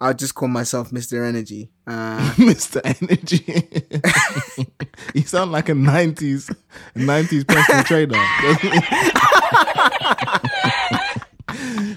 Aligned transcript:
I'll 0.00 0.14
just 0.14 0.34
call 0.34 0.48
myself 0.48 0.90
Mr. 0.90 1.26
Energy. 1.26 1.70
Uh, 1.86 2.18
Mr. 2.36 2.80
Energy. 2.84 4.66
you 5.14 5.22
sound 5.22 5.52
like 5.52 5.68
a 5.68 5.74
nineties 5.74 6.50
nineties 6.94 7.44
personal 7.44 7.84
trainer. 7.90 8.16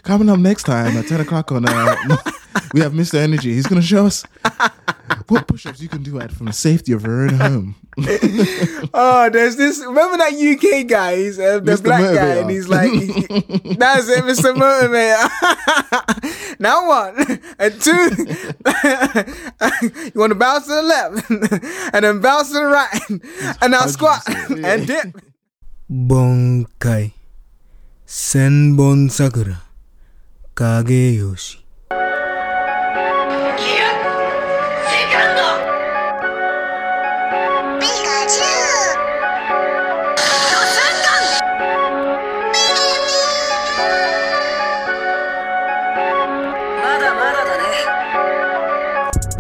Coming 0.04 0.30
up 0.30 0.40
next 0.40 0.64
time 0.64 0.98
at 0.98 1.08
ten 1.08 1.22
o'clock 1.22 1.52
on 1.54 1.66
uh, 1.68 1.96
we 2.74 2.82
have 2.82 2.92
Mr. 2.92 3.16
Energy. 3.16 3.54
He's 3.54 3.68
gonna 3.68 3.82
show 3.82 4.06
us 4.06 4.26
what 5.30 5.48
push-ups 5.48 5.82
you 5.82 5.90
can 5.90 6.04
do 6.04 6.20
at 6.20 6.32
from 6.32 6.48
the 6.48 6.54
safety 6.54 6.92
of 6.92 7.04
your 7.04 7.24
own 7.24 7.36
home. 7.36 7.76
oh, 8.94 9.30
there's 9.32 9.56
this. 9.56 9.80
Remember 9.80 10.18
that 10.18 10.34
UK 10.34 10.88
guy? 10.88 11.18
He's 11.18 11.40
uh, 11.40 11.60
the 11.60 11.74
Mr. 11.74 11.84
black 11.84 12.02
guy, 12.16 12.36
and 12.36 12.50
he's 12.50 12.68
like, 12.68 12.92
"That's 13.78 14.10
it, 14.10 14.24
Mr. 14.24 14.54
Motivator." 14.56 15.30
now 16.60 16.88
what? 16.88 17.16
And 17.60 17.82
two, 17.82 17.92
you 20.14 20.20
want 20.20 20.32
to 20.32 20.36
bounce 20.36 20.66
to 20.66 20.74
the 20.74 20.82
left, 20.82 21.30
and 21.94 22.04
then 22.06 22.22
bounce 22.22 22.50
to 22.50 22.56
the 22.56 22.66
right, 22.66 23.10
and 23.62 23.72
now 23.72 23.86
squat 23.86 24.22
100%, 24.26 24.64
and 24.64 24.88
dip. 24.88 25.22
Bankai, 25.92 27.14
Senbon 28.08 29.12
Sakura, 29.12 29.62
Kage 30.56 31.63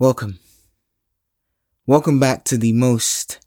Welcome. 0.00 0.38
Welcome 1.84 2.20
back 2.20 2.44
to 2.44 2.56
the 2.56 2.72
most 2.72 3.44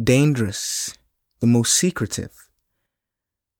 dangerous, 0.00 0.96
the 1.40 1.48
most 1.48 1.74
secretive, 1.74 2.30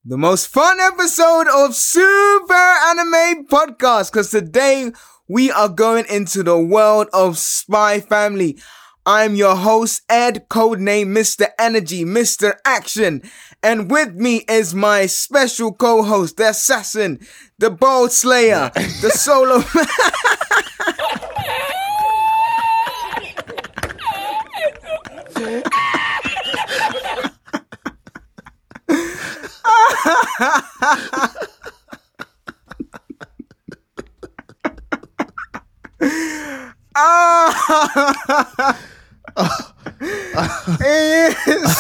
the 0.04 0.16
most 0.16 0.46
fun 0.46 0.78
episode 0.78 1.48
of 1.48 1.74
Super 1.74 2.54
Anime 2.54 3.48
Podcast. 3.48 4.12
Because 4.12 4.30
today 4.30 4.92
we 5.26 5.50
are 5.50 5.68
going 5.68 6.04
into 6.08 6.44
the 6.44 6.56
world 6.56 7.08
of 7.12 7.36
Spy 7.36 7.98
Family. 7.98 8.60
I'm 9.04 9.34
your 9.34 9.56
host, 9.56 10.02
Ed, 10.08 10.46
codename 10.48 11.08
Mr. 11.08 11.48
Energy, 11.58 12.04
Mr. 12.04 12.54
Action. 12.64 13.22
And 13.60 13.90
with 13.90 14.14
me 14.14 14.44
is 14.48 14.72
my 14.72 15.06
special 15.06 15.72
co-host, 15.72 16.36
the 16.36 16.50
assassin, 16.50 17.26
the 17.58 17.70
bold 17.70 18.12
slayer, 18.12 18.70
the 18.74 19.10
solo. 19.10 19.64
Ah! 36.96 38.78
It 40.80 41.36
is 41.46 41.76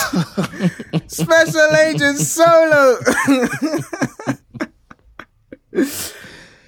Special 1.08 1.74
Agent 1.76 2.18
Solo. 2.18 2.98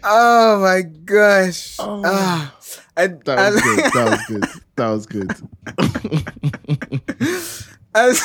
oh 0.05 0.61
my 0.61 0.83
gosh. 1.05 1.77
Ah. 1.81 2.55
And 2.97 3.23
That 3.25 3.39
as- 3.39 3.55
was 3.55 3.63
good. 3.63 3.93
That 3.95 4.11
was 4.11 4.27
good. 4.27 4.45
That 4.77 4.89
was 4.91 5.07
good. 5.07 5.31
as- 7.95 8.21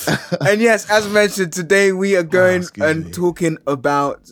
and 0.40 0.60
yes, 0.60 0.88
as 0.90 1.08
mentioned, 1.08 1.52
today 1.52 1.92
we 1.92 2.16
are 2.16 2.22
going 2.22 2.62
excuse 2.62 2.86
and 2.86 3.04
me. 3.06 3.12
talking 3.12 3.58
about 3.66 4.28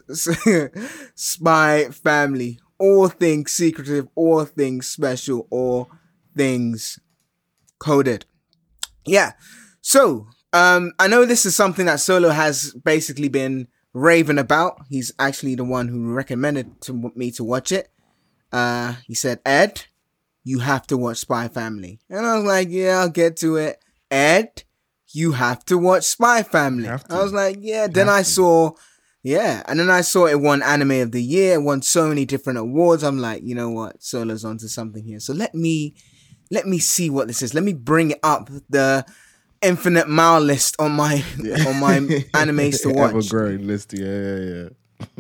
Spy 1.15 1.85
Family. 1.91 2.59
All 2.79 3.09
things 3.09 3.53
secretive, 3.53 4.09
all 4.15 4.45
things 4.47 4.87
special, 4.87 5.47
all 5.51 5.91
things 6.35 6.99
coded. 7.79 8.25
Yeah. 9.05 9.33
So, 9.83 10.29
um, 10.53 10.93
I 10.99 11.07
know 11.07 11.27
this 11.27 11.45
is 11.45 11.55
something 11.55 11.87
that 11.87 12.01
Solo 12.01 12.31
has 12.31 12.73
basically 12.73 13.29
been 13.29 13.69
raving 13.93 14.39
about. 14.39 14.81
He's 14.89 15.13
actually 15.19 15.57
the 15.57 15.65
one 15.65 15.89
who 15.89 16.13
recommended 16.13 16.81
to 16.83 17.13
me 17.15 17.31
to 17.33 17.45
watch 17.45 17.71
it. 17.71 17.91
Uh, 18.51 18.95
he 19.07 19.15
said, 19.15 19.41
Ed, 19.45 19.85
you 20.43 20.61
have 20.61 20.87
to 20.89 20.97
watch 20.97 21.19
Spy 21.19 21.49
Family. 21.49 22.01
And 22.09 22.27
I 22.27 22.37
was 22.37 22.45
like, 22.47 22.69
yeah, 22.71 23.01
I'll 23.01 23.11
get 23.11 23.37
to 23.39 23.57
it. 23.57 23.83
Ed, 24.11 24.65
you 25.13 25.33
have 25.33 25.65
to 25.67 25.79
watch 25.79 26.05
Spy 26.05 26.43
Family. 26.43 26.89
I 26.89 27.23
was 27.23 27.33
like, 27.33 27.59
yeah. 27.61 27.87
Then 27.87 28.09
I 28.09 28.21
to. 28.21 28.25
saw, 28.25 28.71
yeah. 29.23 29.63
And 29.67 29.79
then 29.79 29.91
I 29.91 30.01
saw 30.03 30.27
it 30.27 30.41
won 30.41 30.63
Anime 30.63 31.03
of 31.03 31.13
the 31.13 31.23
Year, 31.23 31.61
won 31.61 31.83
so 31.83 32.09
many 32.09 32.25
different 32.25 32.59
awards. 32.59 33.03
I'm 33.03 33.19
like, 33.19 33.43
you 33.43 33.55
know 33.55 33.71
what? 33.71 34.03
Solo's 34.03 34.45
onto 34.45 34.69
something 34.69 35.05
here. 35.05 35.21
So 35.21 35.33
let 35.33 35.55
me, 35.55 35.95
let 36.51 36.67
me 36.67 36.79
see 36.79 37.11
what 37.11 37.29
this 37.29 37.43
is. 37.43 37.55
Let 37.55 37.65
me 37.65 37.73
bring 37.73 38.13
it 38.13 38.21
up 38.23 38.51
the 38.69 39.05
infinite 39.63 40.09
mile 40.09 40.41
list 40.41 40.77
on 40.79 40.93
my, 40.93 41.23
on 41.67 41.81
my 41.81 41.99
animes 42.35 42.83
to 42.83 42.91
watch. 42.95 43.11
Ever 43.15 43.23
growing 43.29 43.67
list. 43.67 43.93
Yeah, 43.93 44.07
yeah, 44.07 44.39
yeah. 44.39 44.69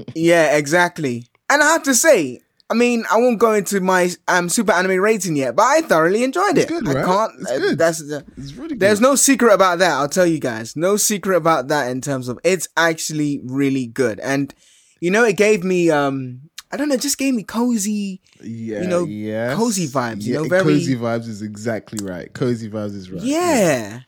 Yeah, 0.15 0.57
exactly. 0.57 1.27
And 1.49 1.63
I 1.63 1.73
have 1.73 1.83
to 1.85 1.95
say, 1.95 2.43
I 2.71 2.75
mean, 2.75 3.05
I 3.11 3.19
won't 3.19 3.39
go 3.41 3.53
into 3.55 3.81
my 3.81 4.11
um 4.29 4.49
super 4.49 4.73
anime 4.73 5.01
rating 5.01 5.35
yet, 5.37 5.57
but 5.57 5.65
I 5.65 5.81
thoroughly 5.83 6.23
enjoyed 6.23 6.57
it. 6.57 6.69
good, 6.69 6.87
I 6.89 6.93
right? 6.95 7.05
can't. 7.05 7.33
It's 7.41 7.51
uh. 7.51 7.75
That's 7.77 8.01
It's 8.01 8.53
really 8.55 8.69
good. 8.71 8.81
there's 8.81 9.01
no 9.01 9.17
secret 9.17 9.53
about 9.53 9.81
that. 9.81 9.91
I'll 9.93 10.09
tell 10.09 10.27
you 10.27 10.39
guys, 10.39 10.77
no 10.77 10.97
secret 10.97 11.37
about 11.37 11.69
that 11.69 11.91
in 11.91 12.01
terms 12.01 12.29
of 12.29 12.39
it's 12.45 12.69
actually 12.77 13.41
really 13.45 13.87
good. 13.87 14.21
And 14.21 14.55
you 15.01 15.11
know, 15.11 15.25
it 15.25 15.37
gave 15.37 15.65
me 15.65 15.91
um, 15.91 16.43
I 16.71 16.77
don't 16.77 16.89
know, 16.89 16.97
just 16.97 17.19
gave 17.19 17.35
me 17.35 17.43
cozy. 17.43 18.21
yeah, 18.41 18.83
you 18.83 18.87
know, 18.87 19.05
yes. 19.05 19.57
cozy 19.57 19.89
vibes, 19.89 20.23
you 20.23 20.35
Yeah, 20.35 20.43
know, 20.43 20.49
very- 20.49 20.63
cozy 20.75 20.95
vibes 20.97 21.27
is 21.27 21.43
exactly 21.43 21.99
right. 22.05 22.33
Cozy 22.33 22.71
vibes 22.71 22.95
is 22.95 23.11
right. 23.11 23.21
Yeah, 23.23 24.01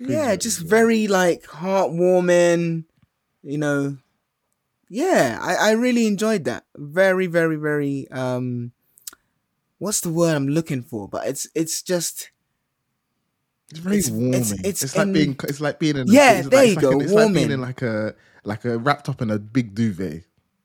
yeah, 0.00 0.34
vibes, 0.34 0.40
just 0.40 0.62
yeah. 0.62 0.68
very 0.70 1.08
like 1.08 1.42
heartwarming. 1.42 2.84
You 3.42 3.58
know, 3.58 3.98
yeah, 4.94 5.38
I, 5.42 5.54
I 5.56 5.70
really 5.72 6.06
enjoyed 6.06 6.44
that. 6.44 6.64
Very, 6.76 7.26
very, 7.26 7.56
very. 7.56 8.06
Um, 8.10 8.70
what's 9.78 10.00
the 10.00 10.10
word 10.10 10.34
I'm 10.36 10.48
looking 10.48 10.82
for? 10.82 11.08
But 11.08 11.26
it's 11.26 11.48
it's 11.54 11.82
just 11.82 12.30
It's 13.70 13.80
very 13.80 13.98
It's- 13.98 14.10
warming. 14.10 14.34
it's- 14.34 14.52
It's, 14.64 14.82
it's 14.84 14.96
like 14.96 15.06
in- 15.08 15.12
being. 15.12 15.36
It's 15.48 15.60
like 15.60 15.78
being 15.78 15.96
in. 15.96 16.06
Yeah, 16.06 16.32
it's 16.38 16.48
there 16.48 16.60
like, 16.60 16.70
you 16.70 16.80
go, 16.80 16.90
Like, 16.90 17.02
it's 17.04 17.12
like 17.12 17.34
being 17.34 17.50
in 17.50 17.60
like 17.60 17.82
a 17.82 18.14
like 18.44 18.64
a 18.64 18.78
wrapped 18.78 19.08
up 19.08 19.20
in 19.22 19.30
a 19.30 19.38
big 19.38 19.74
duvet. 19.74 20.22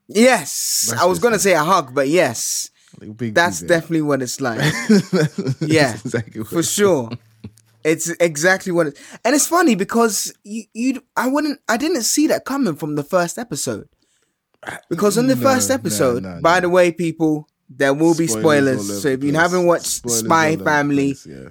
yes. 0.07 0.87
That's 0.89 1.01
I 1.01 1.05
was 1.05 1.19
gonna 1.19 1.39
say 1.39 1.53
a 1.53 1.63
hug, 1.63 1.95
but 1.95 2.07
yes, 2.09 2.69
that's 2.99 3.59
duvet. 3.61 3.67
definitely 3.67 4.01
what 4.03 4.21
it's 4.21 4.39
like. 4.41 4.59
Yeah, 5.61 5.93
exactly 5.95 6.43
for 6.43 6.61
sure. 6.63 7.09
It's 7.83 8.09
exactly 8.19 8.73
what 8.73 8.87
it, 8.87 8.97
and 9.23 9.33
it's 9.33 9.47
funny 9.47 9.73
because 9.75 10.33
you 10.43 10.63
you 10.73 11.01
I 11.15 11.27
wouldn't 11.29 11.59
I 11.69 11.77
didn't 11.77 12.03
see 12.03 12.27
that 12.27 12.43
coming 12.45 12.75
from 12.75 12.95
the 12.95 13.03
first 13.03 13.37
episode 13.39 13.87
because 14.89 15.17
on 15.17 15.27
the 15.27 15.35
No, 15.35 15.41
first 15.41 15.69
episode, 15.71 16.23
no, 16.23 16.39
by 16.41 16.55
no. 16.55 16.61
the 16.61 16.69
way, 16.69 16.91
people, 16.91 17.47
there 17.69 17.93
will 17.93 18.15
be 18.15 18.27
spoilers. 18.27 19.01
so 19.01 19.07
if 19.09 19.23
you 19.23 19.33
haven't 19.33 19.65
watched 19.65 19.85
Spoilers 19.87 20.19
Spy 20.19 20.55
Family, 20.57 21.13
place, 21.13 21.25
yeah. 21.25 21.49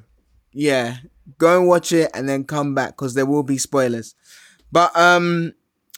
yeah, 0.53 0.97
go 1.39 1.59
and 1.59 1.69
watch 1.69 1.93
it 1.93 2.11
and 2.15 2.29
then 2.29 2.45
come 2.45 2.75
back 2.75 2.91
because 2.91 3.15
there 3.15 3.27
will 3.27 3.43
be 3.43 3.59
spoilers. 3.59 4.15
But 4.71 4.95
um, 4.97 5.55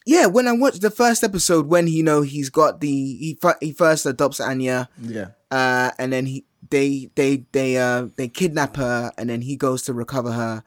yeah, 0.06 0.26
when 0.26 0.46
I 0.46 0.52
watched 0.52 0.82
the 0.82 0.90
first 0.90 1.24
episode, 1.24 1.66
when 1.66 1.86
you 1.88 2.02
know 2.02 2.22
he's 2.22 2.50
got 2.50 2.80
the 2.80 2.88
he 2.88 3.38
he 3.60 3.72
first 3.72 4.06
adopts 4.06 4.40
Anya, 4.40 4.88
Yeah. 5.00 5.28
uh, 5.50 5.90
and 5.98 6.12
then 6.12 6.26
he 6.26 6.44
they 6.70 7.10
they 7.16 7.44
they 7.52 7.76
uh 7.78 8.08
they 8.16 8.28
kidnap 8.28 8.76
her, 8.76 9.10
and 9.18 9.28
then 9.30 9.42
he 9.42 9.56
goes 9.56 9.82
to 9.82 9.92
recover 9.92 10.30
her, 10.32 10.62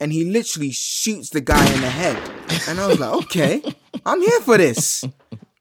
and 0.00 0.12
he 0.12 0.24
literally 0.30 0.70
shoots 0.70 1.30
the 1.30 1.40
guy 1.42 1.64
in 1.74 1.80
the 1.82 1.90
head, 1.90 2.16
and 2.68 2.80
I 2.80 2.86
was 2.86 2.98
like, 2.98 3.12
okay, 3.24 3.62
I'm 4.06 4.20
here 4.22 4.40
for 4.40 4.56
this. 4.56 5.04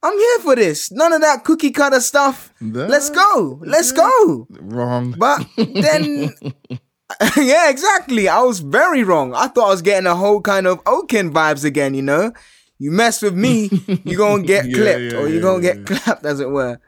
I'm 0.03 0.17
here 0.17 0.39
for 0.39 0.55
this. 0.55 0.91
None 0.91 1.13
of 1.13 1.21
that 1.21 1.45
cookie 1.45 1.71
cutter 1.71 2.01
stuff. 2.01 2.53
Nah. 2.59 2.87
Let's 2.87 3.09
go. 3.09 3.61
Let's 3.65 3.93
go. 3.93 4.47
Wrong. 4.49 5.15
But 5.17 5.47
then, 5.57 6.33
yeah, 7.37 7.69
exactly. 7.69 8.27
I 8.27 8.41
was 8.41 8.59
very 8.59 9.03
wrong. 9.03 9.33
I 9.33 9.47
thought 9.47 9.67
I 9.67 9.71
was 9.71 9.81
getting 9.81 10.07
a 10.07 10.15
whole 10.15 10.41
kind 10.41 10.67
of 10.67 10.81
Oaken 10.85 11.33
vibes 11.33 11.63
again, 11.63 11.93
you 11.93 12.01
know? 12.01 12.33
You 12.79 12.91
mess 12.91 13.21
with 13.21 13.35
me, 13.35 13.69
you're 14.03 14.17
going 14.17 14.41
to 14.41 14.47
get 14.47 14.65
Yeah, 14.65 14.75
clipped 14.75 15.13
yeah, 15.13 15.19
or 15.19 15.27
you're 15.27 15.35
yeah, 15.35 15.41
going 15.41 15.61
to 15.61 15.67
yeah. 15.67 15.73
get 15.75 15.85
clapped, 15.85 16.25
as 16.25 16.39
it 16.39 16.49
were. 16.49 16.79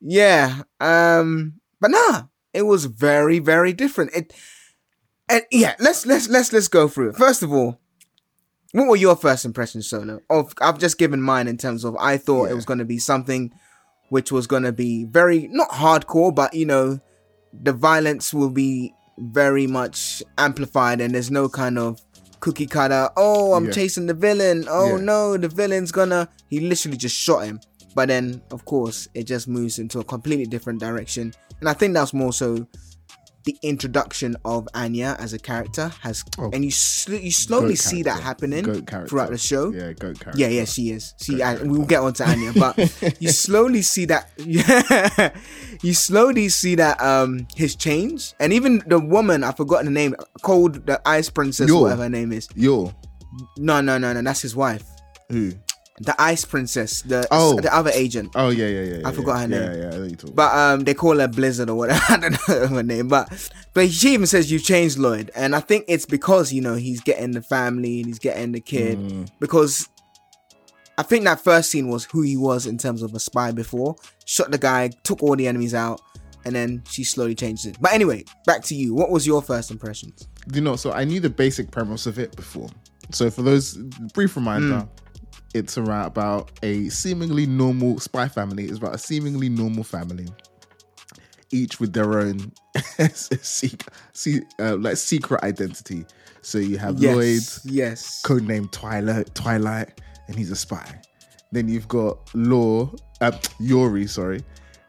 Yeah. 0.00 0.62
Um, 0.78 1.54
but 1.80 1.90
nah, 1.90 2.24
it 2.52 2.62
was 2.62 2.84
very, 2.84 3.38
very 3.40 3.72
different. 3.72 4.12
It, 4.14 4.32
and 5.28 5.42
yeah, 5.50 5.74
let's, 5.80 6.06
let's, 6.06 6.28
let's, 6.28 6.52
let's 6.52 6.68
go 6.68 6.86
through 6.86 7.10
it. 7.10 7.16
First 7.16 7.42
of 7.42 7.52
all, 7.52 7.80
what 8.72 8.88
were 8.88 8.96
your 8.96 9.16
first 9.16 9.44
impressions, 9.44 9.88
Solo? 9.88 10.20
Of 10.30 10.54
I've 10.60 10.78
just 10.78 10.98
given 10.98 11.20
mine 11.20 11.48
in 11.48 11.56
terms 11.56 11.84
of 11.84 11.96
I 11.98 12.16
thought 12.16 12.50
it 12.50 12.54
was 12.54 12.64
going 12.64 12.78
to 12.78 12.84
be 12.84 12.98
something 12.98 13.52
which 14.10 14.32
was 14.32 14.46
going 14.46 14.64
to 14.64 14.72
be 14.72 15.04
very 15.04 15.48
not 15.50 15.70
hardcore, 15.70 16.34
but 16.34 16.54
you 16.54 16.66
know, 16.66 17.00
the 17.52 17.72
violence 17.72 18.32
will 18.34 18.50
be 18.50 18.94
very 19.18 19.66
much 19.66 20.22
amplified, 20.38 21.00
and 21.00 21.14
there's 21.14 21.30
no 21.30 21.48
kind 21.48 21.78
of 21.78 22.00
cookie 22.40 22.66
cutter. 22.66 23.10
Oh, 23.16 23.52
I'm 23.54 23.66
Yeah. 23.66 23.72
chasing 23.72 24.06
the 24.06 24.14
villain. 24.14 24.66
Oh 24.68 24.96
Yeah. 24.96 25.02
no, 25.02 25.36
the 25.36 25.48
villain's 25.48 25.92
gonna. 25.92 26.28
He 26.48 26.60
literally 26.60 26.96
just 26.96 27.16
shot 27.16 27.40
him. 27.44 27.60
But 27.94 28.06
then, 28.08 28.40
of 28.52 28.64
course, 28.64 29.08
it 29.14 29.24
just 29.24 29.48
moves 29.48 29.78
into 29.80 29.98
a 29.98 30.04
completely 30.04 30.46
different 30.46 30.78
direction, 30.80 31.34
and 31.58 31.68
I 31.68 31.72
think 31.72 31.92
that's 31.94 32.14
more 32.14 32.32
so 32.32 32.66
the 33.44 33.56
introduction 33.62 34.36
of 34.44 34.68
Anya 34.74 35.16
as 35.18 35.32
a 35.32 35.38
character 35.38 35.90
has, 36.02 36.22
Oh. 36.38 36.50
and 36.52 36.62
you 36.64 36.70
sl- 36.70 37.14
you 37.14 37.30
slowly 37.32 37.74
see 37.74 38.02
that 38.02 38.20
happening 38.22 38.64
throughout 38.84 39.30
the 39.30 39.38
show. 39.38 39.72
Yeah, 39.72 39.92
goat 39.94 40.20
character. 40.20 40.32
Yeah, 40.36 40.48
yeah, 40.48 40.64
she 40.66 40.90
is. 40.90 41.14
See, 41.16 41.42
I, 41.42 41.54
we'll 41.62 41.86
get 41.86 42.00
on 42.02 42.12
to 42.14 42.28
Anya, 42.28 42.52
but 42.54 42.76
you 43.20 43.30
slowly 43.30 43.80
see 43.82 44.04
that. 44.06 44.28
Yeah, 44.36 45.30
you 45.82 45.94
slowly 45.94 46.48
see 46.50 46.74
that 46.74 47.00
um 47.00 47.46
his 47.56 47.76
change, 47.76 48.34
and 48.40 48.52
even 48.52 48.82
the 48.86 48.98
woman 49.00 49.42
I 49.42 49.52
forgot 49.52 49.84
the 49.84 49.90
name, 49.90 50.14
called 50.42 50.84
the 50.86 51.00
Ice 51.08 51.30
Princess, 51.30 51.68
Yor. 51.68 51.82
whatever 51.82 52.02
her 52.04 52.08
name 52.10 52.32
is. 52.32 52.46
Yo, 52.54 52.92
No, 53.56 53.80
no, 53.80 53.96
no, 53.96 54.12
no, 54.12 54.20
that's 54.22 54.42
his 54.42 54.54
wife, 54.54 54.84
who? 55.30 55.52
The 56.02 56.14
Ice 56.20 56.44
Princess, 56.46 57.02
the 57.02 57.26
Oh. 57.30 57.60
the 57.60 57.74
other 57.74 57.90
agent. 57.92 58.30
Oh 58.34 58.48
yeah, 58.48 58.66
yeah, 58.66 58.80
yeah. 58.82 58.94
I 59.04 59.10
yeah, 59.10 59.10
forgot 59.12 59.40
her 59.40 59.48
name. 59.48 59.62
Yeah, 59.62 59.76
yeah. 59.76 59.94
I 59.94 60.08
know. 60.08 60.32
But 60.34 60.54
um, 60.54 60.80
they 60.84 60.94
call 60.94 61.18
her 61.18 61.28
Blizzard 61.28 61.68
or 61.68 61.76
whatever. 61.76 62.00
I 62.08 62.16
don't 62.16 62.48
know 62.48 62.66
her 62.68 62.82
name, 62.82 63.08
but 63.08 63.50
but 63.74 63.90
she 63.90 64.14
even 64.14 64.26
says 64.26 64.50
you've 64.50 64.64
changed 64.64 64.98
Lloyd, 64.98 65.30
and 65.36 65.54
I 65.54 65.60
think 65.60 65.84
it's 65.88 66.06
because 66.06 66.52
you 66.52 66.62
know 66.62 66.74
he's 66.74 67.00
getting 67.00 67.32
the 67.32 67.42
family 67.42 67.98
and 68.00 68.06
he's 68.06 68.18
getting 68.18 68.52
the 68.52 68.60
kid 68.60 68.98
Mm. 68.98 69.28
because 69.40 69.88
I 70.98 71.02
think 71.02 71.24
that 71.24 71.40
first 71.42 71.70
scene 71.70 71.88
was 71.88 72.04
who 72.04 72.22
he 72.22 72.36
was 72.36 72.66
in 72.66 72.76
terms 72.76 73.02
of 73.02 73.14
a 73.14 73.20
spy 73.20 73.52
before. 73.52 73.96
Shot 74.26 74.50
the 74.50 74.58
guy, 74.58 74.90
took 75.02 75.22
all 75.22 75.34
the 75.36 75.48
enemies 75.48 75.74
out, 75.74 76.00
and 76.44 76.54
then 76.54 76.82
she 76.88 77.04
slowly 77.04 77.34
changed 77.34 77.66
it. 77.66 77.76
But 77.80 77.92
anyway, 77.92 78.24
back 78.46 78.62
to 78.64 78.74
you. 78.74 78.94
What 78.94 79.10
was 79.10 79.26
your 79.26 79.40
first 79.42 79.70
impressions? 79.70 80.26
you 80.52 80.60
know, 80.62 80.74
so 80.76 80.92
I 80.92 81.04
knew 81.04 81.20
the 81.20 81.28
basic 81.30 81.70
premise 81.70 82.06
of 82.06 82.18
it 82.18 82.34
before. 82.34 82.68
So 83.12 83.30
for 83.30 83.42
those 83.42 83.76
brief 84.14 84.36
reminder, 84.36 84.86
it's 85.54 85.76
around 85.78 86.06
about 86.06 86.50
a 86.62 86.88
seemingly 86.88 87.46
normal 87.46 87.98
spy 88.00 88.28
family. 88.28 88.64
It's 88.64 88.78
about 88.78 88.94
a 88.94 88.98
seemingly 88.98 89.48
normal 89.48 89.84
family, 89.84 90.28
each 91.50 91.80
with 91.80 91.92
their 91.92 92.18
own 92.20 92.52
secret, 93.12 93.92
uh, 94.58 94.76
like 94.76 94.96
secret 94.96 95.42
identity. 95.42 96.04
So 96.42 96.58
you 96.58 96.78
have 96.78 97.00
Lloyd, 97.00 97.26
Yes, 97.26 97.60
yes, 97.64 98.22
codename 98.24 98.70
Twilight, 98.70 99.34
Twilight, 99.34 100.00
and 100.28 100.36
he's 100.36 100.50
a 100.50 100.56
spy. 100.56 101.00
Then 101.52 101.68
you've 101.68 101.88
got 101.88 102.18
Law, 102.34 102.92
uh, 103.20 103.32
Yori, 103.58 104.06
sorry. 104.06 104.42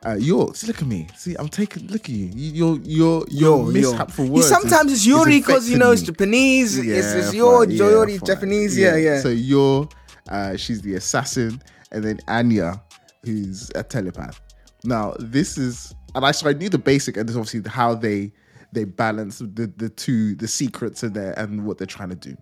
Uh, 0.04 0.16
Yor, 0.16 0.54
see, 0.56 0.66
look 0.66 0.82
at 0.82 0.88
me. 0.88 1.08
See, 1.16 1.36
I'm 1.38 1.48
taking. 1.48 1.86
Look 1.88 2.06
at 2.06 2.10
you. 2.10 2.32
You- 2.34 2.52
Your 2.54 2.80
your 2.84 3.26
your 3.30 3.58
Yo, 3.60 3.72
mishap 3.72 4.10
for 4.10 4.26
words. 4.26 4.48
sometimes 4.48 4.92
it's 4.92 5.06
Yuri 5.06 5.36
is 5.36 5.46
because 5.46 5.70
you 5.70 5.78
know 5.78 5.92
it's. 5.92 6.02
Japanese. 6.02 6.76
it's 6.80 6.88
it's 7.14 7.26
fine, 7.28 7.36
your 7.36 7.66
yeah, 7.66 7.78
Yori 7.90 8.18
fine. 8.18 8.26
Japanese. 8.26 8.76
Yeah, 8.78 8.96
yeah. 8.96 9.20
So 9.22 9.30
you're, 9.30 9.88
uh, 10.32 10.58
she's 10.58 10.82
the 10.82 10.96
assassin, 10.96 11.62
and 11.92 12.04
then 12.04 12.20
Anya, 12.28 12.82
who's 13.24 13.70
a 13.76 13.84
telepath. 13.84 14.42
Now 14.84 15.14
this 15.20 15.58
is, 15.58 15.94
and 16.16 16.26
I 16.26 16.32
so 16.32 16.50
I 16.50 16.54
knew 16.54 16.70
the 16.70 16.78
basic, 16.80 17.18
and 17.18 17.28
this 17.28 17.36
is 17.36 17.38
obviously 17.38 17.70
how 17.70 17.94
they 17.96 18.32
they 18.72 18.86
balance 18.86 19.40
the 19.40 19.72
the 19.78 19.90
two 19.90 20.36
the 20.36 20.48
secrets 20.48 21.04
in 21.04 21.14
there 21.14 21.38
and 21.38 21.66
what 21.66 21.78
they're 21.78 21.88
trying 21.88 22.10
to 22.10 22.16
do. 22.16 22.36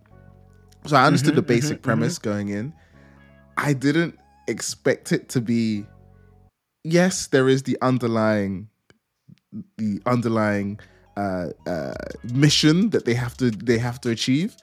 So 0.86 0.96
I 0.96 1.06
understood 1.06 1.32
Mm-hmm, 1.32 1.36
the 1.36 1.42
basic 1.42 1.82
premise 1.82 2.18
going 2.20 2.50
in. 2.50 2.74
I 3.58 3.74
didn't 3.74 4.18
expect 4.48 5.12
it 5.12 5.30
to 5.30 5.42
be. 5.42 5.86
Yes, 6.84 7.28
there 7.28 7.50
is 7.50 7.64
the 7.64 7.78
underlying 7.82 8.70
the 9.78 10.02
underlying 10.06 10.80
uh, 11.18 11.48
uh, 11.68 11.94
mission 12.34 12.92
that 12.92 13.06
they 13.06 13.14
have 13.14 13.36
to 13.38 13.52
they 13.52 13.78
have 13.78 14.00
to 14.02 14.10
achieve, 14.10 14.56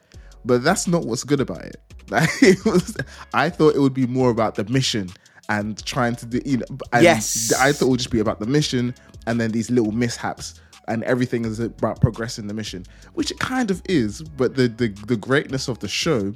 but 0.45 0.63
that's 0.63 0.87
not 0.87 1.05
what's 1.05 1.23
good 1.23 1.41
about 1.41 1.63
it. 1.65 1.79
Like, 2.09 2.29
it 2.41 2.63
was, 2.65 2.95
I 3.33 3.49
thought 3.49 3.75
it 3.75 3.79
would 3.79 3.93
be 3.93 4.07
more 4.07 4.29
about 4.29 4.55
the 4.55 4.63
mission 4.65 5.09
and 5.49 5.83
trying 5.85 6.15
to 6.17 6.25
do 6.25 6.41
you 6.45 6.57
know. 6.57 6.65
And 6.93 7.03
Yes. 7.03 7.53
I 7.53 7.71
thought 7.71 7.87
it 7.87 7.89
would 7.89 7.99
just 7.99 8.11
be 8.11 8.19
about 8.19 8.39
the 8.39 8.47
mission 8.47 8.93
and 9.25 9.39
then 9.39 9.51
these 9.51 9.69
little 9.69 9.91
mishaps 9.91 10.59
and 10.87 11.03
everything 11.03 11.45
is 11.45 11.59
about 11.59 11.99
progressing 11.99 12.47
the 12.47 12.53
mission, 12.53 12.85
which 13.13 13.31
it 13.31 13.39
kind 13.39 13.69
of 13.71 13.81
is. 13.89 14.21
But 14.21 14.55
the 14.55 14.67
the, 14.67 14.87
the 15.05 15.17
greatness 15.17 15.67
of 15.67 15.79
the 15.79 15.87
show 15.87 16.33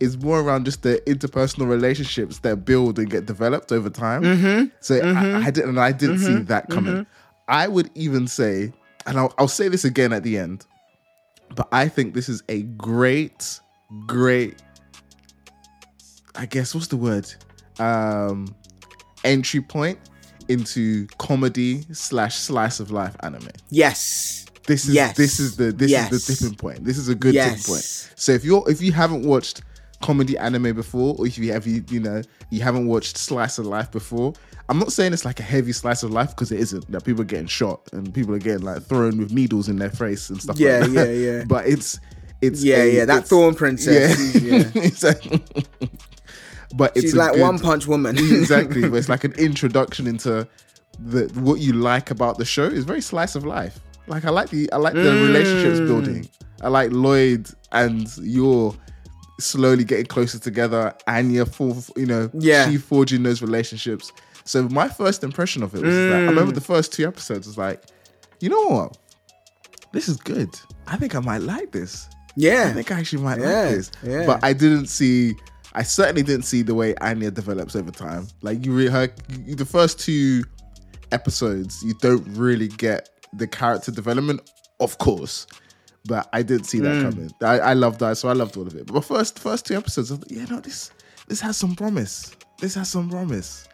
is 0.00 0.16
more 0.18 0.40
around 0.40 0.64
just 0.64 0.82
the 0.82 1.02
interpersonal 1.06 1.68
relationships 1.68 2.38
that 2.38 2.64
build 2.64 2.98
and 2.98 3.10
get 3.10 3.26
developed 3.26 3.70
over 3.70 3.90
time. 3.90 4.22
Mm-hmm. 4.22 4.68
So 4.80 4.96
I, 4.96 5.00
mm-hmm. 5.00 5.46
I 5.46 5.50
didn't, 5.50 5.68
and 5.68 5.80
I 5.80 5.92
didn't 5.92 6.20
see 6.20 6.30
mm-hmm. 6.30 6.44
that 6.46 6.68
coming. 6.70 6.94
Mm-hmm. 6.94 7.10
I 7.48 7.68
would 7.68 7.90
even 7.94 8.26
say, 8.26 8.72
and 9.06 9.18
I'll, 9.18 9.34
I'll 9.36 9.48
say 9.48 9.68
this 9.68 9.84
again 9.84 10.12
at 10.14 10.22
the 10.22 10.38
end, 10.38 10.64
but 11.54 11.68
I 11.70 11.88
think 11.88 12.14
this 12.14 12.28
is 12.28 12.42
a 12.48 12.62
great, 12.62 13.60
great. 14.06 14.62
I 16.40 16.46
guess 16.46 16.74
what's 16.74 16.86
the 16.86 16.96
word? 16.96 17.32
Um, 17.78 18.54
entry 19.24 19.60
point 19.60 19.98
into 20.48 21.06
comedy 21.18 21.82
slash 21.92 22.36
slice 22.36 22.80
of 22.80 22.90
life 22.90 23.14
anime. 23.22 23.48
Yes. 23.68 24.46
This 24.66 24.86
is 24.88 24.94
Yes. 24.94 25.16
this 25.16 25.38
is 25.38 25.56
the 25.56 25.70
this 25.72 25.90
Yes. 25.90 26.10
is 26.12 26.26
the 26.26 26.34
tipping 26.34 26.56
point. 26.56 26.84
This 26.84 26.96
is 26.96 27.08
a 27.08 27.14
good 27.14 27.34
Yes. 27.34 27.48
tipping 27.62 27.74
point. 27.74 27.84
So 28.16 28.32
if 28.32 28.44
you're 28.44 28.64
if 28.70 28.80
you 28.80 28.92
haven't 28.92 29.24
watched 29.24 29.62
comedy 30.00 30.38
anime 30.38 30.74
before, 30.74 31.14
or 31.18 31.26
if 31.26 31.36
you 31.36 31.52
have 31.52 31.66
you 31.66 31.84
you 31.90 32.00
know 32.00 32.22
you 32.50 32.60
haven't 32.62 32.86
watched 32.86 33.18
slice 33.18 33.58
of 33.58 33.66
life 33.66 33.90
before, 33.90 34.32
I'm 34.70 34.78
not 34.78 34.92
saying 34.92 35.12
it's 35.12 35.24
like 35.26 35.40
a 35.40 35.48
heavy 35.54 35.72
slice 35.72 36.02
of 36.02 36.10
life 36.10 36.30
because 36.30 36.52
it 36.52 36.60
isn't. 36.60 36.90
That 36.90 37.04
people 37.04 37.20
are 37.22 37.26
getting 37.34 37.46
shot 37.48 37.80
and 37.92 38.12
people 38.14 38.34
are 38.34 38.38
getting 38.38 38.62
like 38.64 38.82
thrown 38.84 39.18
with 39.18 39.30
needles 39.32 39.68
in 39.68 39.76
their 39.76 39.90
face 39.90 40.30
and 40.30 40.40
stuff. 40.40 40.58
Yeah, 40.58 40.78
like 40.80 40.92
that. 40.92 41.08
yeah, 41.08 41.32
yeah. 41.38 41.44
But 41.48 41.66
it's 41.66 41.98
it's 42.40 42.62
Yeah, 42.64 42.82
a- 42.82 42.94
yeah. 42.96 43.04
That 43.04 43.28
thorn 43.28 43.54
princess. 43.54 44.34
Yeah. 44.34 44.70
exactly. 44.82 45.42
But 46.74 46.92
it's 46.96 47.06
She's 47.06 47.16
like 47.16 47.32
good- 47.32 47.40
one 47.42 47.58
punch 47.58 47.86
woman. 47.86 48.16
exactly. 48.18 48.82
But 48.88 48.94
it's 48.96 49.08
like 49.08 49.24
an 49.24 49.32
introduction 49.38 50.06
into 50.06 50.46
the 50.98 51.30
what 51.34 51.60
you 51.60 51.72
like 51.72 52.10
about 52.10 52.38
the 52.38 52.44
show. 52.44 52.64
It's 52.64 52.84
very 52.84 53.00
slice 53.00 53.34
of 53.34 53.44
life. 53.44 53.80
Like 54.06 54.24
I 54.24 54.30
like 54.30 54.50
the 54.50 54.70
I 54.72 54.76
like 54.76 54.94
the 54.94 55.00
Mm. 55.00 55.26
relationships 55.26 55.80
building. 55.80 56.28
I 56.62 56.68
like 56.68 56.90
Lloyd 56.92 57.48
and 57.72 58.08
you're 58.18 58.74
slowly 59.38 59.84
getting 59.84 60.06
closer 60.06 60.38
together. 60.38 60.94
Anya, 61.06 61.46
for 61.46 61.74
you 61.96 62.06
know, 62.06 62.28
Yeah. 62.34 62.68
she 62.68 62.76
forging 62.76 63.22
those 63.22 63.40
relationships. 63.40 64.12
So 64.44 64.68
my 64.68 64.88
first 64.88 65.22
impression 65.24 65.62
of 65.62 65.74
it 65.74 65.82
was 65.82 65.94
that 65.94 66.12
I 66.12 66.18
Mm. 66.20 66.28
remember 66.28 66.52
the 66.52 66.60
first 66.60 66.92
two 66.92 67.06
episodes 67.06 67.46
was 67.46 67.56
like, 67.56 67.82
you 68.40 68.48
know 68.48 68.66
what? 68.68 68.98
This 69.92 70.08
is 70.08 70.16
good. 70.18 70.48
I 70.86 70.96
think 70.96 71.14
I 71.14 71.20
might 71.20 71.42
like 71.42 71.72
this. 71.72 72.08
Yeah. 72.36 72.66
I 72.70 72.72
think 72.74 72.90
I 72.92 73.00
actually 73.00 73.22
might 73.22 73.40
Yeah, 73.40 73.62
like 73.62 73.70
this. 73.76 73.90
yeah. 74.02 74.26
But 74.26 74.40
I 74.44 74.52
didn't 74.52 74.86
see. 74.86 75.34
I 75.72 75.82
certainly 75.84 76.22
didn't 76.22 76.44
see 76.44 76.62
the 76.62 76.74
way 76.74 76.94
Anya 76.96 77.30
develops 77.30 77.76
over 77.76 77.90
time. 77.90 78.26
Like 78.42 78.64
you, 78.66 78.72
re- 78.72 78.88
her, 78.88 79.08
you, 79.46 79.54
the 79.54 79.64
first 79.64 80.00
two 80.00 80.42
episodes, 81.12 81.82
you 81.84 81.94
don't 82.00 82.26
really 82.36 82.68
get 82.68 83.08
the 83.32 83.46
character 83.46 83.90
development, 83.92 84.50
of 84.80 84.98
course. 84.98 85.46
But 86.06 86.28
I 86.32 86.42
didn't 86.42 86.64
see 86.64 86.80
that 86.80 86.96
Mm. 86.96 87.02
coming. 87.10 87.30
I, 87.42 87.58
I 87.60 87.72
loved 87.74 88.00
that, 88.00 88.16
so 88.16 88.28
I 88.28 88.32
loved 88.32 88.56
all 88.56 88.66
of 88.66 88.74
it. 88.74 88.86
But 88.86 88.94
the 88.94 89.02
first 89.02 89.38
first 89.38 89.66
two 89.66 89.76
episodes, 89.76 90.10
like, 90.10 90.22
yeah, 90.28 90.44
no, 90.46 90.58
this 90.60 90.90
this 91.28 91.40
has 91.42 91.56
some 91.58 91.76
promise. 91.76 92.34
This 92.58 92.74
has 92.74 92.88
some 92.88 93.10
promise. 93.10 93.68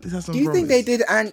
This 0.00 0.12
has 0.12 0.24
some. 0.26 0.34
Do 0.34 0.40
you 0.40 0.52
think 0.52 0.68
they 0.68 0.82
did 0.82 1.02
and 1.08 1.32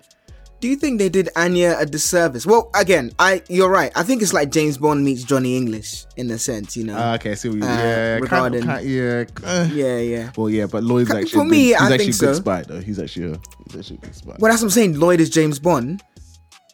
do 0.59 0.67
you 0.67 0.75
think 0.75 0.97
they 0.99 1.09
did 1.09 1.29
Anya 1.35 1.75
a 1.77 1.85
disservice? 1.85 2.45
Well, 2.45 2.69
again, 2.73 3.11
I 3.19 3.41
you're 3.49 3.69
right. 3.69 3.91
I 3.95 4.03
think 4.03 4.21
it's 4.21 4.33
like 4.33 4.51
James 4.51 4.77
Bond 4.77 5.05
meets 5.05 5.23
Johnny 5.23 5.55
English 5.55 6.05
in 6.15 6.31
a 6.31 6.37
sense, 6.39 6.75
you 6.75 6.83
know. 6.83 6.95
Ah, 6.97 7.13
okay, 7.15 7.31
I 7.31 7.35
see. 7.35 7.49
Uh, 7.49 7.53
yeah, 7.55 8.19
kind 8.19 8.55
of- 8.55 8.63
regarding- 8.63 8.63
kind- 8.63 8.87
yeah. 8.89 9.25
uh, 9.43 9.67
yeah, 9.71 9.97
yeah. 9.99 10.31
Well, 10.35 10.49
yeah, 10.49 10.65
but 10.65 10.83
Lloyd's 10.83 11.09
For 11.09 11.17
actually 11.17 11.41
a 11.41 11.45
me, 11.45 11.49
good, 11.49 11.63
he's 11.65 11.73
I 11.75 11.83
actually 11.85 11.97
think 11.97 12.15
a 12.15 12.19
good 12.19 12.35
so. 12.35 12.41
spy 12.41 12.61
though. 12.63 12.79
He's 12.79 12.99
actually 12.99 13.33
a 13.33 13.39
he's 13.69 13.79
actually 13.79 13.97
a 13.97 14.05
good 14.05 14.15
spy. 14.15 14.35
Well, 14.39 14.51
that's 14.51 14.61
what 14.61 14.67
I'm 14.67 14.71
saying. 14.71 14.99
Lloyd 14.99 15.19
is 15.21 15.29
James 15.29 15.59
Bond, 15.59 16.01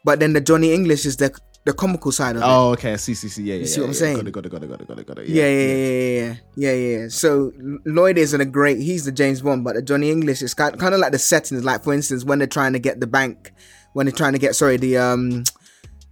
but 0.06 0.20
then 0.20 0.34
the 0.34 0.42
Johnny 0.42 0.74
English 0.74 1.06
is 1.06 1.18
the 1.18 1.36
the 1.66 1.74
comical 1.74 2.12
side 2.12 2.36
of 2.36 2.42
it. 2.42 2.46
Oh, 2.46 2.72
okay. 2.72 2.98
See, 2.98 3.14
see, 3.14 3.30
see. 3.30 3.44
Yeah, 3.44 3.56
yeah. 3.56 3.66
see 3.66 3.80
what 3.80 3.88
I'm 3.88 3.94
yeah, 3.94 4.00
saying? 4.00 4.18
Got 4.18 4.28
it, 4.28 4.32
got 4.32 4.46
it, 4.46 4.50
got 4.50 4.64
it, 4.64 4.70
got 4.70 4.82
it, 4.82 4.88
got 4.88 5.00
it, 5.00 5.08
got 5.08 5.20
it. 5.20 5.28
Yeah, 5.30 5.48
yeah, 5.48 5.76
yeah, 5.76 6.36
yeah, 6.56 6.72
yeah, 6.72 6.98
yeah. 7.00 7.08
So 7.08 7.54
Lloyd 7.86 8.18
isn't 8.18 8.40
a 8.40 8.46
great. 8.46 8.80
He's 8.80 9.06
the 9.06 9.12
James 9.12 9.42
Bond, 9.42 9.64
but 9.64 9.76
the 9.76 9.82
Johnny 9.82 10.12
English 10.12 10.42
is 10.42 10.54
kind 10.54 10.78
kind 10.80 10.94
of 10.94 11.00
like 11.00 11.12
the 11.12 11.20
settings. 11.20 11.64
Like 11.64 11.84
for 11.84 11.94
instance, 11.94 12.26
when 12.26 12.40
they're 12.40 12.48
trying 12.48 12.74
to 12.74 12.80
get 12.80 13.00
the 13.00 13.08
bank, 13.08 13.54
when 13.94 14.06
they're 14.06 14.16
trying 14.16 14.34
to 14.34 14.40
get 14.40 14.56
sorry 14.56 14.78
the 14.78 14.98
um 14.98 15.44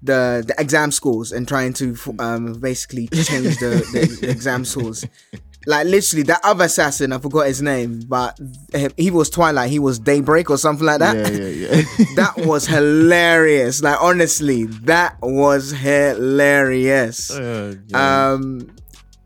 the 0.02 0.44
the 0.48 0.56
exam 0.58 0.92
scores 0.92 1.32
and 1.32 1.48
trying 1.48 1.74
to 1.74 1.98
um 2.20 2.54
basically 2.54 3.08
change 3.08 3.58
the, 3.60 3.86
the, 3.92 4.18
the 4.22 4.30
exam 4.30 4.66
scores. 4.66 5.06
Like 5.68 5.86
literally, 5.86 6.24
that 6.24 6.42
other 6.44 6.66
assassin, 6.66 7.14
I 7.14 7.20
forgot 7.20 7.46
his 7.46 7.62
name, 7.62 8.02
but 8.08 8.40
he 8.98 9.12
was 9.12 9.30
Twilight. 9.30 9.70
He 9.70 9.78
was 9.78 10.00
Daybreak 10.00 10.50
or 10.50 10.58
something 10.58 10.86
like 10.86 11.00
that. 11.00 11.16
Yeah, 11.16 11.48
yeah, 11.48 11.76
yeah. 11.76 12.06
that 12.16 12.34
was 12.48 12.66
hilarious. 12.66 13.84
Like 13.84 14.02
honestly, 14.02 14.66
that 14.66 15.18
was 15.22 15.72
hilarious. 15.72 17.30
Uh, 17.30 17.76
yeah. 17.88 18.32
Um, 18.32 18.76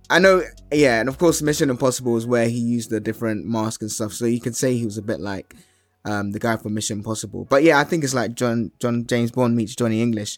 I 0.09 0.19
know, 0.19 0.43
yeah, 0.71 0.99
and 0.99 1.09
of 1.09 1.17
course, 1.17 1.41
Mission 1.41 1.69
Impossible 1.69 2.17
is 2.17 2.27
where 2.27 2.47
he 2.47 2.59
used 2.59 2.89
the 2.89 2.99
different 2.99 3.45
mask 3.45 3.81
and 3.81 3.91
stuff. 3.91 4.11
So 4.11 4.25
you 4.25 4.41
can 4.41 4.53
say 4.53 4.75
he 4.75 4.85
was 4.85 4.97
a 4.97 5.01
bit 5.01 5.19
like 5.19 5.55
um 6.03 6.31
the 6.31 6.39
guy 6.39 6.57
from 6.57 6.73
Mission 6.73 6.99
Impossible. 6.99 7.45
But 7.45 7.63
yeah, 7.63 7.79
I 7.79 7.85
think 7.85 8.03
it's 8.03 8.13
like 8.13 8.35
John 8.35 8.71
John 8.79 9.05
James 9.07 9.31
Bond 9.31 9.55
meets 9.55 9.75
Johnny 9.75 10.01
English. 10.01 10.37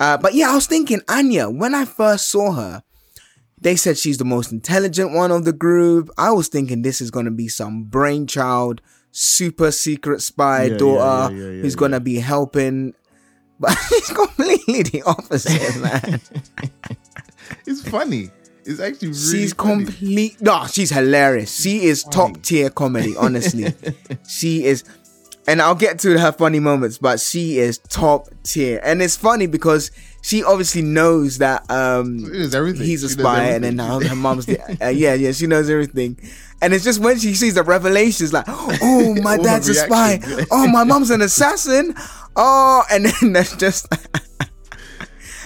Uh, 0.00 0.16
but 0.16 0.34
yeah, 0.34 0.50
I 0.50 0.54
was 0.54 0.66
thinking 0.66 1.00
Anya 1.08 1.48
when 1.48 1.74
I 1.74 1.84
first 1.84 2.30
saw 2.30 2.52
her. 2.52 2.82
They 3.64 3.76
said 3.76 3.98
she's 3.98 4.18
the 4.18 4.24
most 4.26 4.52
intelligent 4.52 5.12
one 5.12 5.32
of 5.32 5.44
the 5.44 5.52
group. 5.52 6.10
I 6.18 6.30
was 6.32 6.48
thinking 6.48 6.82
this 6.82 7.00
is 7.00 7.10
gonna 7.10 7.30
be 7.32 7.48
some 7.48 7.84
brainchild, 7.84 8.80
super 9.10 9.72
secret 9.72 10.20
spy 10.22 10.64
Yeah, 10.64 10.76
daughter 10.76 11.34
yeah, 11.34 11.40
yeah, 11.40 11.62
who's 11.62 11.74
yeah. 11.74 11.78
gonna 11.80 12.00
be 12.00 12.16
helping. 12.20 12.94
But 13.60 13.76
she's 13.88 14.10
completely 14.10 14.82
the 14.82 15.02
opposite, 15.06 15.76
man. 15.80 16.20
it's 17.66 17.88
funny. 17.88 18.30
It's 18.64 18.80
actually 18.80 19.08
really 19.08 19.20
She's 19.20 19.52
funny. 19.52 19.84
complete. 19.84 20.42
No, 20.42 20.66
she's 20.66 20.90
hilarious. 20.90 21.54
She 21.62 21.84
is 21.84 22.02
top 22.04 22.42
tier 22.42 22.68
comedy. 22.68 23.14
Honestly, 23.18 23.72
she 24.28 24.64
is. 24.64 24.82
And 25.46 25.62
I'll 25.62 25.76
get 25.76 26.00
to 26.00 26.18
her 26.18 26.32
funny 26.32 26.58
moments, 26.58 26.98
but 26.98 27.20
she 27.20 27.58
is 27.58 27.78
top 27.78 28.28
tier. 28.42 28.80
And 28.82 29.00
it's 29.00 29.16
funny 29.16 29.46
because 29.46 29.90
she 30.24 30.42
obviously 30.42 30.80
knows 30.80 31.36
that 31.38 31.70
um 31.70 32.18
he's 32.32 33.04
a 33.04 33.10
spy, 33.10 33.44
and 33.50 33.62
then 33.62 33.78
her, 33.78 34.02
her 34.08 34.14
mom's 34.16 34.46
the, 34.46 34.58
uh, 34.82 34.88
yeah, 34.88 35.12
yeah, 35.12 35.32
she 35.32 35.46
knows 35.46 35.68
everything. 35.68 36.18
And 36.62 36.72
it's 36.72 36.82
just 36.82 36.98
when 36.98 37.18
she 37.18 37.34
sees 37.34 37.54
the 37.54 37.62
revelations, 37.62 38.32
like, 38.32 38.46
oh, 38.48 39.14
my 39.22 39.36
dad's 39.36 39.68
a 39.68 39.74
spy. 39.74 40.20
Oh, 40.50 40.66
my 40.66 40.82
mom's 40.82 41.10
an 41.10 41.20
assassin. 41.20 41.94
Oh, 42.36 42.82
and 42.90 43.04
then 43.04 43.32
that's 43.34 43.54
just. 43.56 43.86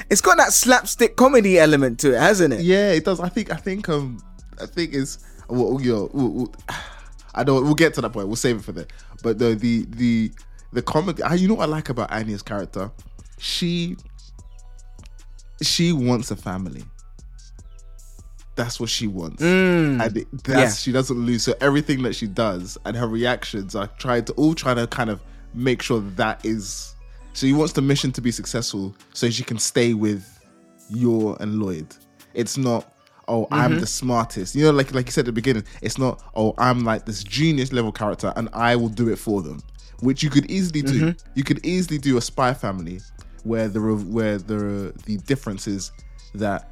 it's 0.09 0.21
got 0.21 0.37
that 0.37 0.53
slapstick 0.53 1.17
comedy 1.17 1.59
element 1.59 1.99
to 2.01 2.15
it, 2.15 2.21
hasn't 2.21 2.55
it? 2.55 2.61
Yeah, 2.61 2.93
it 2.93 3.05
does. 3.05 3.19
I 3.19 3.31
think. 3.31 3.51
I 3.51 3.57
think. 3.57 3.89
Um. 3.89 4.23
I 4.61 4.67
think 4.67 4.95
it's. 4.95 5.19
Well, 5.49 5.81
you 5.83 5.93
know, 5.93 6.11
we'll, 6.13 6.29
we'll, 6.29 6.55
I 7.35 7.43
don't. 7.43 7.65
We'll 7.65 7.75
get 7.75 7.95
to 7.95 8.01
that 8.03 8.11
point. 8.11 8.29
We'll 8.29 8.37
save 8.37 8.59
it 8.59 8.63
for 8.63 8.73
that. 8.73 8.93
But 9.25 9.41
the 9.41 9.57
the 9.57 9.87
the 9.89 10.31
the 10.73 10.83
comedy. 10.83 11.25
I, 11.25 11.35
you 11.35 11.49
know 11.49 11.55
what 11.55 11.65
I 11.65 11.73
like 11.73 11.89
about 11.89 12.13
Anya's 12.13 12.43
character? 12.43 12.93
She. 13.39 13.97
She 15.63 15.93
wants 15.93 16.31
a 16.31 16.37
family. 16.37 16.85
That's 18.57 18.81
what 18.81 18.91
she 18.91 19.07
wants. 19.07 19.41
Mm. 19.43 20.03
and 20.05 20.17
it, 20.17 20.27
that's 20.45 20.59
Yeah. 20.59 20.71
she 20.73 20.93
doesn't 20.93 21.17
lose. 21.17 21.45
So 21.45 21.55
everything 21.61 22.03
that 22.03 22.15
she 22.17 22.27
does 22.27 22.77
and 22.85 22.97
her 22.97 23.07
reactions 23.07 23.75
are 23.77 23.87
trying 23.99 24.25
to 24.25 24.33
all 24.33 24.55
trying 24.55 24.77
to 24.77 24.87
kind 24.89 25.11
of 25.11 25.21
make 25.55 25.81
sure 25.81 26.01
that 26.17 26.45
is. 26.45 26.95
So 27.35 27.47
he 27.47 27.53
wants 27.53 27.73
the 27.75 27.83
mission 27.83 28.11
to 28.13 28.21
be 28.21 28.33
successful, 28.33 28.97
so 29.13 29.31
she 29.31 29.45
can 29.45 29.59
stay 29.59 29.95
with 29.95 30.27
Yor 30.91 31.37
and 31.41 31.61
Lloyd. 31.61 31.87
It's 32.35 32.57
not. 32.57 32.93
Oh, 33.29 33.47
I'm 33.53 33.79
the 33.79 33.87
smartest. 33.87 34.55
You 34.57 34.65
know, 34.65 34.71
like 34.73 34.93
like 34.93 35.07
you 35.07 35.13
said 35.13 35.23
at 35.23 35.27
the 35.27 35.33
beginning, 35.33 35.63
it's 35.83 35.99
not. 35.99 36.21
Oh, 36.35 36.55
I'm 36.59 36.85
like 36.85 37.05
this 37.07 37.23
genius 37.23 37.73
level 37.73 37.93
character, 37.93 38.33
and 38.35 38.49
I 38.53 38.75
will 38.75 38.89
do 38.89 39.09
it 39.09 39.19
for 39.21 39.41
them. 39.43 39.61
Which 40.01 40.23
you 40.23 40.31
could 40.31 40.51
easily 40.51 40.83
do. 40.83 41.15
You 41.35 41.45
could 41.45 41.65
easily 41.65 41.99
do 41.99 42.17
a 42.17 42.21
spy 42.21 42.55
family, 42.55 43.01
where 43.45 43.69
the 43.69 43.81
re- 43.81 44.03
where 44.05 44.39
the 44.39 44.93
the 45.07 45.17
difference 45.19 45.67
is 45.67 45.93
that 46.35 46.71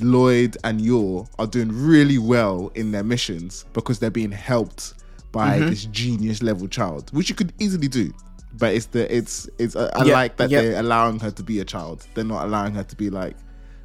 Lloyd 0.00 0.56
and 0.64 0.80
Yor 0.80 1.26
are 1.38 1.46
doing 1.46 1.70
really 1.72 2.18
well 2.18 2.70
in 2.74 2.90
their 2.92 3.02
missions 3.04 3.64
because 3.72 3.98
they're 3.98 4.10
being 4.10 4.32
helped 4.32 4.94
by 5.32 5.58
Mm-hmm. 5.58 5.68
this 5.70 5.84
genius 5.86 6.42
level 6.42 6.68
child, 6.68 7.10
which 7.14 7.28
you 7.28 7.34
could 7.34 7.52
easily 7.58 7.88
do. 7.88 8.12
But 8.54 8.74
it's 8.74 8.86
the 8.86 9.14
it's 9.14 9.48
it's 9.58 9.76
I 9.76 9.86
I 9.94 10.04
Yep, 10.04 10.12
like 10.14 10.36
that 10.38 10.50
yep. 10.50 10.62
they're 10.64 10.80
allowing 10.80 11.18
her 11.20 11.30
to 11.30 11.42
be 11.42 11.60
a 11.60 11.64
child. 11.64 12.06
They're 12.14 12.24
not 12.24 12.44
allowing 12.46 12.74
her 12.74 12.84
to 12.84 12.96
be 12.96 13.08
like 13.10 13.36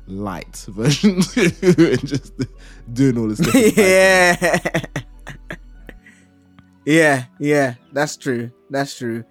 light 0.07 0.57
version 0.69 1.15
and 1.35 2.07
just 2.07 2.33
doing 2.93 3.17
all 3.17 3.27
this. 3.27 3.37
different 3.51 3.77
yeah. 3.77 4.81
yeah, 6.85 7.25
yeah, 7.39 7.75
that's 7.93 8.17
true. 8.17 8.51
That's 8.69 8.97
true. 8.97 9.23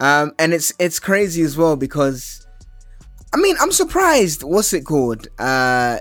Um, 0.00 0.32
and 0.38 0.52
it's 0.52 0.72
it's 0.78 0.98
crazy 0.98 1.42
as 1.42 1.56
well 1.56 1.76
because 1.76 2.39
I 3.32 3.36
mean 3.36 3.56
I'm 3.60 3.72
surprised. 3.72 4.42
What's 4.42 4.72
it 4.72 4.84
called? 4.84 5.28
Uh, 5.38 5.98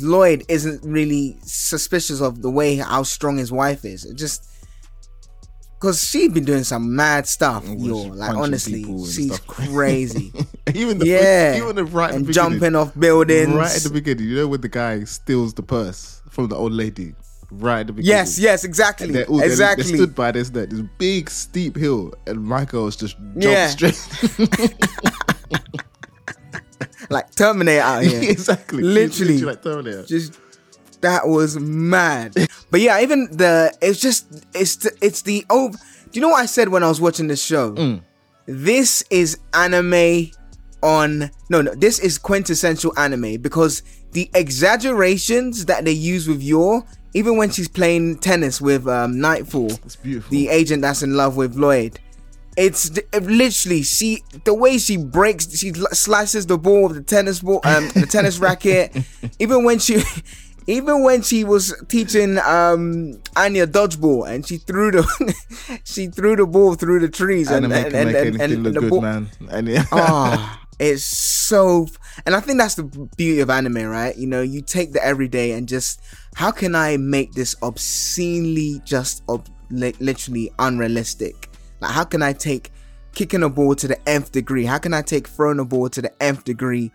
Lloyd 0.00 0.44
isn't 0.48 0.82
really 0.84 1.36
suspicious 1.42 2.20
of 2.20 2.42
the 2.42 2.50
way 2.50 2.76
how 2.76 3.02
strong 3.02 3.36
his 3.38 3.52
wife 3.52 3.84
is. 3.84 4.04
It 4.04 4.16
just 4.16 4.48
because 5.80 6.06
she's 6.06 6.30
been 6.32 6.44
doing 6.44 6.62
some 6.64 6.94
mad 6.94 7.26
stuff. 7.26 7.64
Yo, 7.66 7.96
like 7.96 8.36
honestly, 8.36 8.84
she's 8.84 9.34
stuff. 9.34 9.46
crazy. 9.46 10.32
even 10.74 10.98
the 10.98 11.06
yeah, 11.06 11.56
even 11.56 11.74
the 11.74 11.84
right 11.84 12.14
and 12.14 12.30
jumping 12.32 12.76
off 12.76 12.92
buildings. 12.98 13.52
right 13.52 13.74
at 13.74 13.82
the 13.82 13.90
beginning. 13.90 14.26
You 14.28 14.36
know 14.36 14.48
when 14.48 14.60
the 14.60 14.68
guy 14.68 15.04
steals 15.04 15.54
the 15.54 15.62
purse 15.62 16.22
from 16.30 16.48
the 16.48 16.56
old 16.56 16.72
lady, 16.72 17.14
right 17.50 17.80
at 17.80 17.88
the 17.88 17.92
beginning. 17.94 18.16
yes, 18.16 18.38
yes, 18.38 18.64
exactly, 18.64 19.10
They're, 19.10 19.26
exactly. 19.28 19.84
They 19.90 19.96
stood 19.96 20.14
by 20.14 20.32
this 20.32 20.50
that 20.50 20.70
this 20.70 20.82
big 20.98 21.28
steep 21.28 21.76
hill, 21.76 22.14
and 22.26 22.42
Michael's 22.44 22.94
just 22.96 23.16
jumped 23.18 23.42
Yeah. 23.44 23.66
straight. 23.68 23.98
like 27.12 27.34
Terminator 27.34 27.82
out 27.82 28.02
here. 28.04 28.22
exactly, 28.30 28.82
Literally. 28.82 29.40
like 29.40 29.62
Terminator. 29.62 30.04
just 30.04 30.38
that 31.02 31.26
was 31.28 31.58
mad. 31.58 32.34
But 32.70 32.80
yeah, 32.80 33.00
even 33.00 33.28
the 33.30 33.76
it's 33.82 34.00
just 34.00 34.44
it's 34.54 34.76
the, 34.76 34.96
it's 35.00 35.22
the 35.22 35.44
oh. 35.50 35.70
Do 35.70 36.18
you 36.18 36.20
know 36.20 36.28
what 36.28 36.42
I 36.42 36.46
said 36.46 36.68
when 36.68 36.82
I 36.82 36.88
was 36.88 37.00
watching 37.00 37.26
this 37.28 37.42
show? 37.42 37.74
Mm. 37.74 38.02
This 38.46 39.02
is 39.10 39.38
anime 39.54 40.30
on 40.82 41.30
no 41.48 41.62
no. 41.62 41.74
This 41.74 41.98
is 41.98 42.18
quintessential 42.18 42.96
anime 42.98 43.40
because 43.40 43.82
the 44.12 44.30
exaggerations 44.34 45.66
that 45.66 45.84
they 45.84 45.92
use 45.92 46.28
with 46.28 46.42
Yor, 46.42 46.84
even 47.14 47.36
when 47.36 47.50
she's 47.50 47.68
playing 47.68 48.18
tennis 48.18 48.60
with 48.60 48.86
um, 48.86 49.20
Nightfall, 49.20 49.70
the 50.30 50.48
agent 50.48 50.82
that's 50.82 51.02
in 51.02 51.16
love 51.16 51.36
with 51.36 51.56
Lloyd. 51.56 51.98
It's 52.56 52.90
literally 53.14 53.82
she 53.82 54.22
the 54.44 54.52
way 54.52 54.78
she 54.78 54.98
breaks 54.98 55.58
she 55.58 55.72
slices 55.72 56.46
the 56.46 56.58
ball 56.58 56.88
with 56.88 56.96
the 56.96 57.02
tennis 57.02 57.40
ball 57.40 57.60
um 57.64 57.88
the 57.94 58.06
tennis 58.06 58.38
racket 58.46 58.94
even 59.38 59.64
when 59.64 59.78
she 59.78 60.02
even 60.66 61.02
when 61.02 61.22
she 61.22 61.44
was 61.44 61.74
teaching 61.88 62.38
um 62.38 63.18
Anya 63.36 63.66
dodgeball 63.66 64.28
and 64.28 64.46
she 64.46 64.58
threw 64.58 64.90
the 64.90 65.34
she 65.84 66.08
threw 66.08 66.36
the 66.36 66.46
ball 66.46 66.74
through 66.74 67.00
the 67.00 67.08
trees 67.08 67.50
and 67.50 67.64
and, 67.64 67.72
and, 67.72 67.94
and, 67.94 68.16
anything 68.16 68.40
and 68.40 68.66
the 68.66 68.80
good, 68.80 68.90
ball 68.90 69.00
man. 69.00 69.30
And 69.50 69.70
oh, 69.90 70.62
it's 70.82 71.04
so, 71.04 71.86
and 72.26 72.34
I 72.34 72.40
think 72.40 72.58
that's 72.58 72.74
the 72.74 72.82
beauty 73.16 73.38
of 73.38 73.50
anime, 73.50 73.84
right? 73.84 74.16
You 74.16 74.26
know, 74.26 74.42
you 74.42 74.62
take 74.62 74.92
the 74.92 75.04
everyday 75.04 75.52
and 75.52 75.68
just, 75.68 76.00
how 76.34 76.50
can 76.50 76.74
I 76.74 76.96
make 76.96 77.34
this 77.34 77.54
obscenely 77.62 78.80
just 78.84 79.22
ob- 79.28 79.48
literally 79.70 80.50
unrealistic? 80.58 81.48
Like, 81.82 81.92
how 81.92 82.04
can 82.04 82.22
I 82.22 82.32
take 82.32 82.70
kicking 83.14 83.42
a 83.42 83.48
ball 83.50 83.74
to 83.74 83.88
the 83.88 84.08
nth 84.08 84.32
degree? 84.32 84.64
How 84.64 84.78
can 84.78 84.94
I 84.94 85.02
take 85.02 85.26
throwing 85.28 85.58
a 85.58 85.64
ball 85.64 85.88
to 85.90 86.00
the 86.00 86.22
nth 86.22 86.44
degree? 86.44 86.92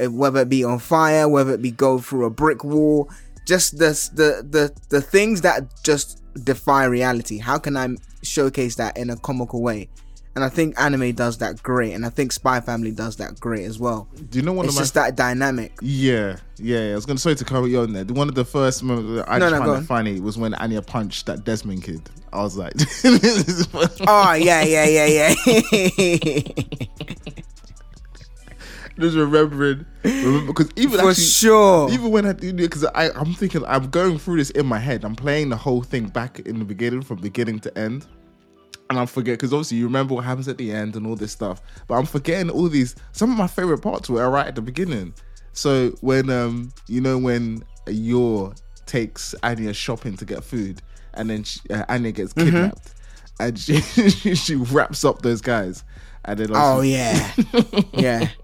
Whether 0.00 0.40
it 0.40 0.48
be 0.48 0.64
on 0.64 0.78
fire, 0.78 1.28
whether 1.28 1.54
it 1.54 1.62
be 1.62 1.70
go 1.70 1.98
through 1.98 2.24
a 2.24 2.30
brick 2.30 2.64
wall, 2.64 3.08
just 3.46 3.78
the 3.78 3.90
the 4.14 4.46
the 4.48 4.72
the 4.88 5.00
things 5.00 5.42
that 5.42 5.82
just 5.84 6.22
defy 6.44 6.84
reality. 6.84 7.38
How 7.38 7.58
can 7.58 7.76
I 7.76 7.88
showcase 8.22 8.74
that 8.76 8.96
in 8.96 9.10
a 9.10 9.16
comical 9.16 9.62
way? 9.62 9.88
And 10.36 10.44
I 10.44 10.50
think 10.50 10.78
anime 10.78 11.12
does 11.12 11.38
that 11.38 11.62
great, 11.62 11.94
and 11.94 12.04
I 12.04 12.10
think 12.10 12.30
Spy 12.30 12.60
Family 12.60 12.90
does 12.90 13.16
that 13.16 13.40
great 13.40 13.64
as 13.64 13.78
well. 13.78 14.06
Do 14.28 14.38
you 14.38 14.44
know 14.44 14.52
one 14.52 14.66
It's 14.66 14.74
of 14.74 14.76
my 14.76 14.82
just 14.82 14.92
that 14.92 15.16
dynamic. 15.16 15.72
Yeah, 15.80 16.36
yeah. 16.58 16.92
I 16.92 16.94
was 16.94 17.06
gonna 17.06 17.18
say 17.18 17.34
to 17.34 17.42
carry 17.44 17.70
you 17.70 17.80
on 17.80 17.94
there. 17.94 18.04
One 18.04 18.28
of 18.28 18.34
the 18.34 18.44
first 18.44 18.82
moments 18.82 19.16
that 19.16 19.30
I 19.32 19.38
No, 19.38 19.48
no, 19.48 19.58
found 19.58 19.82
it 19.82 19.86
funny 19.86 20.20
was 20.20 20.36
when 20.36 20.52
Anya 20.52 20.82
punched 20.82 21.24
that 21.24 21.44
Desmond 21.44 21.84
kid. 21.84 22.02
I 22.34 22.42
was 22.42 22.54
like, 22.54 22.74
this 22.74 23.02
is 23.02 23.64
funny. 23.68 23.88
Oh 24.06 24.34
yeah, 24.34 24.62
yeah, 24.62 24.84
yeah, 24.84 25.34
yeah. 25.46 26.42
just 28.98 29.16
remembering, 29.16 29.86
remember, 30.04 30.46
because 30.48 30.70
even 30.76 31.00
For 31.00 31.10
actually, 31.10 31.24
sure. 31.24 31.90
even 31.90 32.10
when 32.10 32.26
I 32.26 32.32
do 32.32 32.52
because 32.52 32.84
I 32.84 33.10
I'm 33.10 33.34
thinking 33.34 33.64
I'm 33.66 33.88
going 33.90 34.18
through 34.18 34.36
this 34.36 34.50
in 34.50 34.66
my 34.66 34.78
head. 34.78 35.04
I'm 35.04 35.16
playing 35.16 35.48
the 35.48 35.56
whole 35.56 35.82
thing 35.82 36.08
back 36.08 36.40
in 36.40 36.58
the 36.58 36.64
beginning 36.64 37.02
from 37.02 37.18
beginning 37.18 37.60
to 37.60 37.78
end, 37.78 38.06
and 38.90 38.98
I'm 38.98 39.06
forgetting 39.06 39.36
because 39.36 39.52
obviously 39.52 39.78
you 39.78 39.84
remember 39.84 40.14
what 40.14 40.24
happens 40.24 40.48
at 40.48 40.58
the 40.58 40.70
end 40.72 40.96
and 40.96 41.06
all 41.06 41.16
this 41.16 41.32
stuff, 41.32 41.60
but 41.88 41.94
I'm 41.94 42.06
forgetting 42.06 42.50
all 42.50 42.68
these. 42.68 42.94
Some 43.12 43.30
of 43.32 43.38
my 43.38 43.46
favorite 43.46 43.78
parts 43.78 44.08
were 44.08 44.28
right 44.30 44.46
at 44.46 44.54
the 44.54 44.62
beginning. 44.62 45.14
So 45.52 45.90
when 46.00 46.30
um 46.30 46.72
you 46.86 47.00
know 47.00 47.18
when 47.18 47.64
Yor 47.88 48.54
takes 48.86 49.34
Anya 49.42 49.72
shopping 49.72 50.16
to 50.18 50.24
get 50.24 50.44
food, 50.44 50.82
and 51.14 51.28
then 51.30 51.42
she, 51.44 51.60
uh, 51.70 51.84
Anya 51.88 52.12
gets 52.12 52.32
Mm-hmm. 52.34 52.50
kidnapped, 52.50 52.94
and 53.40 53.58
she 53.58 53.80
she 54.34 54.54
wraps 54.56 55.04
up 55.04 55.22
those 55.22 55.40
guys, 55.40 55.82
and 56.24 56.38
then 56.38 56.50
Oh 56.54 56.80
yeah, 56.82 57.32
yeah. 57.94 58.28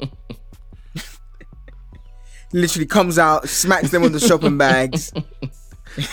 Literally 2.55 2.87
comes 2.87 3.19
out, 3.19 3.49
smacks 3.49 3.91
them 3.91 4.03
on 4.05 4.13
the 4.13 4.21
shopping 4.21 4.59
bags. 4.59 5.11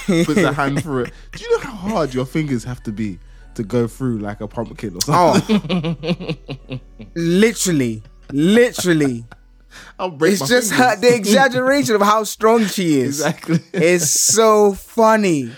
puts 0.06 0.38
a 0.38 0.54
hand 0.54 0.82
through 0.84 1.04
it. 1.04 1.14
Do 1.34 1.44
you 1.44 1.52
know 1.52 1.60
how 1.64 1.72
hard 1.76 2.14
your 2.14 2.26
fingers 2.26 2.64
have 2.64 2.82
to 2.84 2.92
be 2.94 3.20
to 3.60 3.64
go 3.64 3.88
through 3.88 4.20
like 4.20 4.42
a 4.42 4.48
pumpkin 4.48 4.96
or 4.96 5.02
something? 5.02 6.38
Oh, 6.72 6.80
literally, 7.16 8.04
literally. 8.32 9.26
I'll 10.00 10.10
break 10.12 10.34
It's 10.34 10.48
just 10.48 10.72
her, 10.74 10.96
the 10.96 11.14
exaggeration 11.22 11.96
of 11.96 12.02
how 12.02 12.24
strong 12.24 12.66
she 12.66 13.00
is. 13.00 13.20
exactly. 13.20 13.60
It's 13.74 14.10
so 14.10 14.74
funny. 14.74 15.52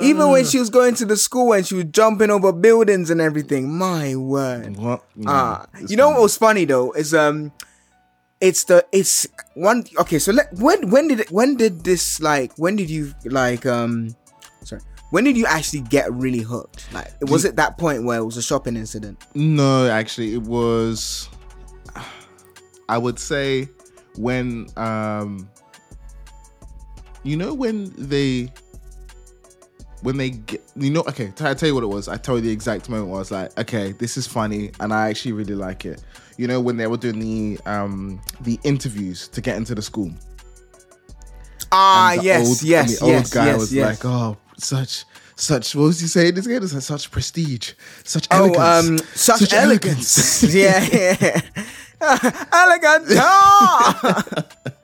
Even 0.00 0.30
when 0.30 0.44
she 0.44 0.58
was 0.60 0.70
going 0.70 0.94
to 0.96 1.04
the 1.04 1.16
school 1.16 1.52
and 1.52 1.66
she 1.66 1.74
was 1.74 1.86
jumping 1.90 2.30
over 2.30 2.52
buildings 2.52 3.10
and 3.10 3.20
everything. 3.20 3.76
My 3.76 4.14
word. 4.14 4.76
What? 4.76 5.02
Ah, 5.26 5.66
you 5.88 5.96
know 5.96 6.04
funny. 6.06 6.14
what 6.14 6.22
was 6.22 6.36
funny 6.36 6.64
though 6.66 6.92
is 6.92 7.12
um, 7.14 7.50
it's 8.40 8.62
the 8.64 8.86
it's 8.92 9.26
one. 9.54 9.84
Okay, 9.98 10.20
so 10.20 10.30
let 10.30 10.52
when 10.54 10.90
when 10.90 11.08
did 11.08 11.20
it, 11.20 11.32
when 11.32 11.56
did 11.56 11.82
this 11.82 12.20
like 12.20 12.52
when 12.56 12.76
did 12.76 12.88
you 12.90 13.12
like 13.24 13.66
um, 13.66 14.14
when 15.10 15.24
did 15.24 15.36
you 15.36 15.46
actually 15.46 15.80
get 15.80 16.12
really 16.12 16.40
hooked? 16.40 16.92
Like 16.92 17.12
was 17.22 17.44
it 17.44 17.56
that 17.56 17.78
point 17.78 18.04
where 18.04 18.18
it 18.18 18.24
was 18.24 18.36
a 18.36 18.42
shopping 18.42 18.76
incident? 18.76 19.24
No, 19.34 19.88
actually, 19.90 20.34
it 20.34 20.42
was. 20.42 21.28
I 22.88 22.96
would 22.96 23.18
say 23.18 23.68
when 24.16 24.66
um, 24.76 25.48
you 27.22 27.36
know 27.36 27.54
when 27.54 27.92
they 27.96 28.52
when 30.02 30.16
they 30.16 30.30
get 30.30 30.62
you 30.76 30.90
know 30.90 31.00
okay 31.08 31.32
I 31.40 31.54
tell 31.54 31.68
you 31.68 31.74
what 31.74 31.84
it 31.84 31.88
was 31.88 32.08
I 32.08 32.16
tell 32.16 32.36
you 32.36 32.40
the 32.40 32.50
exact 32.50 32.88
moment 32.88 33.08
where 33.08 33.16
I 33.16 33.18
was 33.18 33.30
like 33.30 33.58
okay 33.58 33.92
this 33.92 34.16
is 34.16 34.26
funny 34.26 34.70
and 34.80 34.92
I 34.92 35.10
actually 35.10 35.32
really 35.32 35.54
like 35.54 35.84
it 35.84 36.02
you 36.36 36.46
know 36.46 36.60
when 36.60 36.76
they 36.76 36.86
were 36.86 36.96
doing 36.96 37.18
the 37.18 37.60
um 37.66 38.20
the 38.40 38.58
interviews 38.62 39.28
to 39.28 39.40
get 39.40 39.56
into 39.56 39.74
the 39.74 39.82
school 39.82 40.12
Ah 41.72 42.14
the 42.16 42.22
yes 42.22 42.48
old, 42.48 42.62
yes 42.62 43.00
and 43.00 43.10
the 43.10 43.16
old 43.16 43.30
guy 43.30 43.46
yes 43.46 43.58
was 43.58 43.74
yes. 43.74 44.04
like 44.04 44.04
oh 44.04 44.36
such 44.58 45.04
such 45.36 45.74
what 45.74 45.84
was 45.84 46.00
he 46.00 46.06
saying 46.08 46.34
this 46.34 46.46
again 46.46 46.62
it's 46.62 46.72
like 46.74 46.82
such 46.82 47.10
prestige 47.10 47.72
such 48.04 48.26
Oh, 48.30 48.52
elegance 48.52 48.88
um, 48.88 48.98
such, 49.14 49.52
elegance. 49.52 50.42
yeah, 50.54 50.84
yeah. 50.92 51.40
elegant. 52.52 53.08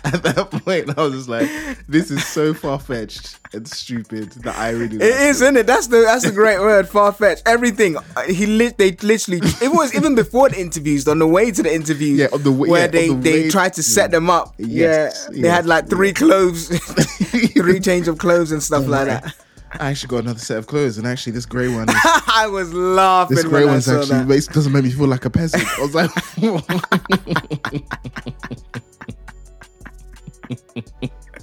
At 0.04 0.22
that 0.22 0.50
point, 0.50 0.96
I 0.98 1.02
was 1.02 1.12
just 1.14 1.28
like, 1.28 1.48
"This 1.88 2.10
is 2.10 2.24
so 2.26 2.54
far 2.54 2.78
fetched 2.78 3.38
and 3.52 3.66
stupid 3.66 4.30
that 4.44 4.56
I 4.56 4.70
really." 4.70 4.96
It 4.96 5.02
is, 5.02 5.42
isn't 5.42 5.56
it? 5.56 5.66
That's 5.66 5.88
the 5.88 5.98
that's 6.02 6.24
a 6.24 6.32
great 6.32 6.60
word. 6.60 6.88
Far 6.88 7.12
fetched. 7.12 7.42
Everything. 7.46 7.96
Uh, 7.96 8.22
He 8.22 8.46
lit. 8.46 8.78
They 8.78 8.92
literally. 8.92 9.40
It 9.60 9.72
was 9.72 9.94
even 9.94 10.14
before 10.14 10.48
the 10.50 10.60
interviews. 10.60 11.06
On 11.08 11.18
the 11.18 11.26
way 11.26 11.50
to 11.50 11.62
the 11.62 11.74
interviews. 11.74 12.18
Yeah, 12.20 12.28
on 12.32 12.42
the 12.42 12.52
way- 12.52 12.68
where 12.68 12.80
yeah, 12.82 12.86
they 12.86 13.08
the 13.08 13.14
they 13.14 13.32
way- 13.44 13.50
tried 13.50 13.72
to 13.74 13.82
set 13.82 14.10
them 14.10 14.30
up. 14.30 14.54
Yes, 14.58 15.28
yeah, 15.32 15.42
they 15.42 15.48
had 15.48 15.66
like 15.66 15.88
three 15.88 16.12
clothes, 16.12 16.68
three 17.54 17.80
change 17.80 18.06
of 18.08 18.18
clothes 18.18 18.52
and 18.52 18.62
stuff 18.62 18.86
like 18.86 19.06
that. 19.06 19.34
I 19.72 19.90
actually 19.90 20.08
got 20.08 20.18
another 20.24 20.38
set 20.38 20.56
of 20.56 20.66
clothes, 20.66 20.96
and 20.96 21.06
actually, 21.06 21.32
this 21.32 21.44
grey 21.44 21.68
one, 21.68 21.88
is, 21.90 21.94
I 22.04 22.46
was 22.50 22.72
laughing 22.72 23.36
this 23.36 23.44
grey 23.44 23.62
I 23.64 23.66
one's 23.66 23.86
actually 23.86 24.24
that. 24.24 24.48
doesn't 24.54 24.72
make 24.72 24.84
me 24.84 24.90
feel 24.90 25.06
like 25.08 25.26
a 25.26 25.30
peasant. 25.30 25.62
I 25.78 25.82
was 25.82 25.94
like, 25.94 26.10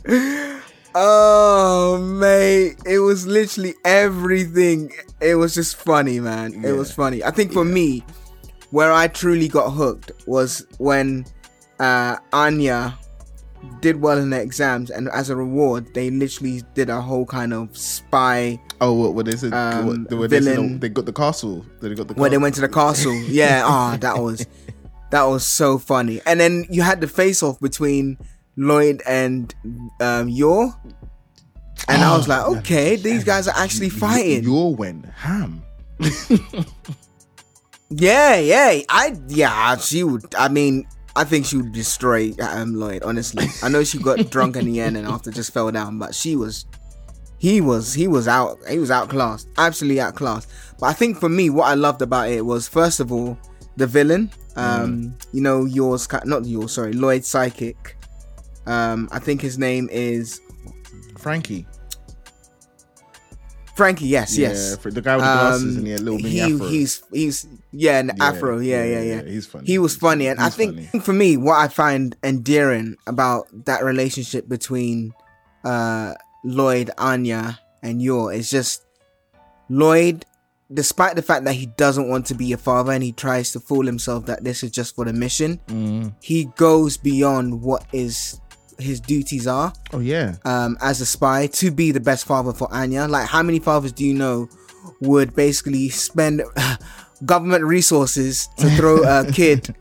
Oh 0.97 1.97
mate, 1.97 2.77
it 2.85 2.99
was 2.99 3.27
literally 3.27 3.73
everything. 3.83 4.93
It 5.19 5.35
was 5.35 5.53
just 5.53 5.75
funny, 5.75 6.21
man. 6.21 6.63
It 6.63 6.71
was 6.71 6.89
funny. 6.89 7.21
I 7.21 7.31
think 7.31 7.51
for 7.51 7.65
me, 7.65 8.01
where 8.71 8.93
I 8.93 9.09
truly 9.09 9.49
got 9.49 9.71
hooked 9.71 10.13
was 10.25 10.65
when 10.77 11.25
uh, 11.81 12.15
Anya 12.31 12.97
did 13.81 14.01
well 14.01 14.17
in 14.17 14.29
the 14.29 14.39
exams, 14.39 14.89
and 14.89 15.09
as 15.09 15.29
a 15.29 15.35
reward, 15.35 15.93
they 15.93 16.09
literally 16.11 16.63
did 16.75 16.89
a 16.89 17.01
whole 17.01 17.25
kind 17.25 17.53
of 17.53 17.77
spy 17.77 18.57
"Oh, 18.79 18.93
what? 18.93 19.15
What 19.15 19.25
they 19.25 19.35
said? 19.35 19.53
Um, 19.53 20.05
what, 20.07 20.29
they, 20.29 20.39
villain- 20.39 20.79
they 20.79 20.87
got 20.87 21.05
the 21.05 21.13
castle. 21.13 21.65
They 21.81 21.93
got 21.93 22.07
the 22.07 22.13
when 22.13 22.31
they 22.31 22.37
went 22.37 22.55
to 22.55 22.61
the 22.61 22.69
castle. 22.69 23.13
Yeah, 23.13 23.63
ah, 23.65 23.97
that 23.99 24.17
was 24.17 24.47
that 25.11 25.23
was 25.23 25.45
so 25.45 25.77
funny. 25.77 26.21
And 26.25 26.39
then 26.39 26.65
you 26.69 26.83
had 26.83 27.01
the 27.01 27.07
face 27.09 27.43
off 27.43 27.59
between 27.59 28.17
Lloyd 28.57 29.01
and 29.07 29.53
um 29.99 30.29
Yor. 30.29 30.73
And 31.87 32.01
I 32.01 32.15
was 32.17 32.27
like, 32.27 32.41
Oh, 32.45 32.57
okay, 32.57 32.95
these 32.95 33.23
guys 33.23 33.47
are 33.47 33.55
actually 33.55 33.89
fighting. 33.89 34.43
Yor 34.43 34.75
went 34.75 35.05
ham. 35.05 35.63
Yeah, 37.89 38.35
yeah. 38.37 38.81
I 38.89 39.15
yeah, 39.27 39.77
she 39.77 40.03
would 40.03 40.33
I 40.35 40.47
mean, 40.47 40.87
I 41.15 41.23
think 41.23 41.45
she 41.45 41.57
would 41.57 41.71
destroy 41.71 42.33
um 42.41 42.75
Lloyd, 42.75 43.03
honestly. 43.03 43.45
I 43.61 43.69
know 43.69 43.83
she 43.83 43.99
got 43.99 44.29
drunk 44.29 44.55
in 44.55 44.65
the 44.65 44.81
end 44.81 44.97
and 44.97 45.07
after 45.07 45.31
just 45.31 45.53
fell 45.53 45.71
down, 45.71 45.99
but 45.99 46.15
she 46.15 46.35
was 46.35 46.65
he 47.37 47.61
was 47.61 47.93
he 47.93 48.07
was 48.07 48.27
out 48.27 48.57
he 48.69 48.79
was 48.79 48.89
outclassed. 48.89 49.47
Absolutely 49.57 50.01
outclassed. 50.01 50.49
But 50.79 50.87
I 50.87 50.93
think 50.93 51.19
for 51.19 51.29
me 51.29 51.49
what 51.49 51.65
I 51.65 51.75
loved 51.75 52.01
about 52.01 52.29
it 52.29 52.43
was 52.45 52.67
first 52.67 52.99
of 52.99 53.11
all 53.11 53.37
the 53.77 53.87
villain. 53.87 54.31
Um, 54.57 55.15
you 55.33 55.41
know, 55.41 55.65
yours 55.65 56.07
not 56.23 56.45
yours, 56.45 56.71
sorry, 56.71 56.93
Lloyd 56.93 57.25
psychic. 57.25 57.94
Um, 58.65 59.07
I 59.11 59.19
think 59.19 59.41
his 59.41 59.57
name 59.57 59.87
is 59.91 60.41
Franky. 61.17 61.65
Franky, 63.75 64.05
yes, 64.05 64.37
Yeah, 64.37 64.49
yes. 64.49 64.77
for 64.77 64.89
the 64.89 65.01
guy 65.01 65.17
with 65.17 65.25
the 65.25 65.31
glasses 65.33 65.63
Um, 65.77 65.77
and 65.79 65.87
the 65.87 65.97
little 65.97 66.17
mini 66.19 66.29
he, 66.29 66.41
afro. 66.41 66.67
He's 66.67 67.03
he's 67.11 67.47
yeah, 67.73 67.99
an 67.99 68.11
Yeah, 68.15 68.23
afro. 68.23 68.59
Yeah, 68.59 68.85
yeah, 68.85 69.01
yeah. 69.01 69.21
He's 69.23 69.45
funny. 69.45 69.67
He 69.67 69.77
was 69.79 69.97
funny, 69.97 70.27
and 70.27 70.39
I 70.39 70.49
think 70.49 70.75
funny. 70.91 71.03
for 71.03 71.11
me, 71.11 71.35
what 71.35 71.55
I 71.55 71.67
find 71.67 72.15
endearing 72.23 72.95
about 73.05 73.47
that 73.65 73.83
relationship 73.83 74.47
between 74.47 75.13
uh, 75.65 76.13
Lloyd, 76.45 76.89
Anya, 76.97 77.59
and 77.83 78.01
Yor 78.01 78.31
is 78.31 78.49
just 78.49 78.85
Lloyd. 79.69 80.25
Despite 80.73 81.15
the 81.15 81.21
fact 81.21 81.43
that 81.45 81.53
he 81.53 81.67
doesn't 81.67 82.07
want 82.09 82.25
to 82.27 82.33
be 82.33 82.51
a 82.53 82.57
father 82.57 82.91
and 82.91 83.03
he 83.03 83.11
tries 83.11 83.51
to 83.51 83.59
fool 83.59 83.85
himself 83.85 84.25
that 84.25 84.43
this 84.43 84.63
is 84.63 84.71
just 84.71 84.95
for 84.95 85.05
the 85.05 85.13
mission, 85.13 85.59
Mm. 85.67 86.13
he 86.21 86.45
goes 86.55 86.97
beyond 86.97 87.61
what 87.61 87.85
is 87.93 88.39
his 88.79 88.99
duties 88.99 89.47
are 89.47 89.73
Oh 89.93 89.99
yeah. 89.99 90.35
um, 90.45 90.77
as 90.81 91.01
a 91.01 91.05
spy 91.05 91.47
to 91.47 91.71
be 91.71 91.91
the 91.91 91.99
best 91.99 92.25
father 92.25 92.53
for 92.53 92.67
Anya. 92.73 93.07
Like, 93.07 93.27
how 93.27 93.43
many 93.43 93.59
fathers 93.59 93.91
do 93.91 94.05
you 94.05 94.13
know 94.13 94.49
would 95.01 95.35
basically 95.35 95.89
spend 95.89 96.41
government 97.25 97.63
resources 97.63 98.47
to 98.57 98.69
throw 98.71 99.03
a 99.03 99.31
kid 99.31 99.75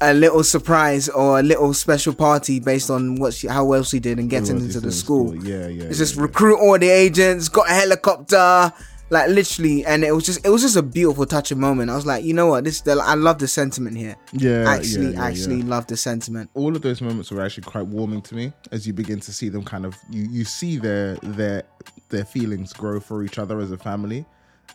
a 0.00 0.12
little 0.12 0.42
surprise 0.42 1.08
or 1.08 1.38
a 1.38 1.42
little 1.42 1.72
special 1.72 2.12
party 2.12 2.58
based 2.58 2.90
on 2.90 3.14
what 3.16 3.32
she, 3.32 3.46
how 3.46 3.64
well 3.64 3.84
she 3.84 4.00
did 4.00 4.18
and 4.18 4.28
getting 4.28 4.58
into 4.58 4.80
the 4.80 4.88
in 4.88 4.92
school? 4.92 5.34
Yeah, 5.36 5.68
yeah. 5.68 5.84
It's 5.84 5.98
yeah, 5.98 6.04
just 6.04 6.16
yeah. 6.16 6.22
recruit 6.22 6.58
all 6.58 6.76
the 6.76 6.90
agents, 6.90 7.48
got 7.48 7.70
a 7.70 7.74
helicopter, 7.74 8.72
like 9.12 9.28
literally, 9.28 9.84
and 9.84 10.02
it 10.04 10.12
was 10.12 10.24
just 10.26 10.44
it 10.44 10.48
was 10.48 10.62
just 10.62 10.74
a 10.76 10.82
beautiful 10.82 11.26
touching 11.26 11.60
moment. 11.60 11.90
I 11.90 11.94
was 11.94 12.06
like, 12.06 12.24
you 12.24 12.32
know 12.34 12.46
what, 12.48 12.64
this 12.64 12.80
the, 12.80 12.92
I 12.92 13.14
love 13.14 13.38
the 13.38 13.46
sentiment 13.46 13.96
here. 13.96 14.16
Yeah, 14.32 14.64
actually, 14.68 15.08
yeah, 15.12 15.20
yeah, 15.20 15.24
actually 15.26 15.56
yeah. 15.58 15.66
love 15.74 15.86
the 15.86 15.96
sentiment. 15.96 16.50
all 16.54 16.74
of 16.74 16.82
those 16.82 17.00
moments 17.00 17.30
were 17.30 17.42
actually 17.42 17.64
quite 17.64 17.86
warming 17.86 18.22
to 18.22 18.34
me 18.34 18.52
as 18.72 18.86
you 18.86 18.92
begin 18.92 19.20
to 19.20 19.32
see 19.32 19.48
them 19.50 19.62
kind 19.64 19.84
of 19.86 19.94
you 20.10 20.24
you 20.30 20.44
see 20.44 20.78
their 20.78 21.16
their 21.22 21.62
their 22.08 22.24
feelings 22.24 22.72
grow 22.72 22.98
for 23.00 23.22
each 23.22 23.38
other 23.38 23.60
as 23.60 23.70
a 23.70 23.78
family 23.78 24.24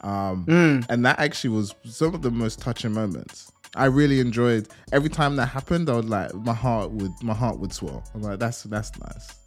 um 0.01 0.45
Mm. 0.45 0.85
and 0.89 1.05
that 1.05 1.17
actually 1.19 1.49
was 1.51 1.73
some 1.85 2.13
of 2.13 2.21
the 2.21 2.29
most 2.29 2.59
touching 2.59 2.93
moments 2.93 3.51
i 3.75 3.85
really 3.85 4.19
enjoyed 4.19 4.67
every 4.91 5.09
time 5.09 5.35
that 5.35 5.45
happened 5.47 5.89
i 5.89 5.93
was 5.93 6.05
like 6.05 6.33
my 6.35 6.53
heart 6.53 6.89
would 6.91 7.11
my 7.21 7.33
heart 7.33 7.59
would 7.59 7.73
swell 7.73 8.03
i'm 8.15 8.21
like 8.21 8.39
that's 8.39 8.63
that's 8.63 8.91
nice 8.99 9.39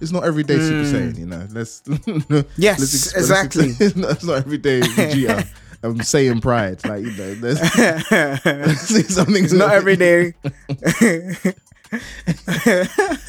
it's 0.00 0.12
not 0.12 0.24
every 0.24 0.42
day 0.42 0.58
super 0.58 0.84
saiyan 0.84 1.18
you 1.18 1.26
know 1.26 1.46
let's 1.52 1.80
Mm. 1.86 2.46
Yes, 2.56 2.80
exp- 2.80 3.16
exactly. 3.16 3.68
it's 3.80 3.96
not, 3.96 4.10
it's 4.12 4.24
not 4.24 4.36
every 4.38 4.58
day 4.58 4.80
vegeta 4.98 5.46
i'm 5.82 6.00
saying 6.02 6.40
pride 6.40 6.82
like 6.88 7.02
you 7.04 7.10
know 7.12 7.34
there's, 7.34 7.60
there's 8.90 9.14
something 9.14 9.44
It's 9.44 9.52
not 9.52 9.72
every 9.72 9.96
day. 9.96 10.34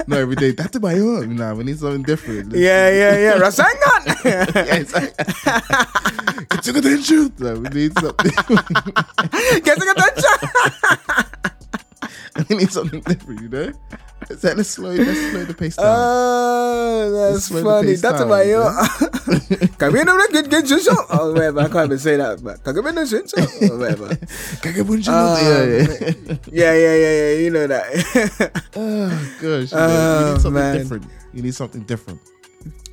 Not 0.07 0.19
every 0.19 0.35
day 0.35 0.51
that's 0.51 0.79
my 0.79 0.93
own 0.95 1.35
nah 1.35 1.53
we 1.53 1.63
need 1.63 1.77
something 1.79 2.03
different 2.03 2.49
Let's- 2.51 2.59
Yeah, 2.61 2.89
yeah, 2.89 3.17
yeah. 3.17 3.47
It's 3.47 4.93
like, 4.93 5.15
get 6.49 6.65
your 6.67 6.77
attention. 6.77 7.33
No, 7.39 7.53
we 7.55 7.69
need 7.69 7.93
something. 7.99 8.31
Getting 9.61 9.89
attention. 9.93 10.37
we 12.49 12.55
need 12.57 12.71
something 12.71 13.01
different, 13.01 13.41
you 13.41 13.49
know. 13.49 13.71
So 14.27 14.53
let's 14.53 14.69
slow, 14.69 14.91
let's 14.91 15.31
slow 15.31 15.45
the 15.45 15.53
pace 15.53 15.75
down. 15.77 15.85
Oh, 15.87 17.31
that's 17.31 17.47
funny. 17.47 17.95
That's 17.95 18.23
why 18.25 18.43
yo. 18.43 18.59
Know 18.59 20.15
get 20.31 20.49
get 20.49 20.69
your 20.69 20.79
show? 20.79 20.95
Oh, 21.09 21.31
whatever. 21.33 21.61
I 21.61 21.67
can't 21.69 21.85
even 21.85 21.99
say 21.99 22.17
that, 22.17 22.43
but 22.43 22.59
know 22.95 23.05
show? 23.29 23.45
Oh, 23.71 23.77
whatever. 23.77 24.07
Kage 24.61 24.83
Bunshin 24.83 25.15
Um, 25.15 25.37
yeah, 25.39 25.63
yeah. 25.63 26.35
yeah, 26.51 26.73
yeah, 26.73 26.95
yeah, 26.95 27.13
yeah. 27.21 27.33
You 27.39 27.49
know 27.51 27.67
that. 27.67 27.87
Oh 28.75 29.09
gosh, 29.41 29.71
you, 29.71 29.77
know, 29.77 29.87
you 29.87 29.93
Oh, 30.27 30.31
need 30.33 30.41
something 30.41 30.53
man. 30.53 30.77
different. 30.77 31.05
You 31.33 31.41
need 31.43 31.55
something 31.55 31.81
different. 31.83 32.19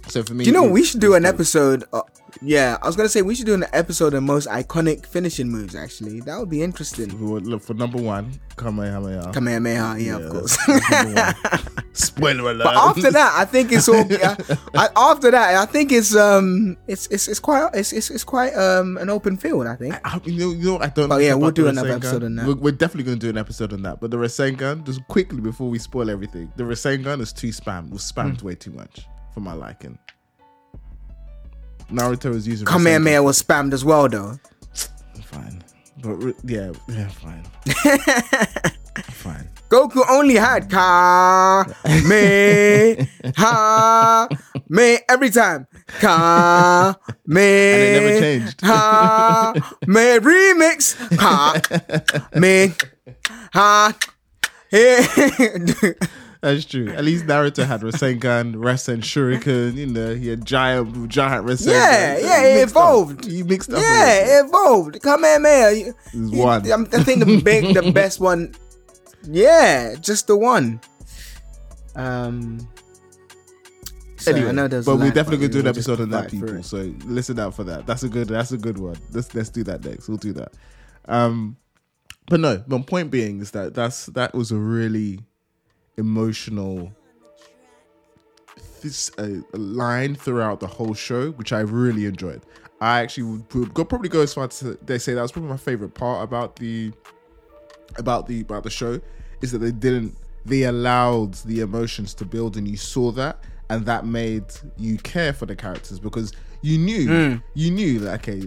So 0.08 0.22
for 0.22 0.34
me, 0.34 0.44
Do 0.44 0.50
you 0.50 0.54
know 0.54 0.66
it- 0.66 0.70
we 0.72 0.84
should 0.84 1.00
do 1.00 1.14
an 1.14 1.24
episode? 1.24 1.84
Uh, 1.92 2.02
yeah, 2.42 2.78
I 2.82 2.86
was 2.86 2.94
gonna 2.96 3.08
say 3.08 3.22
we 3.22 3.34
should 3.34 3.46
do 3.46 3.54
an 3.54 3.64
episode 3.72 4.12
of 4.14 4.22
most 4.22 4.48
iconic 4.48 5.06
finishing 5.06 5.48
moves. 5.48 5.74
Actually, 5.74 6.20
that 6.20 6.38
would 6.38 6.50
be 6.50 6.62
interesting. 6.62 7.08
like- 7.30 7.44
look 7.44 7.62
for 7.62 7.74
number 7.74 7.98
one, 8.00 8.32
Kamehameha. 8.56 9.32
Kamehameha, 9.32 9.96
yeah, 9.98 10.16
of 10.16 10.30
course. 10.30 10.56
that's 10.66 10.90
number 11.04 11.20
one. 11.20 11.60
Spoiler 11.94 12.50
alert. 12.50 12.64
But 12.64 12.74
after 12.76 13.10
that, 13.12 13.34
I 13.36 13.44
think 13.44 13.70
it's 13.72 13.88
all. 13.88 14.04
Yeah, 14.06 14.36
I, 14.74 14.88
after 14.96 15.30
that, 15.30 15.54
I 15.56 15.64
think 15.66 15.92
it's 15.92 16.14
um, 16.14 16.76
it's 16.88 17.06
it's 17.06 17.28
it's 17.28 17.38
quite 17.40 17.70
it's 17.72 17.92
it's, 17.92 18.10
it's 18.10 18.24
quite 18.24 18.52
um 18.54 18.98
an 18.98 19.08
open 19.10 19.36
field. 19.36 19.66
I 19.68 19.76
think. 19.76 19.94
I, 20.04 20.20
you 20.24 20.38
know, 20.38 20.52
you 20.52 20.64
know, 20.72 20.78
I 20.80 20.88
don't. 20.88 21.08
But 21.08 21.16
know 21.16 21.18
yeah, 21.18 21.34
we'll 21.34 21.50
do 21.52 21.68
another 21.68 21.90
Rasengan. 21.90 21.96
episode 21.96 22.24
on 22.24 22.34
that. 22.36 22.46
We're, 22.48 22.54
we're 22.56 22.72
definitely 22.72 23.04
going 23.04 23.18
to 23.20 23.26
do 23.26 23.30
an 23.30 23.38
episode 23.38 23.72
on 23.72 23.82
that. 23.82 24.00
But 24.00 24.10
the 24.10 24.16
Rasengan, 24.16 24.84
just 24.84 25.06
quickly 25.08 25.40
before 25.40 25.70
we 25.70 25.78
spoil 25.78 26.10
everything, 26.10 26.52
the 26.56 26.64
Rasengan 26.64 27.20
is 27.20 27.32
too 27.32 27.48
spammed. 27.48 27.90
Was 27.90 28.02
spammed 28.10 28.40
Hmm. 28.40 28.46
way 28.48 28.54
too 28.56 28.72
much 28.72 29.06
for 29.34 29.40
my 29.40 29.52
liking. 29.52 29.98
Naruto 31.90 32.34
is 32.34 32.46
using 32.48 32.66
Kamehameha 32.66 33.22
was 33.22 33.42
spammed 33.42 33.72
as 33.74 33.84
well, 33.84 34.08
though. 34.08 34.38
Fine, 35.24 35.62
but 36.00 36.14
re- 36.14 36.34
yeah, 36.44 36.72
yeah, 36.88 37.08
fine, 37.08 37.44
fine. 39.10 39.48
Goku 39.68 40.02
only 40.08 40.36
had 40.36 40.70
Ka 40.70 41.64
Me 42.08 43.08
Ha 43.36 44.28
Me 44.68 44.98
every 45.08 45.30
time. 45.30 45.66
Ka 46.00 46.96
Me 47.26 47.40
And 47.72 47.82
it 47.82 48.00
never 48.00 48.20
changed. 48.20 48.60
Ha 48.60 49.52
Me 49.86 50.18
remix 50.18 50.94
Ha 51.18 51.60
Me 52.38 52.72
Ha 53.52 53.92
Hey. 54.70 55.94
That's 56.44 56.66
true. 56.66 56.88
At 56.90 57.04
least 57.04 57.24
Naruto 57.24 57.64
had 57.64 57.80
Rasengan, 57.80 58.54
Rasen 58.66 58.98
Shuriken. 59.00 59.74
You 59.76 59.86
know, 59.86 60.14
he 60.14 60.28
had 60.28 60.44
giant, 60.44 61.08
giant 61.08 61.46
Rasengan. 61.46 61.72
Yeah, 61.72 62.16
So 62.16 62.26
yeah, 62.26 62.40
he 62.42 62.48
it 62.48 62.54
mixed 62.60 62.76
up. 62.76 62.82
evolved. 62.82 63.24
He 63.24 63.42
mixed 63.42 63.72
up. 63.72 63.78
Yeah, 63.80 64.12
it 64.40 64.44
evolved. 64.44 64.94
You- 64.96 65.00
There's 66.12 66.30
you- 66.32 66.38
one. 66.38 66.70
I 66.70 66.84
think 67.02 67.24
the 67.24 67.40
big, 67.42 67.74
the 67.74 67.90
best 67.94 68.20
one. 68.20 68.54
Yeah, 69.26 69.94
just 70.00 70.26
the 70.26 70.36
one. 70.36 70.80
Um. 71.96 72.68
so 74.16 74.32
anyway, 74.32 74.48
I 74.48 74.52
know 74.52 74.68
there's 74.68 74.84
but 74.84 74.96
we're 74.96 75.10
definitely 75.12 75.46
gonna 75.48 75.52
do 75.52 75.60
an 75.60 75.66
episode 75.68 76.00
on 76.00 76.10
that, 76.10 76.30
people. 76.30 76.62
So 76.62 76.92
listen 77.06 77.38
out 77.38 77.54
for 77.54 77.64
that. 77.64 77.86
That's 77.86 78.02
a 78.02 78.08
good. 78.08 78.28
That's 78.28 78.52
a 78.52 78.58
good 78.58 78.78
one. 78.78 78.96
Let's 79.12 79.34
let's 79.34 79.48
do 79.48 79.62
that 79.64 79.84
next. 79.84 80.08
We'll 80.08 80.18
do 80.18 80.32
that. 80.34 80.52
Um, 81.06 81.56
but 82.28 82.40
no. 82.40 82.62
My 82.66 82.82
point 82.82 83.10
being 83.10 83.40
is 83.40 83.52
that 83.52 83.74
that's 83.74 84.06
that 84.06 84.34
was 84.34 84.50
a 84.50 84.56
really 84.56 85.20
emotional 85.96 86.92
this 88.82 89.10
uh, 89.18 89.40
line 89.52 90.14
throughout 90.14 90.60
the 90.60 90.66
whole 90.66 90.94
show, 90.94 91.30
which 91.32 91.52
I 91.52 91.60
really 91.60 92.04
enjoyed. 92.04 92.42
I 92.80 93.00
actually 93.00 93.40
would 93.54 93.74
probably 93.74 94.10
go 94.10 94.20
as 94.20 94.34
far 94.34 94.46
to 94.46 94.78
they 94.82 94.98
say 94.98 95.14
that 95.14 95.22
was 95.22 95.32
probably 95.32 95.50
my 95.50 95.56
favorite 95.56 95.94
part 95.94 96.22
about 96.22 96.56
the 96.56 96.92
about 97.96 98.26
the 98.26 98.42
about 98.42 98.62
the 98.62 98.70
show 98.70 99.00
is 99.40 99.52
that 99.52 99.58
they 99.58 99.72
didn't 99.72 100.14
they 100.44 100.64
allowed 100.64 101.34
the 101.34 101.60
emotions 101.60 102.12
to 102.14 102.24
build 102.24 102.56
and 102.56 102.68
you 102.68 102.76
saw 102.76 103.10
that 103.12 103.38
and 103.70 103.86
that 103.86 104.04
made 104.04 104.44
you 104.76 104.98
care 104.98 105.32
for 105.32 105.46
the 105.46 105.56
characters 105.56 105.98
because 105.98 106.32
you 106.64 106.78
knew. 106.78 107.40
You 107.52 107.70
knew 107.70 107.98
that 108.00 108.20
okay 108.20 108.42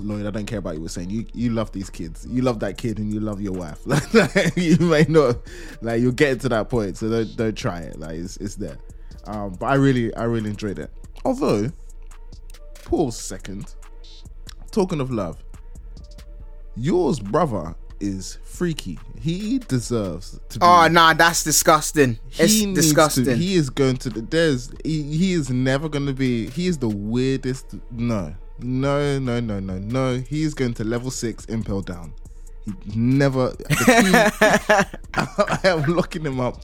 Lloyd 0.00 0.26
I 0.26 0.30
don't 0.30 0.44
care 0.46 0.58
about 0.58 0.74
you 0.74 0.80
were 0.80 0.88
saying. 0.88 1.08
You 1.10 1.24
you 1.32 1.50
love 1.50 1.70
these 1.70 1.88
kids. 1.88 2.26
You 2.28 2.42
love 2.42 2.58
that 2.60 2.76
kid 2.76 2.98
and 2.98 3.14
you 3.14 3.20
love 3.20 3.40
your 3.40 3.52
wife. 3.52 3.78
Like 3.86 4.56
you 4.56 4.76
may 4.78 5.04
not 5.08 5.36
like 5.80 6.00
you'll 6.00 6.10
get 6.12 6.40
to 6.40 6.48
that 6.48 6.68
point 6.68 6.96
so 6.96 7.08
don't 7.08 7.36
don't 7.36 7.56
try 7.56 7.80
it. 7.80 8.00
Like 8.00 8.16
it's, 8.16 8.36
it's 8.38 8.56
there. 8.56 8.76
Um 9.24 9.52
but 9.52 9.66
I 9.66 9.74
really 9.74 10.12
I 10.16 10.24
really 10.24 10.50
enjoyed 10.50 10.80
it. 10.80 10.90
Although 11.24 11.70
pause 12.84 13.16
second. 13.16 13.76
Talking 14.72 15.00
of 15.00 15.12
love 15.12 15.36
Yor's 16.74 17.20
brother 17.20 17.76
is 18.00 18.38
freaky 18.42 18.98
he 19.20 19.58
deserves 19.58 20.40
to 20.48 20.58
be 20.58 20.64
Oh 20.66 20.88
nah, 20.88 21.12
that's 21.12 21.44
disgusting. 21.44 22.18
It's 22.38 22.62
disgusting. 22.74 23.24
To, 23.26 23.36
he 23.36 23.54
is 23.54 23.68
going 23.68 23.98
to. 23.98 24.08
There's. 24.08 24.70
He, 24.82 25.02
he 25.02 25.32
is 25.34 25.50
never 25.50 25.90
going 25.90 26.06
to 26.06 26.14
be. 26.14 26.48
He 26.48 26.66
is 26.66 26.78
the 26.78 26.88
weirdest. 26.88 27.74
No, 27.90 28.34
no, 28.60 29.18
no, 29.18 29.40
no, 29.40 29.60
no, 29.60 29.78
no. 29.78 30.16
He 30.20 30.42
is 30.42 30.54
going 30.54 30.72
to 30.74 30.84
level 30.84 31.10
six, 31.10 31.44
impel 31.46 31.82
down. 31.82 32.14
He 32.64 32.72
never. 32.98 33.50
key- 33.50 33.66
I 35.14 35.58
am 35.64 35.82
locking 35.94 36.24
him 36.24 36.40
up. 36.40 36.62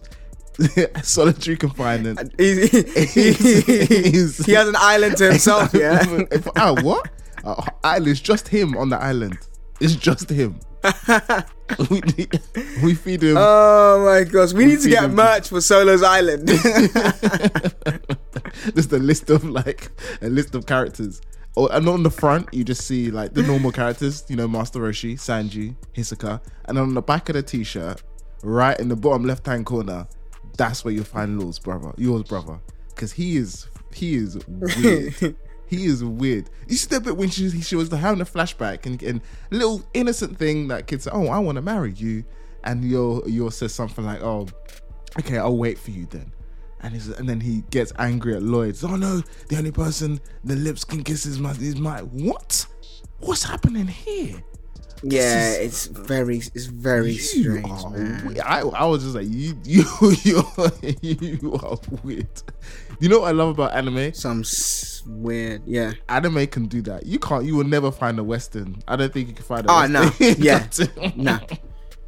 Solitary 1.03 1.59
confinement. 1.59 2.33
He- 2.39 2.67
he, 2.69 3.33
he- 3.33 4.11
he 4.11 4.53
has 4.53 4.69
an 4.69 4.77
island 4.79 5.19
to 5.19 5.29
himself. 5.31 5.75
Yeah. 5.75 6.03
If- 6.31 6.49
ah, 6.57 6.75
what? 6.81 7.11
Uh, 7.45 7.63
island. 7.85 8.09
It's 8.13 8.21
just 8.21 8.49
him 8.49 8.77
on 8.79 8.89
the 8.89 8.97
island. 8.99 9.39
It's 9.81 9.95
just 9.95 10.31
him. 10.31 10.61
we, 11.91 12.01
we 12.83 12.95
feed 12.95 13.23
him. 13.23 13.37
Oh 13.39 14.05
my 14.05 14.25
gosh, 14.25 14.53
we 14.53 14.67
need 14.67 14.81
to 14.81 14.89
get 14.89 15.05
him- 15.05 15.15
merch 15.15 15.49
for 15.49 15.61
Solo's 15.61 16.03
Island. 16.03 16.49
just 18.75 18.93
a 18.93 18.99
list 18.99 19.31
of 19.31 19.45
like 19.45 19.91
a 20.23 20.29
list 20.29 20.55
of 20.55 20.67
characters. 20.67 21.21
Or 21.57 21.73
and 21.73 21.89
on 21.89 22.03
the 22.03 22.11
front, 22.11 22.53
you 22.53 22.65
just 22.65 22.87
see 22.87 23.11
like 23.11 23.35
the 23.35 23.43
normal 23.43 23.73
characters, 23.73 24.25
you 24.29 24.37
know, 24.37 24.47
Master 24.47 24.81
Roshi, 24.81 25.15
Sanji, 25.15 25.75
Hisoka, 25.95 26.41
and 26.67 26.79
on 26.79 26.95
the 26.95 27.03
back 27.03 27.29
of 27.31 27.35
the 27.35 27.43
t-shirt, 27.43 28.03
right 28.43 28.79
in 28.79 28.89
the 28.89 28.97
bottom 28.97 29.25
left-hand 29.25 29.65
corner, 29.65 30.07
that's 30.57 30.85
where 30.85 30.93
you'll 30.93 31.05
find 31.05 31.41
Law's 31.41 31.59
brother, 31.59 31.93
Yor's 31.97 32.25
brother, 32.25 32.61
because 32.95 33.13
he 33.13 33.39
is 33.39 33.69
he 33.95 34.17
is 34.17 34.39
weird. 34.47 35.37
He 35.67 35.87
is 35.87 36.05
weird. 36.05 36.51
You 36.69 36.77
see 36.77 36.89
that 36.89 37.05
bit 37.05 37.17
when 37.17 37.31
she 37.31 37.61
she 37.61 37.77
was 37.77 37.91
having 37.91 38.21
a 38.21 38.25
flashback 38.25 38.87
and, 38.87 39.03
and 39.03 39.21
little 39.51 39.83
innocent 39.95 40.39
thing 40.39 40.69
that 40.69 40.87
kid 40.87 41.03
said, 41.03 41.13
"Oh, 41.15 41.29
I 41.29 41.39
want 41.39 41.57
to 41.57 41.63
marry 41.63 41.93
you," 41.93 42.25
and 42.65 42.85
Yo 42.85 43.23
Yo 43.27 43.49
says 43.51 43.75
something 43.75 44.05
like, 44.05 44.23
"Oh, 44.23 44.47
okay, 45.19 45.39
I'll 45.39 45.57
wait 45.57 45.79
for 45.79 45.91
you 45.91 46.07
then." 46.07 46.33
And, 46.81 46.95
and 47.19 47.29
then 47.29 47.41
he 47.41 47.65
gets 47.71 47.93
angry 47.99 48.37
at 48.37 48.43
Lloyd. 48.43 48.77
Oh 48.85 48.97
no, 48.97 49.23
the 49.49 49.57
only 49.57 49.73
person 49.73 50.21
the 50.45 50.57
lips 50.57 50.85
can 50.85 51.03
kiss 51.03 51.27
is 51.27 51.39
my 51.41 51.51
is 51.53 51.77
my 51.77 52.01
what? 52.01 52.67
What's 53.21 53.43
happening 53.43 53.87
here? 53.87 54.43
Yeah, 55.03 55.51
is- 55.53 55.59
it's 55.59 55.87
very, 55.87 56.39
it's 56.39 56.67
very 56.67 57.17
strange, 57.17 57.67
are 57.69 57.91
man. 57.91 58.37
I, 58.45 58.61
I 58.61 58.85
was 58.87 59.03
just 59.03 59.15
like 59.15 59.27
you 59.29 59.59
you 59.65 59.85
you 60.23 60.43
you 61.43 61.53
are 61.55 61.79
weird. 62.03 62.29
You 62.99 63.09
know 63.11 63.21
what 63.21 63.29
I 63.29 63.33
love 63.33 63.51
about 63.51 63.75
anime? 63.75 64.15
Some 64.15 64.41
s- 64.41 65.03
weird, 65.07 65.63
yeah. 65.67 65.93
Anime 66.09 66.47
can 66.47 66.67
do 66.67 66.81
that. 66.83 67.05
You 67.07 67.19
can't. 67.19 67.45
You 67.45 67.57
will 67.57 67.65
never 67.65 67.91
find 67.93 68.19
a 68.19 68.25
western. 68.25 68.83
I 68.89 68.97
don't 68.97 69.13
think 69.13 69.29
you 69.29 69.35
can 69.35 69.45
find 69.45 69.67
a. 69.67 69.71
Oh 69.71 69.87
no, 69.87 70.11
yeah, 70.21 70.67
nah. 71.15 71.41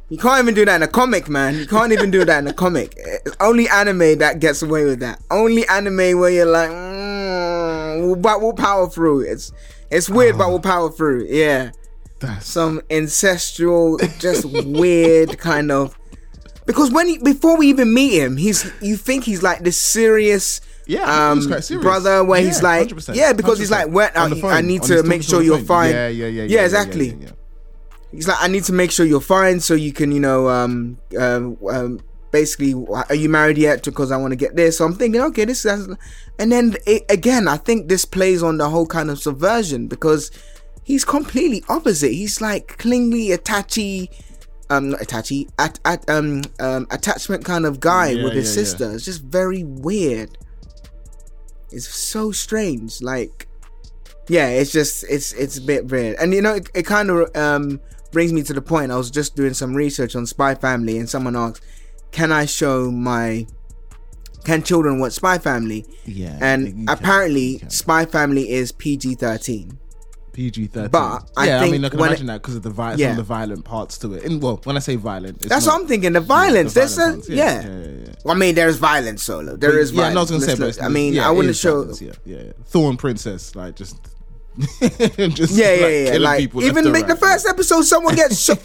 You 0.09 0.17
can't 0.17 0.41
even 0.41 0.55
do 0.55 0.65
that 0.65 0.77
in 0.77 0.81
a 0.81 0.87
comic, 0.87 1.29
man. 1.29 1.53
You 1.55 1.67
can't 1.67 1.91
even 1.91 2.09
do 2.09 2.25
that 2.25 2.39
in 2.39 2.47
a 2.47 2.53
comic. 2.53 2.95
It's 2.97 3.35
only 3.39 3.69
anime 3.69 4.17
that 4.17 4.39
gets 4.39 4.63
away 4.63 4.85
with 4.85 4.99
that. 5.01 5.21
Only 5.29 5.67
anime 5.67 6.17
where 6.19 6.31
you're 6.31 6.47
like, 6.47 6.71
mm, 6.71 8.19
but 8.21 8.41
we'll 8.41 8.53
power 8.53 8.89
through. 8.89 9.21
It's 9.21 9.51
it's 9.91 10.09
weird, 10.09 10.37
but 10.37 10.49
we'll 10.49 10.59
power 10.61 10.89
through. 10.89 11.27
Yeah, 11.29 11.69
That's 12.19 12.47
some 12.47 12.81
ancestral, 12.89 13.97
just 14.19 14.45
weird 14.45 15.37
kind 15.37 15.71
of. 15.71 15.97
Because 16.65 16.91
when 16.91 17.07
he 17.07 17.17
before 17.17 17.57
we 17.57 17.67
even 17.67 17.93
meet 17.93 18.19
him, 18.19 18.37
he's 18.37 18.71
you 18.81 18.97
think 18.97 19.23
he's 19.23 19.41
like 19.41 19.63
this 19.63 19.77
serious. 19.77 20.61
Yeah, 20.85 21.31
um, 21.31 21.47
brother, 21.81 22.23
where 22.23 22.41
he's 22.41 22.63
like, 22.63 22.87
100%, 22.87 23.13
yeah, 23.13 23.31
because 23.31 23.59
he's 23.59 23.69
like, 23.69 23.89
100%. 23.89 24.13
the 24.13 24.19
I, 24.19 24.41
phone, 24.41 24.51
I 24.51 24.61
need 24.61 24.81
to 24.83 25.03
make 25.03 25.21
sure 25.21 25.43
you're 25.43 25.57
phone. 25.57 25.65
fine. 25.65 25.91
Yeah, 25.91 26.07
yeah, 26.07 26.25
yeah, 26.25 26.43
yeah, 26.45 26.63
exactly. 26.63 27.09
yeah, 27.09 27.15
yeah. 27.19 27.31
He's 28.11 28.27
like, 28.27 28.37
I 28.39 28.47
need 28.47 28.63
to 28.63 28.73
make 28.73 28.89
sure 28.89 29.05
you're 29.05 29.21
fine, 29.21 29.59
so 29.59 29.75
you 29.75 29.93
can, 29.93 30.11
you 30.11 30.19
know, 30.19 30.49
um, 30.49 30.97
um, 31.15 31.59
um 31.69 31.99
basically, 32.31 32.73
are 32.91 33.15
you 33.15 33.29
married 33.29 33.57
yet? 33.57 33.83
Because 33.83 34.11
I 34.11 34.17
want 34.17 34.31
to 34.31 34.35
get 34.35 34.55
this. 34.55 34.77
So 34.77 34.85
I'm 34.85 34.95
thinking, 34.95 35.21
okay, 35.21 35.45
this 35.45 35.65
is, 35.65 35.95
and 36.37 36.51
then 36.51 36.75
it, 36.85 37.03
again, 37.09 37.47
I 37.47 37.57
think 37.57 37.87
this 37.87 38.05
plays 38.05 38.43
on 38.43 38.57
the 38.57 38.69
whole 38.69 38.87
kind 38.87 39.09
of 39.09 39.19
subversion 39.19 39.87
because 39.87 40.31
he's 40.89 41.05
completely 41.05 41.63
opposite. 41.69 42.11
He's 42.11 42.41
like 42.41 42.77
clingy, 42.79 43.31
attachy, 43.31 44.09
um, 44.71 44.89
not 44.89 45.01
attachy, 45.01 45.47
at, 45.59 45.79
at 45.85 46.09
um, 46.09 46.41
um, 46.59 46.87
attachment 46.89 47.45
kind 47.45 47.65
of 47.65 47.79
guy 47.79 48.09
Yeah, 48.09 48.23
with 48.23 48.33
his 48.33 48.47
yeah, 48.55 48.59
yeah. 48.61 48.65
sister. 48.65 48.91
It's 48.95 49.05
just 49.05 49.21
very 49.23 49.63
weird. 49.63 50.37
It's 51.71 51.87
so 51.87 52.31
strange, 52.31 53.01
like 53.01 53.45
yeah 54.31 54.47
it's 54.49 54.71
just 54.71 55.03
it's 55.09 55.33
it's 55.33 55.57
a 55.57 55.61
bit 55.61 55.87
weird 55.87 56.15
and 56.19 56.35
you 56.35 56.39
know 56.41 56.53
it, 56.53 56.69
it 56.75 56.83
kind 56.85 57.09
of 57.09 57.35
um 57.35 57.81
brings 58.11 58.31
me 58.31 58.43
to 58.43 58.53
the 58.53 58.61
point 58.61 58.91
i 58.91 58.95
was 58.95 59.09
just 59.09 59.35
doing 59.35 59.55
some 59.55 59.73
research 59.73 60.15
on 60.15 60.23
spy 60.23 60.53
family 60.53 60.99
and 60.99 61.09
someone 61.09 61.35
asked 61.35 61.63
can 62.11 62.31
i 62.31 62.45
show 62.45 62.91
my 62.91 63.47
can 64.43 64.61
children 64.61 64.99
watch 64.99 65.13
Spy 65.13 65.39
Family? 65.39 65.83
Yeah, 66.05 66.37
And 66.41 66.87
apparently. 66.89 67.57
Spy 67.69 68.05
Family 68.05 68.51
is 68.51 68.71
PG 68.71 69.15
thirteen. 69.15 69.78
PG 70.39 70.67
thirteen. 70.67 70.89
But 70.91 71.29
I 71.35 71.47
yeah, 71.47 71.59
I 71.61 71.69
mean, 71.69 71.83
I 71.83 71.89
can 71.89 71.99
imagine 71.99 72.27
that 72.27 72.41
because 72.41 72.55
of 72.55 72.63
the 72.63 72.69
vi- 72.69 72.93
Yeah. 72.95 73.13
the 73.13 73.23
violent 73.23 73.65
parts 73.65 73.97
to 73.99 74.13
it. 74.13 74.23
And 74.23 74.41
well, 74.41 74.61
when 74.63 74.77
I 74.77 74.79
say 74.79 74.95
violent, 74.95 75.39
That's 75.41 75.65
not- 75.65 75.73
what 75.73 75.81
I'm 75.81 75.87
thinking. 75.87 76.13
The 76.13 76.21
violence. 76.21 76.73
the 76.73 76.79
There's 76.79 76.97
a, 76.97 77.01
violent 77.01 77.15
parts, 77.17 77.29
yeah. 77.29 77.61
yeah, 77.61 77.67
yeah, 77.69 77.87
yeah. 78.05 78.13
Well, 78.23 78.35
I 78.35 78.39
mean, 78.39 78.55
there's 78.55 78.77
violence 78.77 79.21
solo. 79.23 79.57
There 79.57 79.77
is 79.77 79.91
yeah, 79.91 79.97
violence. 80.03 80.17
I 80.17 80.21
was 80.21 80.31
gonna 80.31 80.41
say, 80.41 80.47
Let's 80.63 80.77
but 80.77 80.83
look- 80.83 80.91
I 80.91 80.93
mean, 80.93 81.13
yeah, 81.13 81.27
I 81.27 81.31
it 81.31 81.35
wouldn't 81.35 81.55
show. 81.57 81.79
violence, 81.81 82.01
Yeah, 82.01 82.13
yeah, 82.25 82.37
yeah. 82.37 82.51
Thorn 82.67 82.95
Princess, 82.95 83.53
like 83.55 83.75
just, 83.75 83.97
just 85.39 85.53
Yeah, 85.53 85.73
yeah, 85.75 85.81
like, 85.81 85.91
yeah. 85.91 86.05
killing 86.05 86.21
Like 86.21 86.55
even 86.63 86.91
make 86.93 87.07
the 87.07 87.17
first 87.17 87.45
episode, 87.49 87.81
someone 87.83 88.15
gets 88.15 88.39
shot. 88.45 88.59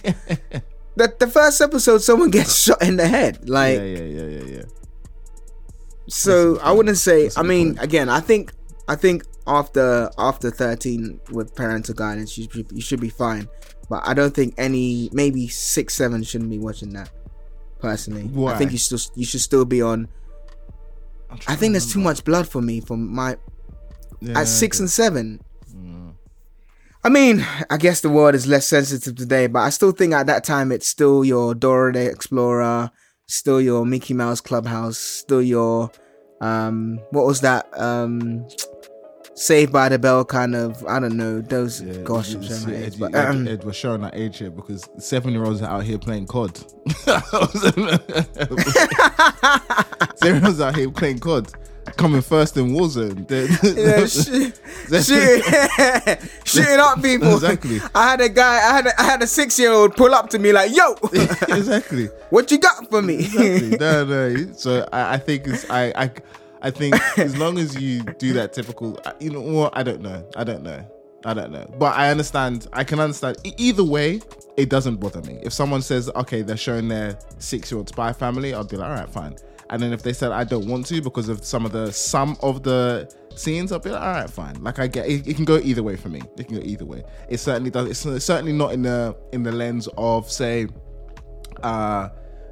the 0.97 1.13
the 1.19 1.27
first 1.27 1.61
episode, 1.61 1.99
someone 2.03 2.31
gets 2.31 2.55
shot 2.67 2.81
in 2.83 2.97
the 2.97 3.09
head. 3.09 3.49
Like 3.49 3.79
Yeah, 3.79 3.85
yeah, 3.85 4.03
yeah, 4.19 4.29
yeah, 4.39 4.45
yeah. 4.59 4.63
so, 6.09 6.59
I 6.61 6.71
wouldn't 6.71 6.99
say. 6.99 7.27
A 7.27 7.31
I 7.39 7.43
mean, 7.43 7.79
again, 7.81 8.09
I 8.09 8.21
think 8.21 8.53
I 8.87 8.95
think 8.97 9.25
after 9.47 10.11
after 10.19 10.51
13 10.51 11.21
with 11.31 11.55
parental 11.55 11.95
guidance, 11.95 12.39
you 12.39 12.49
should, 12.51 12.73
you 12.73 12.81
should 12.81 13.01
be 13.01 13.11
fine. 13.11 13.49
But 13.89 14.03
I 14.07 14.15
don't 14.15 14.35
think 14.35 14.55
any 14.57 15.11
maybe 15.13 15.49
six 15.49 15.95
seven 15.95 16.23
shouldn't 16.23 16.51
be 16.51 16.59
watching 16.59 16.93
that. 16.95 17.11
Personally, 17.81 18.31
I 18.47 18.57
think 18.57 18.73
you 18.73 18.79
still 18.79 18.99
you 19.15 19.27
should 19.27 19.43
still 19.43 19.65
be 19.65 19.83
on. 19.83 20.09
I 21.47 21.57
think 21.57 21.73
there's 21.73 21.93
too 21.93 22.01
much 22.01 22.25
blood 22.25 22.49
for 22.49 22.63
me 22.63 22.81
from 22.81 23.13
my 23.15 23.37
Yeah, 24.21 24.41
at 24.41 24.49
six 24.49 24.81
and 24.81 24.89
seven. 24.89 25.41
Mm. 25.75 26.15
I 27.03 27.11
mean, 27.11 27.45
I 27.69 27.77
guess 27.77 28.01
the 28.01 28.09
world 28.09 28.35
is 28.35 28.47
less 28.47 28.67
sensitive 28.67 29.17
today, 29.17 29.49
but 29.49 29.61
I 29.61 29.71
still 29.71 29.93
think 29.93 30.15
at 30.15 30.27
that 30.27 30.45
time 30.45 30.73
it's 30.73 30.89
still 30.89 31.25
your 31.25 31.55
Dora 31.55 31.93
the 31.93 32.07
Explorer, 32.07 32.91
still 33.27 33.61
your 33.61 33.85
Mickey 33.85 34.15
Mouse 34.15 34.41
Clubhouse, 34.41 34.97
still 34.97 35.43
your 35.43 35.91
um 36.41 37.01
what 37.11 37.27
was 37.27 37.43
that? 37.43 37.69
Um 37.79 38.47
Saved 39.37 39.73
by 39.73 39.89
the 39.89 39.99
Bell 39.99 40.25
kind 40.25 40.55
of 40.55 40.85
I 40.87 41.01
don't 41.01 41.17
know, 41.17 41.41
those 41.41 41.83
Yeah, 41.83 41.95
gosh, 42.05 42.31
you 42.31 42.37
I'm 42.39 42.43
see, 42.45 42.49
showing 42.49 42.67
my 42.71 42.75
Ed, 42.77 42.85
age, 42.87 42.99
but 43.01 43.15
Ed, 43.15 43.27
um, 43.31 43.49
Ed 43.49 43.65
was 43.65 43.75
showing 43.77 44.01
that 44.03 44.15
age 44.15 44.39
here 44.39 44.51
because 44.51 44.89
seven 44.99 45.33
year 45.33 45.45
olds 45.45 45.61
are 45.61 45.71
out 45.71 45.83
here 45.85 45.99
playing 45.99 46.27
COD. 46.27 46.57
seven 50.17 50.43
year 50.43 50.47
olds 50.47 50.61
out 50.61 50.77
here 50.77 50.91
playing 50.91 51.19
COD, 51.19 51.53
coming 51.97 52.21
first 52.21 52.57
in 52.57 52.71
Warzone. 52.71 53.27
They're- 53.29 53.49
yeah, 53.75 54.07
shit, 54.07 54.61
shit, 55.05 56.31
shooting 56.45 56.79
up 56.81 57.03
people. 57.03 57.35
Exactly. 57.35 57.81
I 57.95 58.11
had 58.11 58.21
a 58.21 58.29
guy, 58.29 58.55
I 58.57 58.75
had 58.77 58.87
a, 58.87 59.01
I 59.01 59.05
had 59.05 59.23
a 59.23 59.27
six 59.27 59.59
year 59.59 59.73
old 59.73 59.97
pull 59.97 60.15
up 60.15 60.31
to 60.31 60.39
me 60.39 60.53
like, 60.53 60.75
"Yo, 60.75 60.95
exactly. 61.13 62.07
what 62.31 62.51
you 62.51 62.59
got 62.59 62.89
for 62.91 63.03
me?" 63.03 63.17
exactly. 63.17 63.77
No, 63.79 64.05
no. 64.05 64.53
So 64.53 64.87
I, 64.93 65.15
I 65.15 65.19
think 65.19 65.47
it's 65.47 65.69
I, 65.71 65.93
I 65.97 66.11
I 66.65 66.71
think 66.71 66.95
as 67.19 67.37
long 67.37 67.59
as 67.59 67.81
you 67.81 68.03
do 68.03 68.33
that 68.33 68.53
typical, 68.53 68.99
I- 69.07 69.15
you 69.21 69.31
know 69.31 69.41
what? 69.41 69.77
I 69.77 69.83
don't 69.85 70.01
know. 70.01 70.27
I 70.35 70.43
don't 70.45 70.63
know. 70.65 70.85
I 71.27 71.33
don't 71.33 71.53
know. 71.53 71.67
But 71.79 71.97
I 71.97 72.11
understand. 72.11 72.67
I 72.73 72.83
can 72.85 72.99
understand. 73.01 73.37
E- 73.45 73.55
either 73.57 73.85
way, 73.85 74.21
it 74.57 74.69
doesn't 74.69 74.97
bother 74.97 75.23
me. 75.23 75.39
If 75.43 75.53
someone 75.53 75.81
says, 75.83 76.11
okay, 76.17 76.43
they're 76.43 76.57
showing 76.57 76.89
their 76.89 77.19
six-year-old 77.39 77.89
spy 77.89 78.13
family, 78.13 78.53
I'll 78.55 78.65
be 78.65 78.77
like, 78.77 78.89
all 78.91 78.95
right, 78.97 79.09
fine. 79.09 79.37
And 79.71 79.83
then 79.83 79.93
if 79.95 80.03
they 80.03 80.13
said 80.13 80.33
I 80.33 80.45
don't 80.45 80.67
want 80.67 80.85
to 80.87 81.01
because 81.01 81.29
of 81.31 81.43
some 81.45 81.65
of 81.65 81.73
the 81.73 81.91
some 81.91 82.37
of 82.43 82.63
the 82.63 83.11
scenes, 83.35 83.73
I'll 83.73 83.79
be 83.79 83.89
like, 83.91 84.03
all 84.03 84.13
right, 84.13 84.29
fine. 84.31 84.63
Like 84.63 84.79
I 84.79 84.87
get 84.87 85.07
it, 85.09 85.27
it 85.27 85.37
can 85.37 85.47
go 85.47 85.57
either 85.57 85.83
way 85.83 85.97
for 85.97 86.11
me. 86.11 86.21
It 86.39 86.47
can 86.49 86.57
go 86.57 86.63
either 86.63 86.85
way. 86.85 87.03
It 87.31 87.39
certainly 87.39 87.71
does. 87.71 87.89
It's 88.07 88.25
certainly 88.25 88.53
not 88.53 88.73
in 88.73 88.83
the 88.83 89.17
in 89.33 89.43
the 89.43 89.53
lens 89.53 89.89
of 89.97 90.31
say 90.31 90.69
uh 91.63 92.09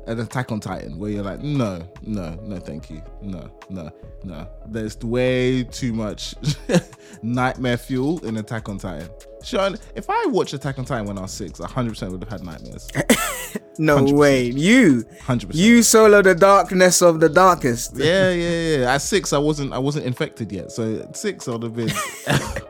an 0.07 0.21
attack 0.21 0.51
on 0.51 0.61
titan 0.61 0.99
where 0.99 1.11
you're 1.11 1.23
like 1.23 1.41
no 1.41 1.81
no 2.03 2.35
no 2.43 2.59
thank 2.59 2.91
you 2.91 3.03
no 3.21 3.51
no 3.71 3.91
no 4.25 4.49
there's 4.67 4.99
way 4.99 5.63
too 5.65 5.93
much 5.93 6.35
nightmare 7.23 7.77
fuel 7.77 8.25
in 8.25 8.37
attack 8.37 8.69
on 8.69 8.79
titan 8.79 9.09
Sean, 9.43 9.77
if 9.95 10.09
I 10.09 10.27
watched 10.27 10.55
Attack 10.55 10.79
on 10.79 10.85
Titan 10.85 11.07
when 11.07 11.19
I 11.19 11.23
was 11.23 11.33
six, 11.33 11.61
I 11.61 11.67
100% 11.67 12.11
would 12.11 12.23
have 12.23 12.31
had 12.31 12.45
nightmares. 12.45 12.89
no 13.79 13.99
100%. 13.99 14.13
way, 14.13 14.45
you, 14.45 15.05
100%. 15.27 15.55
you 15.55 15.83
solo 15.83 16.23
the 16.23 16.35
darkness 16.35 17.03
of 17.03 17.21
the 17.21 17.29
darkest. 17.29 17.97
yeah, 17.97 18.31
yeah, 18.31 18.77
yeah. 18.79 18.95
At 18.95 18.99
six, 18.99 19.33
I 19.33 19.39
wasn't, 19.39 19.73
I 19.73 19.79
wasn't 19.79 20.07
infected 20.07 20.53
yet. 20.53 20.71
So 20.71 21.01
at 21.01 21.17
six, 21.17 21.49
I 21.49 21.53
would 21.53 21.63
have 21.65 21.75
been. 21.75 21.91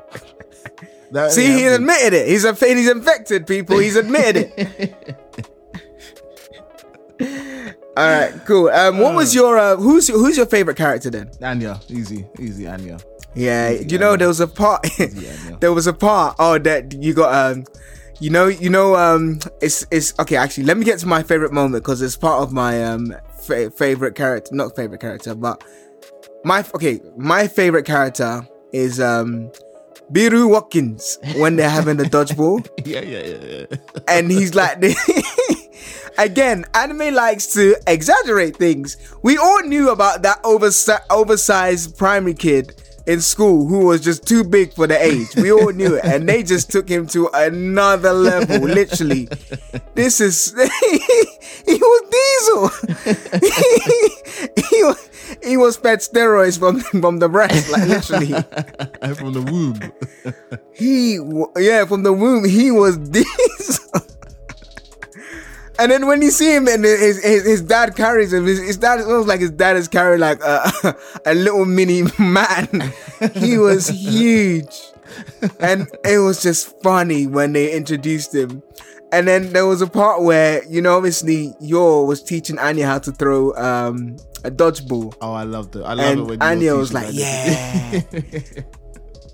That 1.13 1.31
See, 1.31 1.47
only 1.47 1.61
he 1.61 1.67
admitted 1.67 2.15
it. 2.15 2.27
He's 2.27 2.47
a 2.47 2.55
he's 2.55 2.89
infected 2.89 3.47
people. 3.47 3.79
He's 3.79 3.97
admitted 3.97 4.51
it. 4.57 5.22
All 7.97 8.07
right, 8.09 8.33
cool. 8.47 8.69
Um, 8.69 8.99
what 8.99 9.15
was 9.15 9.35
your 9.35 9.59
uh, 9.59 9.77
who's 9.77 10.09
who's 10.09 10.37
your 10.37 10.47
favorite 10.47 10.77
character 10.77 11.11
then? 11.11 11.31
Anya, 11.43 11.79
easy, 11.89 12.27
easy, 12.39 12.67
Anya. 12.67 12.99
Yeah, 13.35 13.71
Easy, 13.73 13.87
you 13.91 13.99
know 13.99 14.09
Anya. 14.13 14.19
there 14.19 14.29
was 14.29 14.41
a 14.41 14.47
part. 14.47 14.87
There 15.61 15.73
was 15.73 15.87
a 15.87 15.93
part. 15.93 16.37
Oh, 16.39 16.59
that 16.59 16.95
you 16.95 17.13
got. 17.15 17.33
Um, 17.35 17.65
you 18.21 18.31
know, 18.31 18.47
you 18.47 18.71
know. 18.71 18.97
Um, 18.97 19.41
it's 19.61 19.87
it's 19.91 20.15
okay. 20.19 20.37
Actually, 20.37 20.65
let 20.65 20.77
me 20.79 20.85
get 20.85 20.99
to 21.01 21.07
my 21.07 21.23
favorite 21.23 21.53
moment 21.53 21.85
because 21.85 22.01
it's 22.01 22.17
part 22.17 22.43
of 22.43 22.51
my 22.53 22.83
um 22.83 23.13
fa- 23.41 23.71
favorite 23.71 24.15
character. 24.15 24.55
Not 24.55 24.75
favorite 24.75 25.01
character, 25.01 25.35
but 25.35 25.63
my 26.45 26.65
okay. 26.75 27.01
My 27.17 27.47
favorite 27.47 27.85
character 27.85 28.47
is 28.73 29.01
um. 29.01 29.51
Biru 30.13 30.47
Watkins 30.51 31.17
when 31.37 31.57
they're 31.57 31.71
having 31.71 31.97
the 31.97 32.05
dodgeball. 32.05 32.69
Yeah, 32.85 33.01
yeah, 33.01 33.25
yeah, 33.25 33.67
yeah. 33.71 33.77
and 34.09 34.31
he's 34.31 34.55
like 34.55 34.77
again 36.19 36.65
anime 36.75 37.15
likes 37.15 37.47
to 37.55 37.77
exaggerate 37.87 38.57
things. 38.57 38.97
We 39.23 39.37
all 39.39 39.63
knew 39.63 39.91
about 39.91 40.23
that 40.23 40.43
oversi- 40.43 41.01
oversized 41.11 41.97
primary 41.97 42.35
kid 42.35 42.75
in 43.07 43.21
school 43.21 43.67
who 43.67 43.87
was 43.87 44.01
just 44.01 44.27
too 44.27 44.45
big 44.45 44.73
for 44.75 44.87
the 44.87 45.03
age. 45.03 45.35
We 45.37 45.53
all 45.53 45.73
knew 45.73 45.95
it 45.97 46.05
and 46.05 46.29
they 46.29 46.43
just 46.43 46.71
took 46.71 46.89
him 46.89 47.07
to 47.09 47.29
another 47.35 48.13
level 48.13 48.61
literally. 48.61 49.29
This 49.95 50.21
is 50.21 50.53
he 51.67 51.75
was 51.75 52.03
diesel. 52.13 52.69
He, 54.71 54.83
was 54.85 55.11
he 55.43 55.57
was 55.57 55.77
fed 55.77 55.99
steroids 55.99 56.59
from 56.59 56.81
from 57.01 57.19
the 57.19 57.29
breast 57.29 57.71
like 57.71 57.89
literally. 57.89 58.29
From 59.17 59.33
the 59.33 59.43
womb. 59.43 59.93
he 60.73 61.19
yeah 61.61 61.85
from 61.85 62.03
the 62.05 62.13
womb 62.13 62.45
he 62.49 62.71
was 62.71 62.97
diesel 62.99 64.01
and 65.83 65.91
then 65.91 66.07
when 66.07 66.23
you 66.23 66.31
see 66.31 66.55
him 66.55 66.69
and 66.69 66.85
his 66.85 67.23
his, 67.23 67.45
his 67.45 67.63
dad 67.63 67.97
carries 67.97 68.33
him 68.33 68.47
his, 68.47 68.61
his 68.61 68.77
dad 68.77 69.01
it 69.01 69.07
like 69.07 69.41
his 69.41 69.51
dad 69.51 69.77
is 69.77 69.89
carrying 69.89 70.21
like 70.21 70.41
a, 70.43 70.97
a 71.27 71.35
little 71.35 71.65
mini 71.65 72.03
man 72.19 72.93
he 73.35 73.59
was 73.59 73.89
huge 74.13 74.81
and 75.59 75.89
it 76.05 76.19
was 76.19 76.41
just 76.43 76.81
funny 76.83 77.27
when 77.27 77.53
they 77.53 77.73
introduced 77.73 78.33
him 78.35 78.63
and 79.11 79.27
then 79.27 79.53
there 79.53 79.67
was 79.67 79.83
a 79.83 79.87
part 79.87 80.23
where 80.23 80.65
you 80.69 80.81
know 80.81 80.97
obviously 80.97 81.53
Yor 81.61 82.07
was 82.07 82.23
teaching 82.23 82.59
Anya 82.59 82.87
how 82.87 82.99
to 83.01 83.11
throw 83.13 83.55
um 83.57 84.17
a 84.45 84.51
dodgeball 84.51 85.15
Oh, 85.21 85.33
I 85.33 85.45
loved 85.45 85.77
it. 85.77 85.83
I 85.83 85.95
love 85.95 86.07
it 86.07 86.13
and 86.13 86.27
when 86.29 86.41
you 86.41 86.47
Anya 86.47 86.75
was 86.75 86.93
like, 86.93 87.09
yeah. 87.13 88.01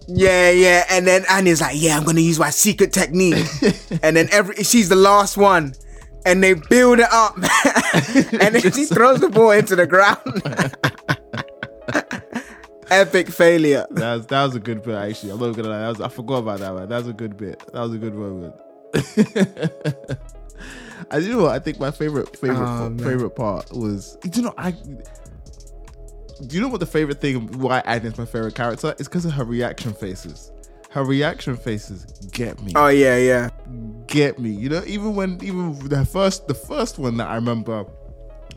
yeah, 0.08 0.50
yeah. 0.50 0.84
And 0.90 1.06
then 1.06 1.24
Anya's 1.30 1.60
like, 1.60 1.80
yeah, 1.80 1.96
I'm 1.96 2.04
gonna 2.04 2.20
use 2.20 2.38
my 2.38 2.50
secret 2.50 2.92
technique. 2.92 3.46
and 4.02 4.16
then 4.16 4.28
every 4.32 4.56
she's 4.64 4.88
the 4.88 4.96
last 4.96 5.36
one. 5.36 5.74
And 6.28 6.42
they 6.44 6.52
build 6.54 6.98
it 7.00 7.08
up. 7.10 7.36
and 8.42 8.54
then 8.54 8.60
she 8.72 8.84
throws 8.84 9.20
the 9.20 9.30
ball 9.30 9.52
into 9.52 9.74
the 9.74 9.86
ground. 9.86 10.42
Epic 12.90 13.28
failure. 13.28 13.86
that 13.90 14.14
was 14.16 14.26
that 14.26 14.44
was 14.44 14.54
a 14.54 14.60
good 14.60 14.82
bit 14.82 14.94
actually. 14.94 15.32
I'm 15.32 15.38
not 15.38 15.54
gonna 15.56 15.68
lie. 15.68 15.80
That 15.80 15.88
was, 15.88 16.00
I 16.00 16.08
forgot 16.08 16.36
about 16.38 16.60
that 16.60 16.74
one. 16.74 16.88
That 16.88 16.98
was 16.98 17.08
a 17.08 17.12
good 17.12 17.36
bit. 17.36 17.58
That 17.72 17.80
was 17.80 17.94
a 17.94 17.98
good 17.98 18.14
moment. 18.14 18.54
I 21.10 21.18
you 21.18 21.32
know 21.32 21.42
what 21.44 21.52
I 21.52 21.58
think 21.58 21.78
my 21.78 21.90
favorite 21.90 22.36
favorite 22.36 22.58
Oh, 22.58 22.96
favorite 22.98 23.30
part 23.30 23.70
was 23.72 24.16
you 24.34 24.42
know 24.42 24.54
I 24.56 24.70
do 24.72 24.96
you 26.56 26.60
know 26.60 26.68
what 26.68 26.80
the 26.80 26.86
favorite 26.86 27.20
thing 27.20 27.58
why 27.58 27.80
Anya's 27.86 28.16
my 28.16 28.24
favorite 28.24 28.54
character 28.54 28.94
is 28.98 29.06
because 29.08 29.24
of 29.26 29.32
her 29.32 29.44
reaction 29.44 29.92
faces. 29.92 30.50
Her 30.98 31.04
reaction 31.04 31.56
faces 31.56 32.06
get 32.32 32.60
me. 32.60 32.72
Oh 32.74 32.88
yeah, 32.88 33.16
yeah. 33.18 33.50
get 34.08 34.40
me. 34.40 34.50
You 34.50 34.68
know, 34.68 34.82
even 34.84 35.14
when 35.14 35.38
even 35.44 35.78
the 35.88 36.04
first 36.04 36.48
the 36.48 36.54
first 36.54 36.98
one 36.98 37.16
that 37.18 37.28
I 37.28 37.36
remember, 37.36 37.86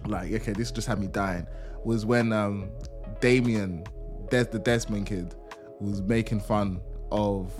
like 0.07 0.33
okay, 0.33 0.51
this 0.51 0.71
just 0.71 0.87
had 0.87 0.99
me 0.99 1.05
dying, 1.05 1.45
was 1.83 2.03
when 2.03 2.33
um 2.33 2.71
Damian, 3.19 3.83
Des 4.31 4.45
the 4.45 4.57
Desmond 4.57 5.05
kid, 5.05 5.35
was 5.79 6.01
making 6.01 6.39
fun 6.39 6.81
of 7.11 7.53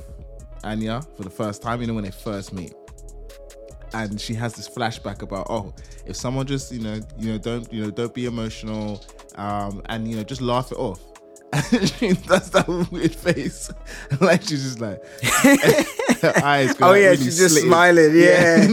Anya 0.64 1.04
for 1.16 1.22
the 1.22 1.30
first 1.30 1.62
time. 1.62 1.82
You 1.82 1.86
know 1.86 1.94
when 1.94 2.06
they 2.06 2.10
first 2.10 2.52
meet. 2.52 2.74
And 3.94 4.20
she 4.20 4.34
has 4.34 4.56
this 4.56 4.68
flashback 4.68 5.22
about 5.22 5.46
oh, 5.52 5.76
if 6.08 6.16
someone 6.16 6.48
just 6.48 6.72
you 6.72 6.80
know 6.80 7.00
you 7.20 7.34
know 7.34 7.38
don't 7.38 7.72
you 7.72 7.84
know 7.84 7.92
don't 7.92 8.16
be 8.16 8.26
emotional, 8.26 9.06
um, 9.36 9.84
and 9.90 10.10
you 10.10 10.16
know 10.16 10.24
just 10.24 10.42
laugh 10.42 10.72
it 10.72 10.80
off. 10.80 11.02
She 12.00 12.14
does 12.14 12.50
that 12.52 12.66
weird 12.92 13.14
face, 13.14 13.70
like 14.22 14.42
she's 14.44 14.64
just 14.64 14.80
like 14.80 15.02
her 16.22 16.34
eyes. 16.46 16.74
go, 16.76 16.86
Oh, 16.88 16.92
like, 16.92 17.02
yeah, 17.02 17.08
really 17.10 17.18
she's 17.18 17.38
just 17.38 17.56
slitted. 17.56 17.68
smiling, 17.70 18.16
yeah. 18.16 18.68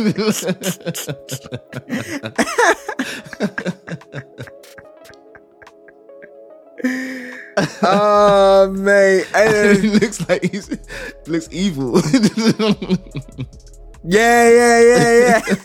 oh 7.82 8.70
mate. 8.76 9.26
And 9.34 9.54
then- 9.54 9.76
it 9.84 10.02
looks 10.02 10.28
like 10.28 10.42
he's 10.44 10.68
looks 11.26 11.48
evil. 11.50 12.00
Yeah, 14.04 14.48
yeah, 14.48 14.80
yeah, 14.80 15.40
yeah. 15.50 15.56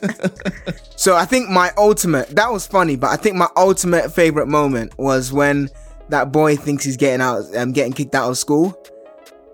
so 0.96 1.16
I 1.16 1.24
think 1.26 1.50
my 1.50 1.72
ultimate 1.78 2.30
that 2.36 2.52
was 2.52 2.66
funny, 2.66 2.96
but 2.96 3.12
I 3.12 3.16
think 3.16 3.36
my 3.36 3.48
ultimate 3.56 4.12
favorite 4.14 4.48
moment 4.48 4.98
was 4.98 5.32
when 5.32 5.70
that 6.10 6.32
boy 6.32 6.56
thinks 6.56 6.84
he's 6.84 6.98
getting 6.98 7.22
out, 7.22 7.44
um, 7.56 7.72
getting 7.72 7.94
kicked 7.94 8.16
out 8.16 8.30
of 8.30 8.38
school. 8.38 8.78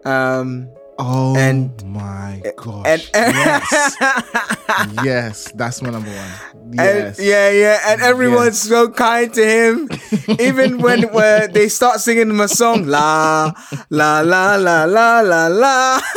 Um, 0.06 0.70
oh 0.98 1.36
And- 1.36 1.84
my 1.86 2.42
gosh! 2.56 2.86
and, 3.14 3.34
yes, 3.34 3.96
yes, 5.04 5.52
that's 5.54 5.82
my 5.82 5.90
number 5.90 6.10
one. 6.10 6.30
Yes, 6.74 7.18
and 7.18 7.28
yeah, 7.28 7.50
yeah, 7.52 7.80
and 7.88 8.02
everyone's 8.02 8.62
so 8.62 8.90
kind 8.90 9.34
to 9.34 9.44
him, 9.46 9.90
even 10.40 10.78
when 10.80 11.04
where 11.12 11.48
they 11.48 11.68
start 11.70 12.00
singing 12.00 12.30
him 12.30 12.40
a 12.42 12.48
song, 12.48 12.86
la 12.86 13.52
la 13.90 14.22
la 14.22 14.56
la 14.56 14.86
la 14.86 15.22
la 15.22 15.48
la. 15.48 16.02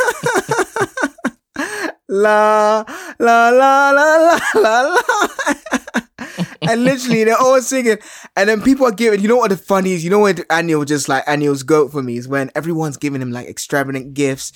La 2.09 2.83
la 3.17 3.49
la 3.49 3.89
la 3.89 4.17
la 4.17 4.39
la 4.53 4.81
la 4.81 5.01
and 6.69 6.83
literally 6.83 7.23
they're 7.23 7.37
all 7.39 7.61
singing. 7.61 7.97
And 8.35 8.49
then 8.49 8.61
people 8.61 8.85
are 8.87 8.91
giving 8.91 9.21
you 9.21 9.27
know 9.27 9.37
what 9.37 9.49
the 9.49 9.57
funny 9.57 9.93
is? 9.93 10.03
You 10.03 10.09
know 10.09 10.19
what 10.19 10.39
Anya 10.51 10.83
just 10.85 11.09
like 11.09 11.27
Anya's 11.27 11.63
goat 11.63 11.91
for 11.91 12.01
me 12.03 12.17
is 12.17 12.27
when 12.27 12.51
everyone's 12.55 12.97
giving 12.97 13.21
him 13.21 13.31
like 13.31 13.47
extravagant 13.47 14.13
gifts. 14.13 14.51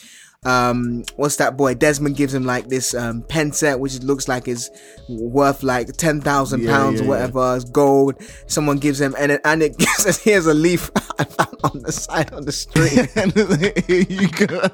Um 0.46 1.04
what's 1.16 1.38
that 1.38 1.58
boy? 1.58 1.74
Desmond 1.74 2.16
gives 2.16 2.34
him 2.34 2.46
like 2.46 2.68
this 2.70 2.94
um 2.94 3.24
pen 3.24 3.52
set 3.52 3.80
which 3.80 4.00
looks 4.04 4.28
like 4.28 4.48
is 4.48 4.70
worth 5.10 5.64
like 5.64 5.88
10,000 5.98 6.62
Yeah, 6.62 6.70
pounds 6.72 7.00
yeah, 7.00 7.02
or 7.02 7.04
yeah. 7.06 7.10
whatever. 7.10 7.56
It's 7.56 7.66
gold. 7.66 8.16
Someone 8.46 8.78
gives 8.78 9.02
him 9.02 9.16
and 9.18 9.40
and 9.44 9.64
it 9.64 9.78
gives 9.80 10.06
us 10.06 10.20
here's 10.20 10.46
a 10.46 10.54
leaf 10.54 10.92
I 11.20 11.24
found 11.38 11.58
on 11.64 11.82
the 11.82 11.92
side 11.92 12.32
of 12.34 12.46
the 12.46 12.52
street. 12.52 13.10
Here 13.88 14.06
you 14.08 14.28
go. 14.30 14.70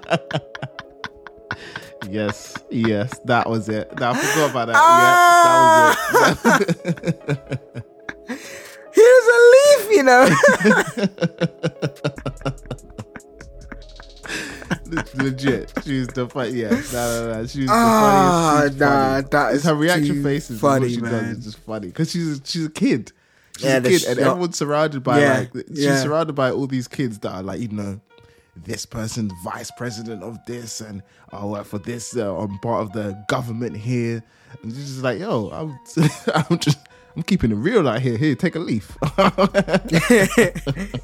Yes, 2.14 2.56
yes, 2.70 3.18
that 3.26 3.50
was 3.50 3.68
it. 3.70 3.90
I 3.98 4.14
forgot 4.14 4.52
about 4.52 4.68
that. 4.68 4.76
Ah! 4.78 5.98
Yeah, 6.14 6.34
that 6.34 6.60
was 6.64 6.68
it. 7.04 7.84
here's 8.94 9.28
a 9.28 9.40
leaf 9.54 9.84
you 9.92 10.04
know 10.04 10.24
Legit, 15.16 15.72
she's 15.84 16.08
the 16.08 16.28
funny. 16.30 16.52
Yeah, 16.52 16.70
no, 16.70 16.76
no, 17.28 17.34
no. 17.42 17.46
She's 17.48 17.66
the 17.68 17.74
Ah, 17.74 18.56
funniest. 18.62 18.74
She's 18.74 18.80
nah, 18.80 19.14
funny. 19.16 19.28
that 19.32 19.54
is 19.56 19.64
her 19.64 19.76
reaction 19.76 20.24
faces. 20.24 20.60
funny, 20.60 20.82
what 20.86 20.92
she 20.92 21.02
man. 21.02 21.12
does 21.12 21.38
is 21.38 21.44
just 21.46 21.58
funny 21.60 21.88
because 21.88 22.12
she's 22.12 22.42
she's 22.44 22.66
a 22.66 22.70
kid. 22.70 23.12
She's 23.58 23.66
Yeah, 23.66 23.78
a 23.78 23.82
kid, 23.82 24.04
and 24.06 24.18
shot- 24.20 24.28
everyone's 24.28 24.58
surrounded 24.58 25.04
by 25.04 25.20
Yeah, 25.22 25.40
like 25.40 25.52
she's 25.70 25.80
yeah. 25.86 26.02
surrounded 26.02 26.34
by 26.34 26.52
all 26.52 26.68
these 26.68 26.88
kids 26.88 27.20
that 27.20 27.32
are 27.32 27.44
like 27.44 27.60
you 27.62 27.70
know. 27.70 28.00
This 28.56 28.86
person's 28.86 29.34
vice 29.44 29.72
president 29.72 30.22
of 30.24 30.38
this, 30.46 30.80
and 30.80 31.02
I 31.32 31.44
work 31.44 31.66
for 31.66 31.80
this. 31.80 32.16
Uh, 32.16 32.38
I'm 32.38 32.60
part 32.60 32.84
of 32.84 32.94
the 32.94 33.22
government 33.28 33.76
here, 33.76 34.24
and 34.62 34.72
she's 34.72 34.90
just 34.92 35.02
like, 35.04 35.20
"Yo, 35.20 35.50
I'm, 35.50 35.80
I'm 36.50 36.60
just, 36.60 36.78
I'm 37.16 37.24
keeping 37.24 37.52
it 37.52 37.56
real 37.56 37.88
out 37.88 38.02
here. 38.02 38.16
Here, 38.16 38.36
take 38.36 38.56
a 38.56 38.60
leaf." 38.60 38.96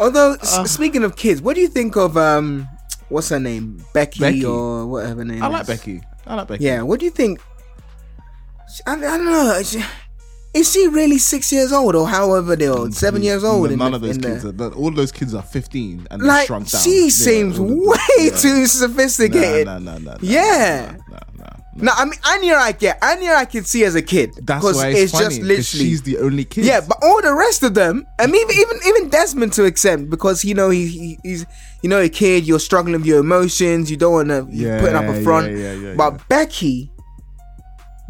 Although 0.00 0.34
s- 0.34 0.70
speaking 0.70 1.04
of 1.04 1.16
kids, 1.16 1.40
what 1.42 1.54
do 1.54 1.60
you 1.60 1.68
think 1.68 1.96
of 1.96 2.16
um 2.16 2.68
what's 3.08 3.28
her 3.28 3.40
name? 3.40 3.84
Becky, 3.92 4.20
Becky. 4.20 4.44
or 4.44 4.86
whatever 4.86 5.24
name 5.24 5.42
I 5.42 5.46
is. 5.48 5.52
like 5.52 5.66
Becky. 5.66 6.00
I 6.26 6.34
like 6.36 6.48
Becky. 6.48 6.64
Yeah, 6.64 6.82
what 6.82 7.00
do 7.00 7.04
you 7.06 7.10
think? 7.10 7.40
I, 8.86 8.92
I 8.94 8.96
don't 8.96 9.24
know. 9.24 9.62
Is 10.54 10.70
she, 10.70 10.86
really 10.88 11.16
six 11.16 11.50
years 11.50 11.72
old 11.72 11.94
or 11.94 12.06
however 12.06 12.56
they 12.56 12.68
old? 12.68 12.90
Mm, 12.90 12.94
Seven 12.94 13.22
mm, 13.22 13.24
years 13.24 13.42
old? 13.42 13.70
Mm, 13.70 13.72
in 13.72 13.78
None 13.78 13.92
the- 13.92 13.96
of 13.96 14.02
those 14.02 14.16
in 14.16 14.20
the- 14.20 14.28
kids. 14.28 14.44
Are, 14.60 14.72
all 14.74 14.90
those 14.90 15.10
kids 15.10 15.34
are 15.34 15.42
fifteen 15.42 16.06
and 16.10 16.20
they're 16.20 16.28
like 16.28 16.46
shrunk 16.46 16.70
down. 16.70 16.82
she 16.82 17.04
Yeah, 17.04 17.08
seems 17.08 17.58
all 17.58 17.64
of 17.64 17.70
them. 17.70 17.86
way 17.86 17.98
Yeah. 18.18 18.36
too 18.36 18.66
sophisticated. 18.66 19.66
No, 19.66 19.78
no, 19.78 19.92
no, 19.92 19.98
no, 19.98 20.10
no, 20.12 20.16
Yeah. 20.20 20.96
no, 21.08 21.16
no, 21.38 21.46
no, 21.76 21.92
I 21.96 22.04
mean 22.04 22.18
Anya, 22.26 22.56
I 22.56 22.72
get 22.72 22.98
Anya, 23.02 23.32
I 23.32 23.46
can 23.46 23.64
see 23.64 23.82
as 23.84 23.94
a 23.94 24.02
kid. 24.02 24.30
That's 24.42 24.62
why 24.62 24.88
it's, 24.88 25.12
funny, 25.12 25.24
just 25.24 25.40
literally 25.40 25.62
she's 25.88 26.02
the 26.02 26.18
only 26.18 26.44
kid. 26.44 26.66
Yeah, 26.66 26.82
but 26.86 26.98
all 27.02 27.22
the 27.22 27.32
rest 27.34 27.62
of 27.62 27.72
them, 27.72 28.04
I 28.20 28.26
mean, 28.26 28.46
even 28.50 28.56
even 28.76 28.86
even 28.88 29.08
Desmond 29.08 29.54
to 29.54 29.64
extent 29.64 30.10
because 30.10 30.44
you 30.44 30.52
know 30.54 30.68
he, 30.68 30.86
he 30.86 31.18
he's 31.22 31.46
you 31.82 31.88
know 31.88 31.98
a 31.98 32.10
kid, 32.10 32.46
you're 32.46 32.60
struggling 32.60 32.98
with 32.98 33.06
your 33.06 33.20
emotions, 33.20 33.90
you 33.90 33.96
don't 33.96 34.12
want 34.12 34.28
to 34.28 34.46
Yeah, 34.50 34.80
put 34.80 34.90
it 34.90 34.96
up 34.96 35.04
a 35.06 35.22
front. 35.22 35.50
yeah, 35.50 35.72
yeah, 35.72 35.88
yeah, 35.88 35.94
but. 35.96 36.28
Becky, 36.28 36.91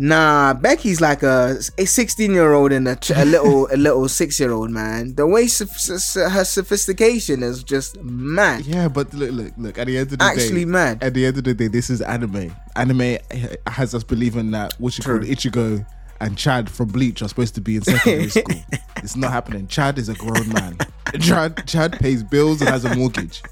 nah, 0.02 0.54
Becky's 0.54 1.00
like 1.00 1.22
a 1.22 1.58
a 1.78 1.86
16 1.86 2.30
year 2.32 2.52
old 2.52 2.72
and 2.72 2.88
a, 2.88 2.98
a 3.14 3.24
little 3.24 3.68
a 3.72 3.76
little 3.76 4.08
six 4.08 4.38
year 4.40 4.52
old 4.52 4.70
man. 4.70 5.14
The 5.14 5.26
way 5.26 5.44
her 5.44 6.44
sophistication 6.44 7.42
is 7.42 7.62
just 7.62 8.00
mad. 8.02 8.66
yeah, 8.66 8.88
but 8.88 9.12
look, 9.14 9.30
look, 9.30 9.52
look. 9.56 9.78
At 9.78 9.86
the 9.86 9.98
end 9.98 10.12
of 10.12 10.18
the 10.18 10.24
Actually 10.24 10.64
day, 10.64 10.70
mad. 10.70 11.02
At 11.02 11.14
the 11.14 11.26
end 11.26 11.38
of 11.38 11.44
the 11.44 11.54
day, 11.54 11.68
this 11.68 11.88
is 11.88 12.00
anime. 12.02 12.54
Anime 12.76 13.18
has 13.66 13.94
us 13.94 14.02
believing 14.04 14.50
that 14.50 14.74
what 14.78 14.98
you 14.98 15.04
call. 15.04 15.18
Ichigo 15.18 15.86
and 16.20 16.38
Chad 16.38 16.70
from 16.70 16.88
Bleach 16.88 17.20
are 17.22 17.28
supposed 17.28 17.54
to 17.56 17.60
be 17.60 17.76
in 17.76 17.82
secondary 17.82 18.28
school. 18.30 18.60
It's 18.98 19.16
not 19.16 19.32
happening. 19.32 19.66
Chad 19.68 19.98
is 19.98 20.08
a 20.08 20.14
grown 20.14 20.48
man. 20.50 20.78
Chad, 21.20 21.66
Chad 21.66 21.92
pays 21.98 22.22
bills 22.22 22.60
and 22.60 22.70
has 22.70 22.84
a 22.84 22.94
mortgage. 22.94 23.42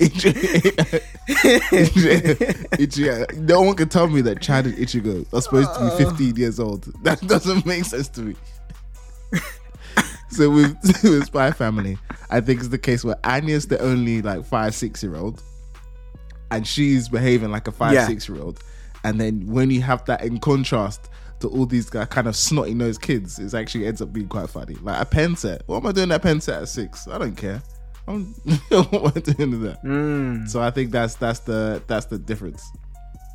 Ichi- 0.00 0.28
Ichi- 2.78 3.38
no 3.38 3.62
one 3.62 3.76
can 3.76 3.88
tell 3.88 4.06
me 4.08 4.20
that 4.22 4.40
Chad 4.40 4.66
and 4.66 4.76
Ichigo 4.76 5.24
are 5.32 5.40
supposed 5.40 5.74
to 5.74 5.96
be 5.98 6.04
15 6.04 6.36
years 6.36 6.60
old. 6.60 6.84
That 7.04 7.20
doesn't 7.26 7.66
make 7.66 7.84
sense 7.84 8.08
to 8.10 8.20
me. 8.22 8.34
so 10.30 10.50
with, 10.50 10.76
with 11.02 11.26
Spy 11.26 11.50
Family, 11.52 11.98
I 12.30 12.40
think 12.40 12.60
it's 12.60 12.68
the 12.68 12.78
case 12.78 13.04
where 13.04 13.16
Anya's 13.24 13.66
the 13.66 13.80
only 13.80 14.22
like 14.22 14.44
five, 14.44 14.74
six 14.74 15.02
year 15.02 15.16
old, 15.16 15.42
and 16.50 16.66
she's 16.66 17.08
behaving 17.08 17.50
like 17.50 17.68
a 17.68 17.72
five, 17.72 17.94
Yeah. 17.94 18.06
six 18.06 18.28
year 18.28 18.40
old. 18.40 18.60
And 19.04 19.20
then 19.20 19.46
when 19.46 19.70
you 19.70 19.80
have 19.82 20.04
that 20.06 20.22
in 20.24 20.38
contrast 20.38 21.08
to 21.40 21.48
all 21.48 21.66
these 21.66 21.94
uh, 21.94 22.04
kind 22.06 22.26
of 22.26 22.34
snotty 22.34 22.74
nosed 22.74 23.00
kids, 23.00 23.38
it 23.38 23.54
actually 23.54 23.86
ends 23.86 24.02
up 24.02 24.12
being 24.12 24.28
quite 24.28 24.50
funny. 24.50 24.74
Like 24.82 25.00
a 25.00 25.04
pen 25.04 25.36
set. 25.36 25.62
What 25.66 25.78
am 25.78 25.86
I 25.86 25.92
doing 25.92 26.08
that 26.08 26.22
pen 26.22 26.40
set 26.40 26.62
at 26.62 26.68
six? 26.68 27.06
I 27.06 27.16
don't 27.18 27.36
care. 27.36 27.62
I'm 28.08 28.24
what 28.70 28.92
am 28.94 29.12
I 29.16 29.20
doing 29.20 29.50
with 29.52 29.62
that? 29.62 29.82
Mm. 29.84 30.48
So 30.48 30.60
I 30.60 30.70
think 30.70 30.90
that's 30.90 31.14
that's 31.16 31.40
the 31.40 31.82
that's 31.86 32.06
the 32.06 32.18
difference. 32.18 32.62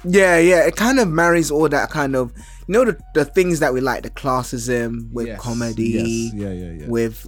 Yeah, 0.06 0.38
yeah, 0.38 0.66
it 0.66 0.76
kind 0.76 1.00
of 1.00 1.08
marries 1.08 1.50
all 1.50 1.70
that 1.70 1.90
kind 1.90 2.16
of 2.16 2.34
you 2.68 2.74
know 2.74 2.84
the, 2.86 3.00
the 3.14 3.24
things 3.26 3.60
that 3.62 3.74
we 3.74 3.80
like, 3.80 4.04
the 4.04 4.10
classism 4.10 5.10
with 5.14 5.28
Yes, 5.28 5.40
comedy. 5.40 5.84
yes, 5.86 6.34
yeah, 6.34 6.52
yeah, 6.52 6.72
yeah. 6.82 6.88
with 6.88 7.26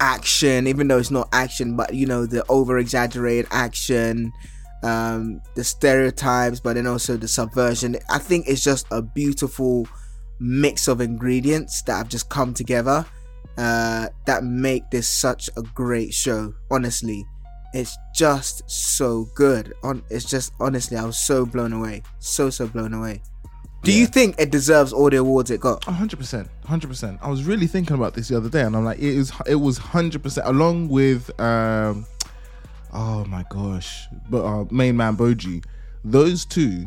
action, 0.00 0.66
even 0.66 0.88
though 0.88 0.98
it's 0.98 1.10
not 1.10 1.28
action, 1.32 1.74
but 1.76 1.94
you 1.94 2.06
know 2.06 2.26
the 2.26 2.44
over 2.50 2.76
exaggerated 2.78 3.46
action, 3.50 4.30
um, 4.82 5.40
the 5.54 5.64
stereotypes, 5.64 6.60
but 6.60 6.74
then 6.74 6.86
also 6.86 7.16
the 7.16 7.28
subversion. 7.28 7.96
I 8.10 8.18
think 8.18 8.46
it's 8.46 8.62
just 8.62 8.86
a 8.90 9.00
beautiful 9.00 9.88
mix 10.40 10.86
of 10.86 11.00
ingredients 11.00 11.82
that 11.82 11.96
have 11.96 12.08
just 12.08 12.28
come 12.28 12.52
together 12.54 13.06
uh, 13.58 14.08
that 14.24 14.44
make 14.44 14.88
this 14.90 15.08
such 15.08 15.50
a 15.56 15.62
great 15.62 16.14
show. 16.14 16.54
Honestly, 16.70 17.26
it's 17.74 17.98
just 18.14 18.62
so 18.70 19.26
good. 19.34 19.74
On, 19.82 20.02
it's 20.10 20.24
just 20.24 20.52
honestly, 20.60 20.96
I 20.96 21.04
was 21.04 21.18
so 21.18 21.44
blown 21.44 21.72
away, 21.72 22.02
so 22.20 22.48
so 22.50 22.66
blown 22.66 22.94
away. 22.94 23.20
Do 23.82 23.92
you 23.92 24.06
think 24.06 24.36
it 24.38 24.50
deserves 24.50 24.92
all 24.92 25.08
the 25.08 25.18
awards 25.18 25.50
it 25.50 25.60
got? 25.60 25.84
hundred 25.84 26.18
percent, 26.18 26.48
hundred 26.64 26.88
percent. 26.88 27.18
I 27.22 27.28
was 27.30 27.44
really 27.44 27.66
thinking 27.66 27.94
about 27.96 28.14
this 28.14 28.28
the 28.28 28.36
other 28.36 28.48
day, 28.48 28.62
and 28.62 28.76
I'm 28.76 28.84
like, 28.84 28.98
it 28.98 29.04
is, 29.04 29.32
it 29.46 29.56
was 29.56 29.78
hundred 29.78 30.22
percent, 30.22 30.46
along 30.46 30.88
with, 30.88 31.28
um, 31.40 32.06
oh 32.92 33.24
my 33.26 33.44
gosh, 33.50 34.06
but 34.30 34.44
uh, 34.44 34.64
main 34.70 34.96
man 34.96 35.16
Bojji. 35.16 35.64
Those 36.04 36.44
two 36.44 36.86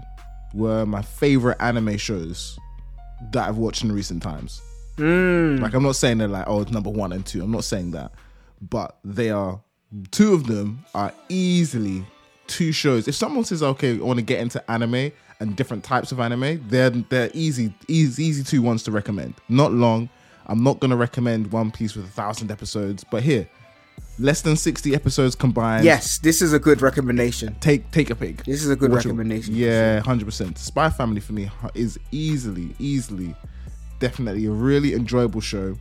were 0.53 0.85
my 0.85 1.01
favorite 1.01 1.57
anime 1.59 1.97
shows 1.97 2.57
that 3.31 3.47
I've 3.47 3.57
watched 3.57 3.83
in 3.83 3.91
recent 3.91 4.21
times. 4.21 4.61
Mm. 4.97 5.59
Like, 5.61 5.73
I'm 5.73 5.83
not 5.83 5.95
saying 5.95 6.17
they're 6.19 6.27
like, 6.27 6.45
oh, 6.47 6.61
it's 6.61 6.71
number 6.71 6.89
one 6.89 7.11
and 7.13 7.25
two. 7.25 7.43
I'm 7.43 7.51
not 7.51 7.63
saying 7.63 7.91
that, 7.91 8.11
but 8.61 8.97
they 9.03 9.29
are. 9.29 9.61
Two 10.11 10.33
of 10.33 10.47
them 10.47 10.85
are 10.95 11.13
easily 11.27 12.05
two 12.47 12.71
shows. 12.71 13.07
If 13.07 13.15
someone 13.15 13.43
says, 13.43 13.61
okay, 13.61 13.97
I 13.97 14.01
want 14.01 14.19
to 14.19 14.25
get 14.25 14.39
into 14.39 14.71
anime 14.71 15.11
and 15.39 15.55
different 15.55 15.83
types 15.83 16.11
of 16.11 16.19
anime, 16.19 16.65
they're 16.69 16.89
they're 16.91 17.29
easy, 17.33 17.73
easy, 17.87 18.23
easy 18.23 18.43
two 18.43 18.61
ones 18.61 18.83
to 18.83 18.91
recommend. 18.91 19.33
Not 19.49 19.73
long. 19.73 20.09
I'm 20.47 20.63
not 20.63 20.79
gonna 20.79 20.95
recommend 20.97 21.51
One 21.51 21.71
Piece 21.71 21.95
with 21.95 22.05
a 22.05 22.09
thousand 22.09 22.51
episodes, 22.51 23.03
but 23.03 23.21
here, 23.23 23.47
less 24.19 24.41
than 24.41 24.55
sixty 24.55 24.93
episodes 24.95 25.35
combined. 25.35 25.83
Yes, 25.85 26.17
this 26.19 26.41
is 26.41 26.53
a 26.53 26.59
good 26.59 26.81
recommendation. 26.81 27.55
Take 27.59 27.89
take 27.91 28.09
a 28.09 28.15
pick 28.15 28.43
This 28.45 28.63
is 28.63 28.69
a 28.69 28.75
good 28.75 28.91
Watch 28.91 29.05
it. 29.05 29.09
recommendation. 29.09 29.55
Yeah, 29.55 29.99
hundred 29.99 30.25
percent. 30.25 30.57
Spy 30.57 30.89
Family 30.89 31.21
for 31.21 31.33
me 31.33 31.49
is 31.73 31.99
easily, 32.11 32.75
easily, 32.79 33.35
definitely 34.01 34.45
a 34.47 34.51
really 34.51 34.93
enjoyable 34.93 35.39
show. 35.39 35.77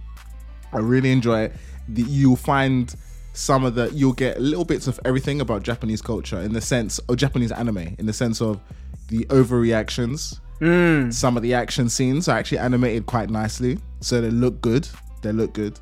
I 0.73 0.79
really 0.79 1.11
enjoy 1.11 1.41
it. 1.47 1.53
The, 1.89 2.03
you'll 2.03 2.37
find 2.37 2.95
some 3.33 3.65
of 3.65 3.75
the 3.75 3.91
you'll 3.93 4.13
get 4.13 4.41
little 4.41 4.65
bits 4.65 4.87
of 4.87 5.01
everything 5.05 5.41
about 5.41 5.63
Japanese 5.63 6.03
culture 6.03 6.39
in 6.41 6.53
the 6.53 6.61
sense 6.61 6.99
of 7.01 7.17
Japanese 7.17 7.51
anime, 7.51 7.97
in 7.99 8.07
the 8.07 8.13
sense 8.13 8.41
of 8.41 8.61
the 9.09 9.25
overreactions. 9.27 10.39
Mm. 10.61 11.13
Some 11.13 11.37
of 11.37 11.43
the 11.43 11.55
action 11.55 11.89
scenes 11.89 12.29
are 12.29 12.39
actually 12.39 12.59
animated 12.59 13.07
quite 13.07 13.31
nicely, 13.31 13.79
so 14.01 14.21
they 14.21 14.31
look 14.31 14.61
good. 14.61 14.87
They 15.23 15.33
look 15.33 15.55
good. 15.55 15.79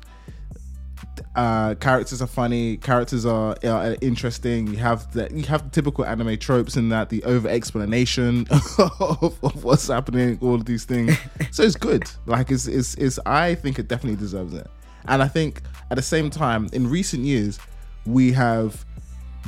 Uh, 1.35 1.75
characters 1.75 2.21
are 2.21 2.27
funny. 2.27 2.77
Characters 2.77 3.25
are, 3.25 3.55
are 3.63 3.95
interesting. 4.01 4.67
You 4.67 4.77
have 4.77 5.11
the 5.13 5.29
you 5.33 5.43
have 5.43 5.63
the 5.63 5.69
typical 5.69 6.05
anime 6.05 6.37
tropes 6.37 6.77
in 6.77 6.89
that 6.89 7.09
the 7.09 7.23
over 7.23 7.47
explanation 7.47 8.47
of, 8.77 9.37
of 9.43 9.63
what's 9.63 9.87
happening, 9.87 10.37
all 10.41 10.55
of 10.55 10.65
these 10.65 10.85
things. 10.85 11.17
so 11.51 11.63
it's 11.63 11.75
good. 11.75 12.09
Like 12.25 12.51
it's, 12.51 12.67
it's 12.67 12.95
it's 12.95 13.19
I 13.25 13.55
think 13.55 13.79
it 13.79 13.87
definitely 13.87 14.19
deserves 14.19 14.53
it. 14.53 14.67
And 15.05 15.21
I 15.21 15.27
think 15.27 15.61
at 15.91 15.95
the 15.95 16.01
same 16.01 16.29
time, 16.29 16.69
in 16.73 16.89
recent 16.89 17.23
years, 17.23 17.59
we 18.05 18.31
have 18.33 18.85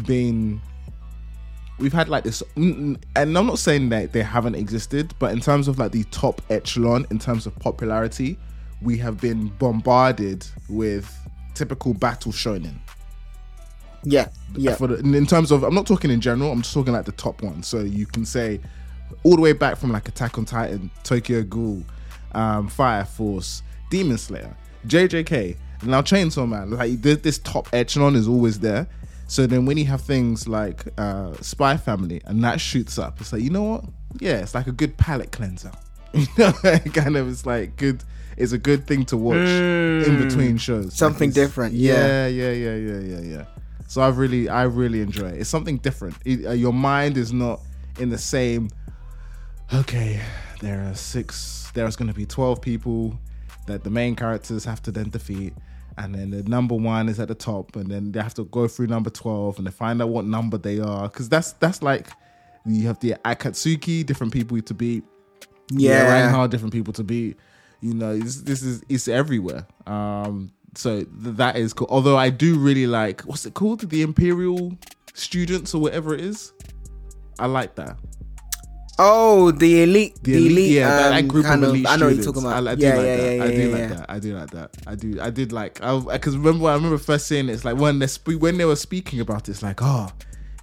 been 0.06 0.62
we've 1.80 1.94
had 1.94 2.08
like 2.08 2.24
this 2.24 2.44
and 2.56 2.98
i'm 3.16 3.34
not 3.34 3.58
saying 3.58 3.90
that 3.90 4.14
they 4.14 4.22
haven't 4.22 4.56
existed 4.56 5.14
but 5.18 5.32
in 5.34 5.40
terms 5.40 5.68
of 5.68 5.80
like 5.80 5.92
the 5.92 6.04
top 6.06 6.42
echelon 6.50 7.06
in 7.10 7.18
terms 7.18 7.48
of 7.48 7.56
popularity 7.58 8.38
we 8.82 8.98
have 8.98 9.20
been 9.20 9.48
bombarded 9.60 10.46
with 10.70 11.21
typical 11.54 11.94
battle 11.94 12.32
shonen. 12.32 12.76
Yeah, 14.04 14.30
yeah. 14.56 14.76
for 14.76 14.88
the, 14.88 14.96
in 14.96 15.28
terms 15.28 15.52
of 15.52 15.62
i'm 15.62 15.76
not 15.76 15.86
talking 15.86 16.10
in 16.10 16.22
general 16.22 16.52
i'm 16.52 16.64
just 16.64 16.74
talking 16.74 16.92
like 16.92 17.06
the 17.06 17.12
top 17.12 17.44
ones 17.44 17.68
so 17.68 17.82
you 17.82 18.08
can 18.08 18.26
say 18.26 18.60
all 19.22 19.36
the 19.36 19.42
way 19.44 19.54
back 19.54 19.78
from 19.78 19.92
like 19.92 20.08
attack 20.08 20.40
on 20.40 20.46
titan 20.46 20.90
tokyo 21.04 21.44
ghoul 21.44 21.84
um, 22.32 22.68
fire 22.68 23.06
force 23.06 23.62
demon 23.92 24.18
slayer 24.18 24.58
jjk 24.88 25.56
and 25.82 25.90
now 25.90 26.02
chainsaw 26.02 26.48
man. 26.48 26.72
Like 26.72 27.02
this, 27.02 27.18
this 27.20 27.38
top 27.40 27.68
echelon 27.74 28.16
is 28.16 28.28
always 28.28 28.60
there. 28.60 28.88
So 29.28 29.48
then 29.48 29.66
when 29.66 29.78
you 29.78 29.86
have 29.86 30.02
things 30.02 30.48
like 30.48 30.86
uh, 30.98 31.34
spy 31.42 31.78
family 31.78 32.22
and 32.26 32.44
that 32.44 32.60
shoots 32.60 33.00
up 33.00 33.22
it's 33.22 33.32
like 33.32 33.42
you 33.42 33.50
know 33.50 33.64
what? 33.64 33.86
Yeah 34.20 34.38
it's 34.38 34.54
like 34.54 34.68
a 34.68 34.72
good 34.72 34.98
palate 34.98 35.32
cleanser. 35.32 35.72
You 36.14 36.28
know 36.38 36.52
kind 36.94 37.16
of 37.16 37.30
it's 37.30 37.46
like 37.46 37.78
good 37.78 38.04
it's 38.42 38.52
a 38.52 38.58
good 38.58 38.86
thing 38.88 39.06
to 39.06 39.16
watch 39.18 39.38
in 40.08 40.18
between 40.28 40.58
shows 40.58 40.94
Something 40.96 41.30
it's- 41.30 41.48
different, 41.48 41.74
yeah. 41.74 42.28
yeah 42.28 42.52
yeah 42.52 42.52
yeah 42.52 42.76
yeah 42.76 43.00
yeah 43.00 43.20
yeah 43.36 43.46
so 43.88 44.02
i've 44.02 44.18
really 44.18 44.50
i 44.50 44.64
really 44.64 45.02
enjoy 45.02 45.28
it 45.28 45.40
it's 45.42 45.50
something 45.50 45.78
different 45.78 46.16
It- 46.26 46.46
uh, 46.46 46.52
your 46.52 46.74
mind 46.74 47.18
is 47.18 47.32
not 47.32 47.60
in 48.00 48.10
the 48.10 48.18
same 48.18 48.70
okay 49.74 50.20
there 50.62 50.82
are 50.90 50.96
six 50.96 51.72
there's 51.74 51.96
going 51.96 52.08
to 52.10 52.14
be 52.14 52.26
12 52.26 52.62
people 52.62 53.18
that 53.68 53.84
the 53.84 53.90
main 53.90 54.16
characters 54.16 54.66
have 54.66 54.82
to 54.84 54.92
then 54.92 55.10
defeat 55.10 55.54
and 55.98 56.16
then 56.16 56.30
the 56.32 56.44
number 56.44 56.76
one 56.76 57.10
is 57.10 57.20
at 57.20 57.28
the 57.28 57.36
top 57.36 57.76
and 57.76 57.90
then 57.92 58.12
they 58.12 58.22
have 58.22 58.34
to 58.34 58.46
go 58.46 58.68
through 58.68 58.88
number 58.88 59.10
12 59.10 59.58
and 59.58 59.68
they 59.68 59.72
find 59.72 60.02
out 60.02 60.10
what 60.10 60.26
number 60.26 60.58
they 60.58 60.80
are 60.80 61.08
because 61.10 61.30
that's 61.30 61.54
that's 61.54 61.82
like 61.82 62.08
you 62.66 62.88
have 62.88 63.00
the 63.00 63.16
akatsuki 63.26 64.06
different 64.06 64.32
people 64.34 64.60
to 64.62 64.74
beat 64.74 65.04
Yeah. 65.74 66.04
Reinhardt, 66.12 66.52
different 66.52 66.74
people 66.74 66.94
to 66.94 67.04
beat. 67.04 67.38
You 67.82 67.94
know, 67.94 68.18
this, 68.18 68.42
this 68.42 68.62
is 68.62 68.84
it's 68.90 69.08
everywhere. 69.08 69.66
Um, 69.88 70.52
so 70.76 70.98
th- 70.98 71.08
that 71.38 71.58
is 71.58 71.74
cool. 71.74 71.88
Although 71.90 72.18
I 72.18 72.30
do 72.30 72.58
really 72.58 72.88
like 72.88 73.22
what's 73.22 73.46
it 73.46 73.54
called, 73.54 73.90
the 73.90 74.02
Imperial 74.02 74.78
students 75.14 75.74
or 75.74 75.82
whatever 75.82 76.14
it 76.14 76.22
is. 76.22 76.54
I 77.40 77.48
like 77.48 77.76
that. 77.76 77.98
Oh, 79.00 79.50
the 79.50 79.82
elite, 79.82 80.22
the, 80.22 80.36
elite, 80.36 80.72
yeah, 80.74 80.88
that, 80.88 81.10
that 81.10 81.20
um, 81.22 81.28
group 81.28 81.46
kind 81.46 81.64
of 81.64 81.70
elite 81.72 81.88
I 81.88 81.96
know 81.96 82.06
what 82.06 82.16
you're 82.16 82.24
talking 82.24 82.44
about. 82.44 82.68
I, 82.68 82.72
I 82.72 82.76
do 82.76 82.86
yeah, 82.86 82.96
like 82.96 83.06
yeah, 83.06 83.16
that. 83.16 83.36
yeah, 83.36 83.44
I 83.44 83.48
do 83.48 83.58
yeah, 83.58 83.74
like 83.74 83.80
yeah. 83.80 83.88
that. 83.88 84.06
I 84.10 84.20
do 84.20 84.38
like 84.38 84.52
that. 84.52 84.78
I 84.86 84.96
do. 84.96 85.22
I 85.22 85.30
did 85.32 85.52
like. 85.52 85.84
i 85.84 86.00
Because 86.00 86.38
remember, 86.38 86.68
I 86.68 86.76
remember 86.76 86.98
first 87.00 87.26
seeing 87.26 87.50
it, 87.50 87.54
it's 87.54 87.66
like 87.66 87.78
when 87.78 87.98
they 87.98 88.06
spe- 88.06 88.40
when 88.40 88.58
they 88.58 88.66
were 88.66 88.76
speaking 88.76 89.20
about 89.20 89.48
it, 89.48 89.52
it's 89.54 89.64
like, 89.64 89.82
oh, 89.82 90.12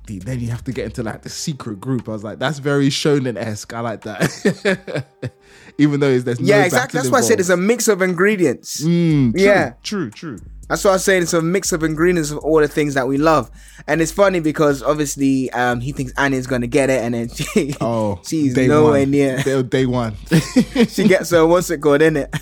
the, 0.08 0.18
then 0.18 0.40
you 0.40 0.48
have 0.50 0.64
to 0.64 0.72
get 0.72 0.86
into 0.86 1.02
like 1.04 1.22
the 1.22 1.28
secret 1.28 1.80
group. 1.80 2.08
I 2.08 2.12
was 2.12 2.24
like, 2.24 2.38
that's 2.40 2.58
very 2.58 2.88
shonen 2.88 3.36
esque. 3.36 3.72
I 3.72 3.80
like 3.80 4.00
that. 4.02 5.04
Even 5.78 6.00
though 6.00 6.18
there's 6.18 6.40
no 6.40 6.46
Yeah, 6.46 6.64
exactly. 6.64 6.98
That's 6.98 7.10
why 7.10 7.18
I 7.18 7.20
said 7.22 7.38
it's 7.38 7.48
a 7.50 7.56
mix 7.56 7.86
of 7.86 8.02
ingredients. 8.02 8.82
Mm, 8.84 9.32
true, 9.32 9.40
Yeah. 9.42 9.74
true, 9.84 10.10
true. 10.10 10.38
That's 10.68 10.84
why 10.84 10.90
I 10.90 10.94
was 10.94 11.04
saying 11.04 11.22
it's 11.22 11.32
a 11.32 11.40
mix 11.40 11.72
of 11.72 11.82
ingredients 11.82 12.30
of 12.30 12.38
all 12.38 12.58
the 12.60 12.68
things 12.68 12.92
that 12.94 13.08
we 13.08 13.16
love. 13.16 13.50
And 13.86 14.02
it's 14.02 14.12
funny 14.12 14.40
because 14.40 14.82
obviously 14.82 15.50
um, 15.52 15.80
he 15.80 15.92
thinks 15.92 16.12
Anya's 16.18 16.46
gonna 16.46 16.66
get 16.66 16.90
it, 16.90 17.02
and 17.02 17.14
then 17.14 17.28
she, 17.34 17.74
Oh, 17.80 18.20
she's 18.26 18.54
nowhere 18.54 19.00
one. 19.00 19.10
near. 19.10 19.38
Day, 19.42 19.62
day 19.62 19.86
one. 19.86 20.14
she 20.88 21.08
gets 21.08 21.30
her 21.30 21.46
what's 21.46 21.70
it 21.70 21.78
called 21.80 22.02
in 22.02 22.16
it, 22.18 22.34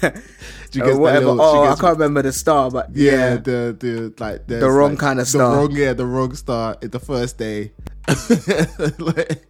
or 0.81 0.99
whatever. 0.99 1.27
little- 1.27 1.41
oh, 1.43 1.63
I 1.65 1.75
can't 1.77 1.99
remember 1.99 2.23
the 2.23 2.33
star, 2.33 2.71
but 2.71 2.91
yeah, 2.95 3.13
yeah, 3.13 3.37
the 3.37 3.77
the 3.79 4.15
like 4.19 4.47
The 4.47 4.71
wrong 4.71 4.91
like, 4.91 4.99
kind 4.99 5.21
of 5.21 5.29
star. 5.29 5.51
the 5.51 5.57
wrong 5.57 5.73
yeah, 5.73 5.93
the 5.93 6.07
wrong 6.07 6.35
star 6.35 6.77
the 6.81 7.01
first 7.01 7.39
day. 7.39 7.73
like, 8.99 9.45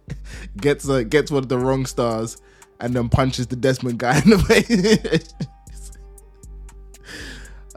gets 0.57 0.89
uh, 0.89 1.03
gets 1.03 1.31
one 1.31 1.43
of 1.43 1.49
the 1.49 1.57
wrong 1.59 1.85
stars 1.85 2.37
and 2.79 2.93
then 2.93 3.09
punches 3.09 3.47
the 3.47 3.55
Desmond 3.55 3.99
guy 3.99 4.19
in 4.21 4.29
the 4.31 4.39
face. 4.39 5.33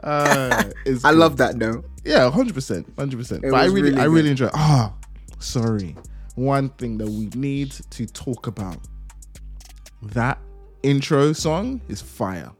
uh, 0.03 0.63
I 1.03 1.11
love 1.11 1.37
that 1.37 1.59
though. 1.59 1.83
Yeah, 2.03 2.29
hundred 2.31 2.55
percent, 2.55 2.91
hundred 2.97 3.17
percent. 3.17 3.41
But 3.43 3.53
I 3.53 3.65
really, 3.65 3.81
really 3.91 4.01
I 4.01 4.05
really 4.05 4.29
enjoy. 4.31 4.49
Ah, 4.53 4.93
sorry. 5.39 5.95
One 6.35 6.69
thing 6.69 6.97
that 6.97 7.07
we 7.09 7.27
need 7.35 7.71
to 7.91 8.05
talk 8.07 8.47
about. 8.47 8.77
That 10.01 10.39
intro 10.81 11.33
song 11.33 11.81
is 11.89 12.01
fire. 12.01 12.51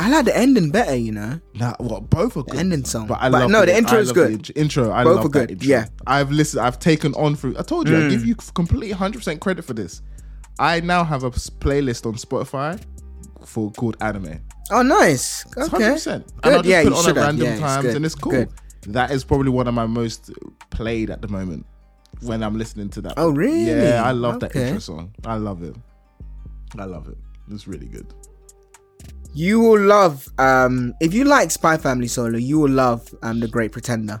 I 0.00 0.08
like 0.10 0.26
the 0.26 0.36
ending 0.36 0.70
better, 0.70 0.94
you 0.94 1.10
know. 1.10 1.40
Nah, 1.54 1.74
what 1.78 2.08
both 2.08 2.36
are 2.36 2.44
good. 2.44 2.54
ending 2.60 2.84
song. 2.84 3.08
but 3.08 3.18
I 3.20 3.28
But 3.30 3.40
love 3.42 3.50
no, 3.50 3.66
the 3.66 3.74
I 3.74 3.78
intro 3.78 3.98
is 3.98 4.12
good. 4.12 4.30
int- 4.32 4.50
intro, 4.56 4.92
I 4.92 5.02
both 5.02 5.16
love 5.16 5.24
are 5.26 5.28
good. 5.28 5.50
Intro. 5.50 5.68
Yeah, 5.68 5.86
I've 6.06 6.30
listened. 6.30 6.64
I've 6.64 6.78
taken 6.78 7.14
on 7.14 7.34
through. 7.34 7.56
I 7.58 7.62
told 7.62 7.88
you, 7.88 7.96
I 7.96 8.00
Mm. 8.02 8.10
give 8.10 8.24
you 8.24 8.36
complete 8.54 8.92
hundred 8.92 9.18
percent 9.18 9.40
credit 9.40 9.64
for 9.64 9.74
this. 9.74 10.00
I 10.60 10.80
now 10.80 11.02
have 11.04 11.24
a 11.24 11.30
playlist 11.30 12.06
on 12.06 12.14
Spotify 12.14 12.80
for 13.44 13.70
called 13.72 13.96
anime. 14.00 14.40
Oh, 14.70 14.82
nice. 14.82 15.44
100%. 15.56 15.70
Good. 15.70 16.24
And 16.44 16.54
I'll 16.54 16.62
just 16.62 16.66
Yeah, 16.66 16.82
put 16.84 16.92
on 16.92 17.08
at 17.10 17.16
random 17.16 17.46
Yeah, 17.46 17.58
times, 17.58 17.82
good. 17.86 17.96
and 17.96 18.04
it's 18.06 18.14
cool. 18.14 18.32
Good. 18.32 18.48
That 18.88 19.10
is 19.10 19.24
probably 19.24 19.50
one 19.50 19.66
of 19.66 19.74
my 19.74 19.86
most 19.86 20.30
played 20.70 21.10
at 21.10 21.22
the 21.22 21.28
moment 21.28 21.64
when 22.22 22.42
I'm 22.42 22.56
listening 22.58 22.88
to 22.90 23.00
that. 23.02 23.14
Oh, 23.16 23.30
really? 23.30 23.66
Yeah, 23.66 24.02
I 24.04 24.12
love 24.12 24.40
that 24.40 24.54
intro 24.54 24.78
song. 24.78 25.12
I 25.24 25.36
love 25.36 25.62
it. 25.62 25.74
I 26.78 26.84
love 26.84 27.08
it. 27.08 27.16
It's 27.50 27.66
really 27.66 27.86
good. 27.86 28.06
You 29.34 29.60
will 29.60 29.80
love 29.80 30.26
um 30.38 30.94
if 31.00 31.14
you 31.14 31.24
like 31.24 31.50
Spy 31.50 31.76
Family 31.76 32.08
Solo, 32.08 32.38
you 32.38 32.58
will 32.58 32.70
love 32.70 33.08
um 33.22 33.40
The 33.40 33.48
Great 33.48 33.72
Pretender. 33.72 34.20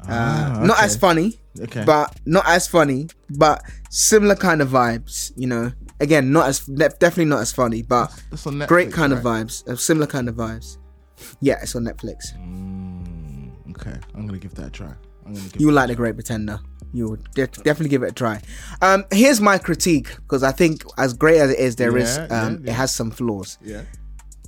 Uh, 0.00 0.06
Ah, 0.08 0.62
Not 0.64 0.82
as 0.82 0.96
funny, 0.96 1.38
Okay. 1.60 1.84
but 1.84 2.18
not 2.26 2.44
as 2.48 2.66
funny, 2.66 3.06
but 3.30 3.62
similar 3.90 4.34
kind 4.34 4.60
of 4.60 4.68
vibes. 4.70 5.32
You 5.36 5.46
know, 5.46 5.72
again, 6.00 6.32
not 6.32 6.48
as 6.48 6.60
definitely 6.66 7.26
not 7.26 7.40
as 7.40 7.52
funny, 7.52 7.82
but 7.82 8.10
Netflix, 8.32 8.66
great 8.68 8.92
kind 8.92 9.12
of 9.12 9.20
vibes, 9.20 9.66
uh, 9.68 9.76
similar 9.76 10.06
kind 10.08 10.28
of 10.28 10.34
vibes. 10.34 10.78
Yeah, 11.40 11.58
it's 11.62 11.76
on 11.76 11.84
Netflix. 11.84 12.34
Mm, 12.36 13.50
okay, 13.70 13.96
I'm 14.14 14.26
gonna 14.26 14.38
give 14.38 14.54
that 14.56 14.66
a 14.66 14.70
try. 14.70 14.92
I'm 15.24 15.34
gonna 15.34 15.48
give 15.50 15.60
You 15.62 15.70
like 15.70 15.88
The 15.88 15.94
Great 15.94 16.14
Pretender. 16.16 16.58
You 16.92 17.04
will 17.10 17.18
de- 17.34 17.46
definitely 17.46 17.88
give 17.88 18.02
it 18.02 18.08
a 18.10 18.12
try. 18.12 18.40
Um, 18.82 19.04
here's 19.12 19.40
my 19.40 19.56
critique 19.56 20.08
because 20.16 20.42
I 20.42 20.50
think 20.52 20.82
as 20.98 21.14
great 21.14 21.38
as 21.38 21.50
it 21.50 21.58
is, 21.60 21.76
there 21.76 21.96
is 21.96 22.16
Yeah, 22.16 22.26
yeah, 22.28 22.42
um, 22.42 22.60
yeah. 22.64 22.70
it 22.72 22.74
has 22.74 22.92
some 22.94 23.10
flaws. 23.12 23.56
Yeah. 23.62 23.82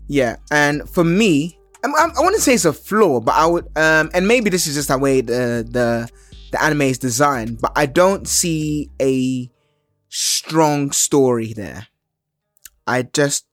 Yeah, 0.09 0.37
and 0.51 0.89
for 0.89 1.05
me, 1.05 1.59
I'm, 1.83 1.95
I 1.95 2.21
want 2.21 2.35
to 2.35 2.41
say 2.41 2.55
it's 2.55 2.65
a 2.65 2.73
flaw, 2.73 3.21
but 3.21 3.35
I 3.35 3.47
would, 3.47 3.67
um, 3.77 4.11
and 4.15 4.29
maybe 4.29 4.51
this 4.51 4.67
is 4.67 4.75
just 4.75 4.89
the 4.89 4.99
way 4.99 5.21
the 5.21 5.67
the 5.69 6.09
the 6.53 6.63
anime 6.63 6.83
is 6.83 6.99
designed, 6.99 7.61
but 7.61 7.73
I 7.75 7.87
don't 7.87 8.29
see 8.29 8.91
a 9.01 9.51
strong 10.09 10.93
story 10.93 11.53
there. 11.53 11.89
I 12.87 13.03
just 13.03 13.47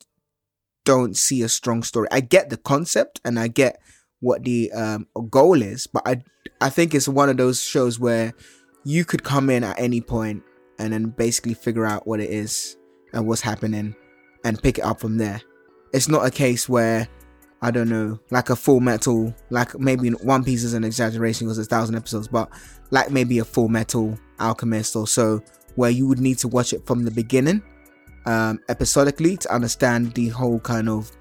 don't 0.83 1.15
see 1.17 1.41
a 1.41 1.49
strong 1.49 1.83
story. 1.83 2.07
I 2.11 2.19
get 2.19 2.49
the 2.49 2.57
concept 2.57 3.21
and 3.25 3.39
I 3.39 3.47
get 3.47 3.81
what 4.19 4.43
the 4.43 4.71
um, 4.71 5.07
goal 5.29 5.61
is, 5.61 5.87
but 5.87 6.03
I 6.05 6.21
I 6.59 6.69
think 6.69 6.93
it's 6.93 7.07
one 7.07 7.29
of 7.29 7.37
those 7.37 7.61
shows 7.61 7.99
where 7.99 8.33
you 8.83 9.05
could 9.05 9.23
come 9.23 9.49
in 9.49 9.63
at 9.63 9.79
any 9.79 10.01
point 10.01 10.43
and 10.79 10.93
then 10.93 11.05
basically 11.05 11.53
figure 11.53 11.85
out 11.85 12.07
what 12.07 12.19
it 12.19 12.29
is 12.29 12.77
and 13.13 13.27
what's 13.27 13.41
happening 13.41 13.95
and 14.43 14.61
pick 14.61 14.77
it 14.77 14.83
up 14.83 14.99
from 14.99 15.17
there. 15.17 15.41
It's 15.93 16.07
not 16.07 16.25
a 16.25 16.31
case 16.31 16.69
where 16.69 17.07
I 17.61 17.69
don't 17.69 17.89
know, 17.89 18.19
like 18.31 18.49
a 18.49 18.55
full 18.55 18.79
metal, 18.79 19.35
like 19.51 19.77
maybe 19.79 20.09
One 20.09 20.43
Piece 20.43 20.63
is 20.63 20.73
an 20.73 20.83
exaggeration 20.83 21.45
because 21.47 21.59
it's 21.59 21.67
thousand 21.67 21.95
episodes, 21.95 22.27
but 22.27 22.49
like 22.89 23.11
maybe 23.11 23.37
a 23.39 23.45
full 23.45 23.67
metal 23.69 24.17
Alchemist 24.39 24.95
or 24.95 25.07
so, 25.07 25.41
where 25.75 25.91
you 25.91 26.07
would 26.07 26.19
need 26.19 26.39
to 26.39 26.47
watch 26.47 26.73
it 26.73 26.85
from 26.87 27.03
the 27.03 27.11
beginning, 27.11 27.61
um, 28.25 28.59
episodically 28.67 29.37
to 29.37 29.53
understand 29.53 30.13
the 30.13 30.29
whole 30.29 30.59
kind 30.59 30.89
of 30.89 31.11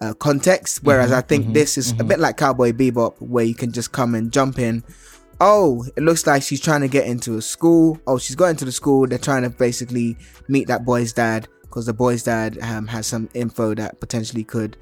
uh, 0.00 0.14
context. 0.14 0.84
Whereas 0.84 1.10
Mhm, 1.10 1.14
I 1.16 1.20
think 1.22 1.46
mhm, 1.46 1.54
this 1.54 1.76
is 1.76 1.90
a 1.90 1.94
mhm. 1.94 2.08
bit 2.08 2.20
like 2.20 2.36
Cowboy 2.36 2.70
Bebop, 2.72 3.20
where 3.20 3.44
you 3.44 3.54
can 3.54 3.72
just 3.72 3.90
come 3.90 4.14
and 4.14 4.32
jump 4.32 4.60
in. 4.60 4.84
Oh, 5.40 5.84
it 5.96 6.02
looks 6.04 6.24
like 6.26 6.44
she's 6.44 6.60
trying 6.60 6.82
to 6.82 6.88
get 6.88 7.06
into 7.06 7.36
a 7.36 7.42
school. 7.42 7.98
Oh, 8.06 8.18
she's 8.18 8.36
got 8.36 8.46
into 8.46 8.64
the 8.64 8.72
school. 8.72 9.08
They're 9.08 9.18
trying 9.18 9.42
to 9.42 9.50
basically 9.50 10.16
meet 10.46 10.68
that 10.68 10.84
boy's 10.84 11.12
dad 11.12 11.48
because 11.74 11.86
the 11.86 11.92
boy's 11.92 12.22
dad 12.22 12.56
um, 12.62 12.86
has 12.86 13.04
some 13.04 13.28
info 13.34 13.74
that 13.74 13.98
potentially 13.98 14.44
could 14.44 14.76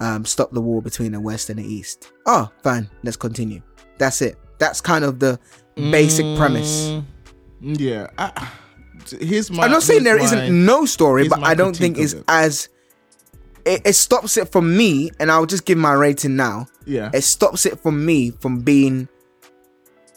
um, 0.00 0.24
stop 0.24 0.50
the 0.50 0.62
war 0.62 0.80
between 0.80 1.12
the 1.12 1.20
West 1.20 1.50
and 1.50 1.58
the 1.58 1.62
East. 1.62 2.10
Oh, 2.24 2.50
fine. 2.62 2.88
Let's 3.02 3.18
continue. 3.18 3.60
That's 3.98 4.22
it. 4.22 4.38
That's 4.56 4.80
kind 4.80 5.04
of 5.04 5.18
the 5.18 5.38
basic 5.76 6.24
premise. 6.38 6.88
Mm, 6.88 7.04
Yeah. 7.78 8.06
I, 8.16 8.50
here's 9.20 9.50
my. 9.50 9.64
I'm 9.64 9.70
not 9.70 9.82
saying 9.82 10.04
there 10.04 10.18
not 10.18 10.50
no 10.50 10.86
story, 10.86 11.28
but 11.28 11.42
I 11.42 11.54
don't 11.54 11.76
think 11.76 11.98
it's 11.98 12.14
it. 12.14 12.24
as 12.28 12.70
it, 13.66 13.82
it 13.84 13.92
stops 13.92 14.38
it 14.38 14.50
from 14.50 14.74
me, 14.74 15.10
and 15.20 15.30
I'll 15.30 15.44
just 15.44 15.66
give 15.66 15.76
my 15.76 15.92
rating 15.92 16.34
now. 16.34 16.66
Yeah. 16.86 17.10
It 17.12 17.24
stops 17.24 17.66
it 17.66 17.78
from 17.80 18.06
me 18.06 18.30
from 18.30 18.60
being 18.62 19.06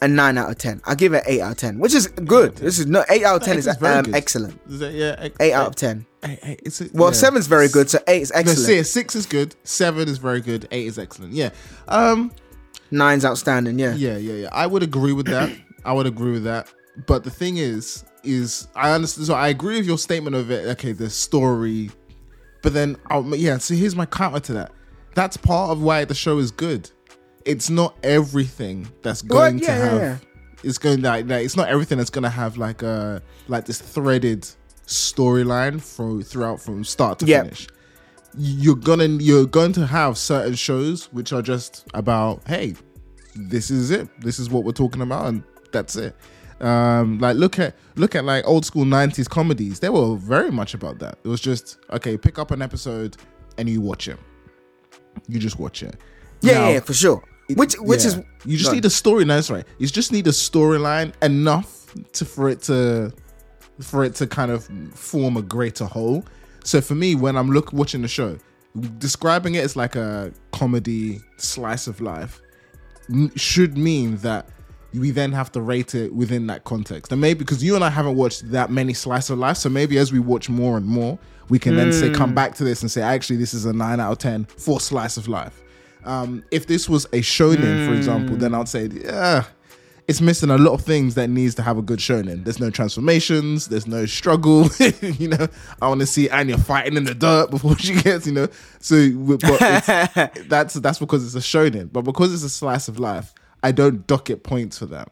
a 0.02 0.08
nine 0.08 0.36
out 0.36 0.50
of 0.50 0.58
ten. 0.58 0.82
I'll 0.84 0.94
give 0.96 1.14
it 1.14 1.22
eight 1.26 1.40
out 1.40 1.52
of 1.52 1.56
ten, 1.58 1.78
which 1.78 1.94
is 1.94 2.08
good. 2.08 2.56
This 2.56 2.78
is 2.78 2.86
no 2.86 3.04
eight 3.08 3.24
out 3.24 3.36
of 3.36 3.42
ten 3.42 3.56
is 3.58 3.66
is 3.66 3.82
um, 3.82 4.14
excellent. 4.14 4.60
Is 4.68 4.80
that, 4.80 4.92
yeah. 4.92 5.16
Eight, 5.18 5.32
Eight 5.40 5.52
out 5.52 5.68
of 5.68 5.76
ten. 5.76 6.04
Eight, 6.24 6.38
eight, 6.42 6.60
it's 6.64 6.80
a, 6.80 6.88
Well, 6.92 7.08
yeah. 7.10 7.14
seven's 7.14 7.46
very 7.46 7.68
good, 7.68 7.88
so 7.88 7.98
eight 8.08 8.22
is 8.22 8.32
No, 8.32 8.40
excellent. 8.40 8.58
see, 8.66 8.82
six 8.82 9.16
is 9.16 9.26
good. 9.26 9.54
Seven 9.64 10.08
is 10.08 10.18
very 10.18 10.40
good. 10.40 10.68
Eight 10.70 10.86
is 10.86 10.98
excellent. 10.98 11.32
Yeah. 11.32 11.50
Um. 11.88 12.32
Nine's 12.90 13.24
outstanding. 13.24 13.78
Yeah. 13.78 13.94
Yeah, 13.94 14.18
yeah, 14.18 14.34
yeah. 14.34 14.48
I 14.52 14.66
would 14.66 14.82
agree 14.82 15.12
with 15.14 15.26
that. 15.26 15.50
I 15.84 15.92
would 15.94 16.06
agree 16.06 16.32
with 16.32 16.44
that. 16.44 16.68
But 17.06 17.24
the 17.24 17.30
thing 17.30 17.56
is, 17.56 18.04
is 18.22 18.68
I 18.74 18.92
understand. 18.92 19.26
So 19.28 19.34
I 19.34 19.48
agree 19.48 19.78
with 19.78 19.86
your 19.86 19.98
statement 19.98 20.36
of 20.36 20.50
it. 20.50 20.66
Okay, 20.72 20.92
the 20.92 21.08
story, 21.08 21.90
but 22.62 22.74
then, 22.74 22.96
um, 23.10 23.32
yeah. 23.36 23.58
So 23.58 23.74
here's 23.74 23.96
my 23.96 24.06
counter 24.06 24.40
to 24.40 24.52
that. 24.54 24.72
That's 25.14 25.36
part 25.36 25.70
of 25.70 25.82
why 25.82 26.04
the 26.04 26.14
show 26.14 26.38
is 26.38 26.50
good. 26.50 26.90
It's 27.44 27.70
not 27.70 27.96
everything 28.02 28.88
that's 29.02 29.22
Well, 29.24 29.40
going 29.40 29.58
yeah, 29.58 29.66
to 29.66 29.72
have. 29.84 30.00
yeah. 30.00 30.16
It's 30.64 30.78
going 30.78 31.02
like, 31.02 31.26
like 31.28 31.44
it's 31.44 31.56
not 31.56 31.68
everything 31.68 31.98
that's 31.98 32.10
going 32.10 32.22
to 32.22 32.28
have 32.30 32.56
like 32.56 32.82
a 32.82 33.20
like 33.48 33.64
this 33.64 33.80
threaded 33.80 34.46
storyline 34.86 35.80
from 35.80 36.22
throughout 36.22 36.60
from 36.60 36.84
start 36.84 37.18
to 37.20 37.26
Yeah. 37.26 37.42
finish 37.44 37.66
you're 38.36 38.76
gonna 38.76 39.04
you're 39.06 39.44
going 39.46 39.72
to 39.74 39.86
have 39.86 40.16
certain 40.16 40.54
shows 40.54 41.04
which 41.12 41.32
are 41.32 41.42
just 41.42 41.86
about 41.94 42.40
hey 42.48 42.74
this 43.36 43.70
is 43.70 43.90
it 43.90 44.08
this 44.22 44.38
is 44.38 44.48
what 44.50 44.64
we're 44.64 44.72
talking 44.72 45.02
about 45.02 45.26
and 45.26 45.42
that's 45.70 45.96
it 45.96 46.16
um 46.60 47.18
like 47.18 47.36
look 47.36 47.58
at 47.58 47.74
look 47.96 48.14
at 48.14 48.24
like 48.24 48.46
old 48.46 48.64
school 48.64 48.84
90s 48.84 49.28
comedies 49.28 49.80
they 49.80 49.88
were 49.90 50.16
very 50.16 50.50
much 50.50 50.72
about 50.74 50.98
that 50.98 51.18
it 51.24 51.28
was 51.28 51.40
just 51.42 51.78
okay 51.90 52.16
pick 52.16 52.38
up 52.38 52.50
an 52.50 52.62
episode 52.62 53.16
and 53.58 53.68
you 53.68 53.80
watch 53.80 54.08
it 54.08 54.18
you 55.28 55.38
just 55.38 55.58
watch 55.58 55.82
it 55.82 55.96
Yeah, 56.40 56.52
Now, 56.54 56.66
yeah, 56.68 56.72
yeah, 56.74 56.80
for 56.80 56.94
sure. 56.94 57.22
Which 57.54 57.74
which 57.74 58.02
yeah, 58.02 58.08
is 58.08 58.20
you 58.44 58.56
just 58.56 58.70
Go 58.70 58.74
need 58.74 58.84
a 58.84 58.90
story 58.90 59.24
no, 59.24 59.34
that's 59.34 59.50
right. 59.50 59.64
You 59.78 59.86
just 59.86 60.12
need 60.12 60.26
a 60.26 60.30
storyline 60.30 61.12
enough 61.22 61.94
to 62.12 62.24
for 62.24 62.48
it 62.48 62.62
to 62.62 63.12
for 63.80 64.04
it 64.04 64.14
to 64.16 64.26
kind 64.26 64.50
of 64.50 64.64
form 64.94 65.36
a 65.36 65.42
greater 65.42 65.84
whole. 65.84 66.24
So 66.64 66.80
for 66.80 66.94
me 66.94 67.14
when 67.14 67.36
i'm 67.36 67.50
look 67.50 67.72
watching 67.72 68.02
the 68.02 68.08
show 68.08 68.38
describing 68.98 69.54
it 69.54 69.64
as 69.64 69.76
like 69.76 69.96
a 69.96 70.32
comedy 70.52 71.20
slice 71.36 71.86
of 71.86 72.00
life 72.00 72.40
should 73.36 73.76
mean 73.76 74.16
that 74.18 74.48
we 74.94 75.10
then 75.10 75.32
have 75.32 75.50
to 75.52 75.60
rate 75.60 75.94
it 75.94 76.14
within 76.14 76.46
that 76.46 76.64
context. 76.64 77.12
And 77.12 77.20
maybe 77.20 77.38
because 77.38 77.62
you 77.62 77.74
and 77.74 77.84
i 77.84 77.90
haven't 77.90 78.16
watched 78.16 78.50
that 78.50 78.70
many 78.70 78.94
slice 78.94 79.30
of 79.30 79.38
life 79.38 79.56
so 79.56 79.68
maybe 79.68 79.98
as 79.98 80.12
we 80.12 80.18
watch 80.18 80.48
more 80.48 80.76
and 80.76 80.86
more 80.86 81.18
we 81.48 81.58
can 81.58 81.76
then 81.76 81.92
say 81.92 82.10
come 82.10 82.30
hmm. 82.30 82.34
back 82.34 82.54
to 82.54 82.64
this 82.64 82.82
and 82.82 82.90
say 82.90 83.02
actually 83.02 83.36
this 83.36 83.52
is 83.52 83.66
a 83.66 83.72
9 83.72 84.00
out 84.00 84.12
of 84.12 84.18
10 84.18 84.44
for 84.44 84.80
slice 84.80 85.16
of 85.16 85.28
life 85.28 85.61
um, 86.04 86.44
if 86.50 86.66
this 86.66 86.88
was 86.88 87.04
a 87.06 87.20
shonen, 87.20 87.86
for 87.86 87.94
example, 87.94 88.36
then 88.36 88.54
I'd 88.54 88.68
say, 88.68 88.88
yeah, 88.92 89.44
it's 90.08 90.20
missing 90.20 90.50
a 90.50 90.58
lot 90.58 90.72
of 90.72 90.82
things 90.82 91.14
that 91.14 91.28
needs 91.28 91.54
to 91.54 91.62
have 91.62 91.78
a 91.78 91.82
good 91.82 91.98
shonen. 91.98 92.44
There's 92.44 92.58
no 92.58 92.70
transformations, 92.70 93.68
there's 93.68 93.86
no 93.86 94.04
struggle. 94.06 94.68
you 95.00 95.28
know, 95.28 95.46
I 95.80 95.88
want 95.88 96.00
to 96.00 96.06
see 96.06 96.28
Anya 96.28 96.58
fighting 96.58 96.96
in 96.96 97.04
the 97.04 97.14
dirt 97.14 97.50
before 97.50 97.78
she 97.78 97.94
gets, 97.94 98.26
you 98.26 98.32
know. 98.32 98.48
So, 98.80 98.94
that's 100.48 100.74
that's 100.74 100.98
because 100.98 101.24
it's 101.24 101.34
a 101.34 101.46
shonen. 101.46 101.92
But 101.92 102.02
because 102.02 102.34
it's 102.34 102.42
a 102.42 102.50
slice 102.50 102.88
of 102.88 102.98
life, 102.98 103.32
I 103.62 103.72
don't 103.72 104.06
dock 104.06 104.28
it 104.30 104.42
points 104.42 104.78
for 104.78 104.86
that. 104.86 105.08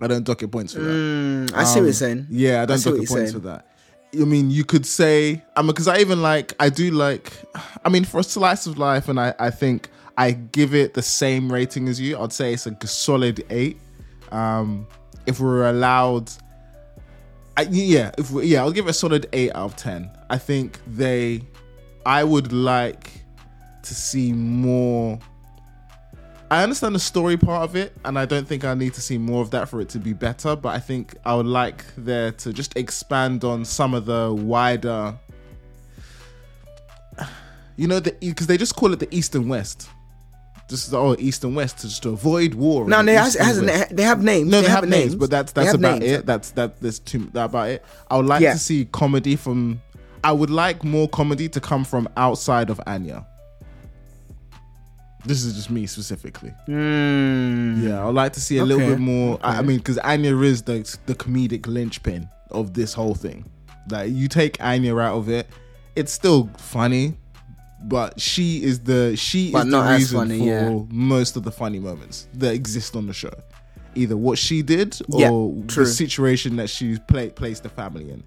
I 0.00 0.06
don't 0.06 0.24
dock 0.24 0.42
it 0.42 0.48
points 0.48 0.72
for 0.72 0.80
that. 0.80 0.90
Mm, 0.90 1.54
I 1.54 1.64
see 1.64 1.80
what 1.80 1.84
you're 1.84 1.92
saying. 1.92 2.26
Yeah, 2.30 2.62
I 2.62 2.64
don't 2.64 2.78
what 2.78 2.84
dock 2.84 2.94
it 2.94 3.08
points 3.08 3.12
saying. 3.12 3.32
for 3.32 3.38
that. 3.40 3.69
I 4.12 4.24
mean, 4.24 4.50
you 4.50 4.64
could 4.64 4.86
say, 4.86 5.42
I 5.54 5.62
mean, 5.62 5.68
because 5.68 5.86
I 5.86 5.98
even 5.98 6.20
like, 6.20 6.54
I 6.58 6.68
do 6.68 6.90
like, 6.90 7.32
I 7.84 7.88
mean, 7.88 8.04
for 8.04 8.20
a 8.20 8.24
slice 8.24 8.66
of 8.66 8.76
life, 8.76 9.08
and 9.08 9.20
I, 9.20 9.34
I 9.38 9.50
think 9.50 9.88
I 10.16 10.32
give 10.32 10.74
it 10.74 10.94
the 10.94 11.02
same 11.02 11.52
rating 11.52 11.88
as 11.88 12.00
you. 12.00 12.18
I'd 12.18 12.32
say 12.32 12.52
it's 12.52 12.66
a 12.66 12.76
solid 12.86 13.44
eight. 13.50 13.78
Um, 14.32 14.86
if 15.26 15.38
we're 15.38 15.68
allowed, 15.68 16.30
I, 17.56 17.62
yeah, 17.70 18.10
if 18.18 18.30
we, 18.30 18.46
yeah, 18.46 18.62
I'll 18.62 18.72
give 18.72 18.86
it 18.86 18.90
a 18.90 18.94
solid 18.94 19.28
eight 19.32 19.50
out 19.54 19.64
of 19.64 19.76
ten. 19.76 20.10
I 20.28 20.38
think 20.38 20.80
they, 20.86 21.42
I 22.04 22.24
would 22.24 22.52
like 22.52 23.12
to 23.82 23.94
see 23.94 24.32
more. 24.32 25.18
I 26.50 26.64
understand 26.64 26.96
the 26.96 27.00
story 27.00 27.36
part 27.36 27.62
of 27.62 27.76
it, 27.76 27.92
and 28.04 28.18
I 28.18 28.24
don't 28.26 28.46
think 28.46 28.64
I 28.64 28.74
need 28.74 28.94
to 28.94 29.00
see 29.00 29.18
more 29.18 29.40
of 29.40 29.52
that 29.52 29.68
for 29.68 29.80
it 29.80 29.88
to 29.90 30.00
be 30.00 30.12
better. 30.12 30.56
But 30.56 30.70
I 30.70 30.80
think 30.80 31.14
I 31.24 31.34
would 31.34 31.46
like 31.46 31.84
there 31.96 32.32
to 32.32 32.52
just 32.52 32.76
expand 32.76 33.44
on 33.44 33.64
some 33.64 33.94
of 33.94 34.06
the 34.06 34.34
wider, 34.34 35.16
you 37.76 37.86
know, 37.86 38.00
the 38.00 38.16
because 38.20 38.48
they 38.48 38.56
just 38.56 38.74
call 38.74 38.92
it 38.92 38.98
the 38.98 39.08
East 39.14 39.36
and 39.36 39.48
West. 39.48 39.88
Just 40.68 40.92
oh, 40.92 41.14
East 41.20 41.44
and 41.44 41.54
West 41.54 41.78
to 41.78 41.88
just 41.88 42.02
to 42.02 42.10
avoid 42.10 42.54
war. 42.54 42.88
No, 42.88 43.00
they 43.04 43.14
has, 43.14 43.34
has 43.34 43.60
they 43.60 44.02
have 44.02 44.22
names. 44.24 44.50
No, 44.50 44.60
they, 44.60 44.68
have, 44.68 44.84
a 44.84 44.86
names, 44.88 45.14
but 45.14 45.30
that's 45.30 45.52
that's 45.52 45.74
about 45.74 46.00
names. 46.00 46.12
it. 46.12 46.26
That's 46.26 46.50
that. 46.52 46.80
There's 46.80 46.98
too 46.98 47.30
that 47.32 47.46
about 47.46 47.68
it. 47.68 47.84
I 48.10 48.16
would 48.16 48.26
like 48.26 48.40
Yeah. 48.40 48.54
to 48.54 48.58
see 48.58 48.86
comedy 48.86 49.36
from. 49.36 49.82
I 50.22 50.32
would 50.32 50.50
like 50.50 50.84
more 50.84 51.08
comedy 51.08 51.48
to 51.48 51.60
come 51.60 51.84
from 51.84 52.08
outside 52.16 52.70
of 52.70 52.80
Anya. 52.86 53.24
This 55.24 55.44
is 55.44 55.54
just 55.54 55.70
me 55.70 55.86
specifically. 55.86 56.52
Mm, 56.68 57.82
Yeah, 57.82 58.06
I'd 58.06 58.14
like 58.14 58.32
to 58.34 58.40
see 58.40 58.58
a 58.58 58.64
little 58.64 58.86
bit 58.86 58.98
more. 58.98 59.38
I 59.42 59.58
I 59.58 59.62
mean, 59.62 59.78
because 59.78 59.98
Anya 59.98 60.36
is 60.40 60.62
the 60.62 60.98
the 61.06 61.14
comedic 61.14 61.66
linchpin 61.66 62.28
of 62.50 62.74
this 62.74 62.92
whole 62.94 63.14
thing. 63.14 63.44
Like 63.90 64.12
you 64.12 64.28
take 64.28 64.62
Anya 64.62 64.96
out 64.98 65.16
of 65.18 65.28
it, 65.28 65.46
it's 65.96 66.12
still 66.12 66.48
funny, 66.58 67.16
but 67.84 68.20
she 68.20 68.62
is 68.62 68.80
the 68.80 69.16
she 69.16 69.52
But 69.52 69.66
is 69.66 69.72
the 69.72 69.80
reason 69.82 70.18
funny, 70.18 70.38
for 70.38 70.44
yeah. 70.44 70.82
most 70.90 71.36
of 71.36 71.42
the 71.42 71.50
funny 71.52 71.78
moments 71.78 72.28
that 72.34 72.54
exist 72.54 72.96
on 72.96 73.06
the 73.06 73.12
show. 73.12 73.32
Either 73.96 74.16
what 74.16 74.38
she 74.38 74.62
did 74.62 74.96
or 75.12 75.20
Yeah, 75.20 75.62
the 75.66 75.84
situation 75.86 76.54
that 76.56 76.70
she 76.70 76.96
play, 77.08 77.28
placed 77.30 77.64
the 77.64 77.68
family 77.68 78.08
in. 78.10 78.22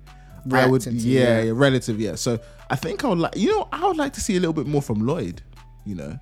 I 0.52 0.66
would, 0.66 0.86
yeah. 0.86 1.42
yeah, 1.44 1.52
relative, 1.56 2.02
yeah. 2.02 2.16
So 2.16 2.38
I 2.70 2.76
think 2.76 3.06
I 3.06 3.08
would 3.08 3.18
like, 3.20 3.38
you 3.38 3.50
know, 3.50 3.70
I 3.72 3.88
would 3.88 3.96
like 3.96 4.12
to 4.14 4.22
see 4.22 4.36
a 4.36 4.42
little 4.42 4.52
bit 4.54 4.68
more 4.68 4.82
from 4.82 5.06
Lloyd. 5.08 5.42
You 5.86 5.96
know, 5.96 6.20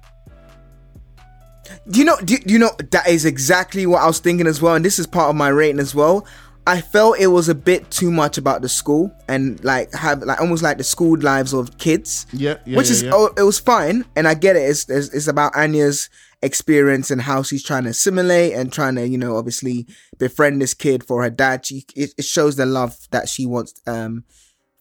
Do 1.89 1.99
you 1.99 2.05
know? 2.05 2.18
Do, 2.18 2.38
do 2.38 2.53
you 2.53 2.59
know 2.59 2.72
that 2.91 3.07
is 3.07 3.26
exactly 3.26 3.86
what 3.86 4.01
I 4.01 4.07
was 4.07 4.20
thinking 4.20 4.47
as 4.47 4.62
well, 4.62 4.76
and 4.76 4.84
this 4.84 4.99
is 4.99 5.07
part 5.07 5.30
of 5.30 5.36
my 5.36 5.49
rating 5.49 5.80
as 5.80 5.93
well. 5.95 6.26
I 6.68 6.80
felt 6.80 7.20
it 7.20 7.28
was 7.28 7.49
a 7.49 7.55
bit 7.55 7.89
too 7.89 8.12
much 8.12 8.38
about 8.38 8.62
the 8.62 8.70
school 8.70 9.12
and 9.28 9.64
like 9.64 9.91
have 9.93 10.22
like 10.22 10.39
almost 10.39 10.62
like 10.62 10.78
the 10.78 10.84
school 10.84 11.18
lives 11.20 11.53
of 11.53 11.78
kids. 11.80 12.28
Yeah, 12.34 12.57
yeah, 12.66 12.78
which 12.78 12.88
yeah, 12.88 12.91
is 12.91 13.03
yeah. 13.03 13.12
oh, 13.14 13.34
it 13.36 13.41
was 13.41 13.59
fine, 13.59 14.05
and 14.16 14.28
I 14.28 14.36
get 14.36 14.55
it. 14.55 14.62
It's, 14.62 14.88
it's 14.89 15.09
it's 15.09 15.28
about 15.28 15.55
Anya's 15.55 16.09
experience 16.43 17.12
and 17.12 17.22
how 17.22 17.43
she's 17.43 17.64
trying 17.64 17.84
to 17.84 17.89
assimilate 17.91 18.53
and 18.53 18.72
trying 18.72 18.95
to 18.95 19.07
you 19.07 19.18
know 19.18 19.38
obviously 19.38 19.88
befriend 20.18 20.62
this 20.62 20.74
kid 20.74 21.03
for 21.03 21.24
her 21.24 21.30
dad. 21.30 21.66
She 21.66 21.86
it, 21.95 22.14
it 22.18 22.26
shows 22.26 22.57
the 22.57 22.66
love 22.66 22.95
that 23.09 23.28
she 23.28 23.45
wants 23.45 23.74
um 23.88 24.24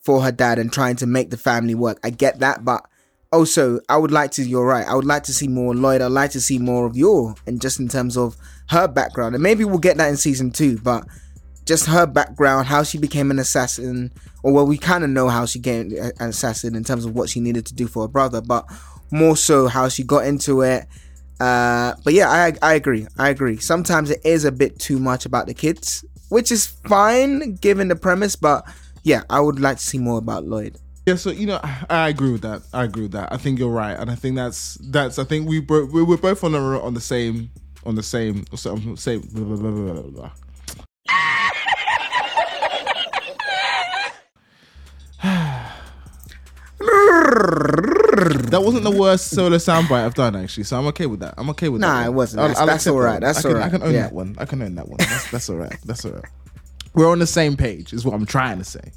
for 0.03 0.23
her 0.23 0.33
dad 0.33 0.59
and 0.59 0.73
trying 0.73 0.97
to 0.97 1.07
make 1.07 1.31
the 1.31 1.37
family 1.37 1.75
work. 1.75 1.99
I 2.05 2.11
get 2.11 2.41
that, 2.41 2.65
but 2.65 2.85
also 3.33 3.81
I 3.89 3.97
would 3.97 4.11
like 4.11 4.33
to. 4.33 4.43
You're 4.43 4.67
right. 4.67 4.87
I 4.87 4.95
would 4.95 5.05
like 5.05 5.25
to 5.25 5.35
see 5.35 5.49
more 5.49 5.75
Lloyd. 5.75 6.01
I'd 6.01 6.09
like 6.13 6.31
to 6.33 6.41
see 6.41 6.59
more 6.59 6.87
of 6.87 6.97
Yor 6.97 7.35
and 7.47 7.61
just 7.61 7.81
in 7.81 7.89
terms 7.89 8.17
of 8.17 8.37
her 8.69 8.89
background, 8.89 9.35
and 9.35 9.43
maybe 9.43 9.65
we'll 9.65 9.79
get 9.79 9.97
that 9.99 10.09
in 10.09 10.17
season 10.17 10.51
two. 10.51 10.79
But 10.79 11.05
just 11.65 11.87
her 11.87 12.07
background, 12.07 12.67
how 12.67 12.83
she 12.83 12.99
became 12.99 13.31
an 13.31 13.39
assassin, 13.39 14.13
or 14.43 14.53
well, 14.53 14.67
we 14.67 14.79
kind 14.79 15.05
of 15.05 15.11
know 15.11 15.29
how 15.29 15.47
she 15.47 15.59
became 15.59 15.93
an 15.97 16.29
assassin 16.29 16.75
in 16.75 16.85
terms 16.85 17.05
of 17.05 17.15
what 17.15 17.29
she 17.29 17.41
needed 17.41 17.67
to 17.67 17.75
do 17.75 17.87
for 17.87 18.03
her 18.03 18.09
brother, 18.09 18.41
but 18.41 18.67
more 19.11 19.37
so 19.37 19.67
how 19.67 19.89
she 19.89 20.03
got 20.03 20.27
into 20.27 20.63
it. 20.63 20.87
Uh, 21.39 21.95
but 22.05 22.13
yeah, 22.13 22.29
I 22.29 22.53
I 22.63 22.75
agree. 22.75 23.07
I 23.19 23.29
agree. 23.31 23.59
Sometimes 23.59 24.11
it 24.11 24.21
is 24.25 24.45
a 24.45 24.53
bit 24.53 24.79
too 24.79 24.99
much 24.99 25.27
about 25.27 25.47
the 25.47 25.55
kids, 25.55 26.05
which 26.29 26.51
is 26.51 26.67
fine 26.67 27.55
given 27.57 27.89
the 27.89 27.97
premise. 27.97 28.37
But 28.37 28.65
yeah, 29.03 29.23
I 29.31 29.41
would 29.41 29.61
like 29.61 29.79
to 29.79 29.83
see 29.83 29.99
more 29.99 30.19
about 30.19 30.45
Lloyd. 30.45 30.77
Yeah, 31.11 31.17
so 31.17 31.31
you 31.31 31.47
know, 31.47 31.59
I- 31.63 31.87
I 31.91 32.09
agree 32.09 32.31
with 32.31 32.43
that. 32.43 32.63
I 32.73 32.85
agree 32.85 33.03
with 33.03 33.13
that. 33.13 33.33
I 33.33 33.37
think 33.37 33.59
you're 33.59 33.69
right, 33.69 33.99
and 33.99 34.09
I 34.11 34.15
think 34.15 34.37
that's 34.37 34.75
that's. 34.81 35.19
I 35.19 35.25
think 35.25 35.49
we 35.49 35.59
bro- 35.61 35.87
we 35.87 36.05
we're 36.05 36.17
both 36.17 36.45
on 36.45 36.53
the 36.53 36.59
on 36.61 36.95
the 36.95 37.01
same 37.01 37.51
on 37.85 37.97
the 37.97 38.03
same 38.03 38.45
so- 38.55 38.79
same. 38.95 39.23
Blah, 39.33 39.57
blah, 39.57 40.03
blah. 40.03 40.31
That 48.51 48.63
wasn't 48.65 48.85
the 48.85 48.91
worst 48.91 49.31
solo 49.31 49.57
soundbite 49.57 50.05
I've 50.05 50.15
done 50.15 50.35
actually, 50.37 50.65
so 50.65 50.79
I'm 50.79 50.87
okay 50.89 51.07
with 51.07 51.21
that. 51.21 51.35
I'm 51.39 51.49
okay 51.51 51.69
with 51.69 51.81
Nah, 51.81 51.89
that. 51.89 52.01
Nah, 52.03 52.07
it 52.07 52.15
wasn't. 52.15 52.41
That's- 52.43 52.67
that's 52.67 52.87
all 52.87 52.99
right. 52.99 53.21
That's 53.21 53.45
all 53.45 53.57
I 53.57 53.69
can 53.69 53.81
right. 53.81 53.89
own 53.89 53.95
Yeah. 53.95 54.03
that 54.03 54.13
one. 54.13 54.35
I 54.39 54.45
can 54.45 54.63
own 54.63 54.75
that 54.75 54.89
one. 54.89 54.97
That's, 54.99 55.31
that's 55.31 55.51
all 55.51 55.57
right. 55.57 55.77
That's 55.85 56.05
all 56.05 56.13
right. 56.13 56.25
We're 56.95 57.09
on 57.11 57.19
the 57.21 57.27
same 57.27 57.57
page, 57.57 57.93
is 57.93 58.05
what 58.05 58.15
I'm 58.15 58.27
trying 58.27 58.59
to 58.59 58.65
say. 58.65 58.93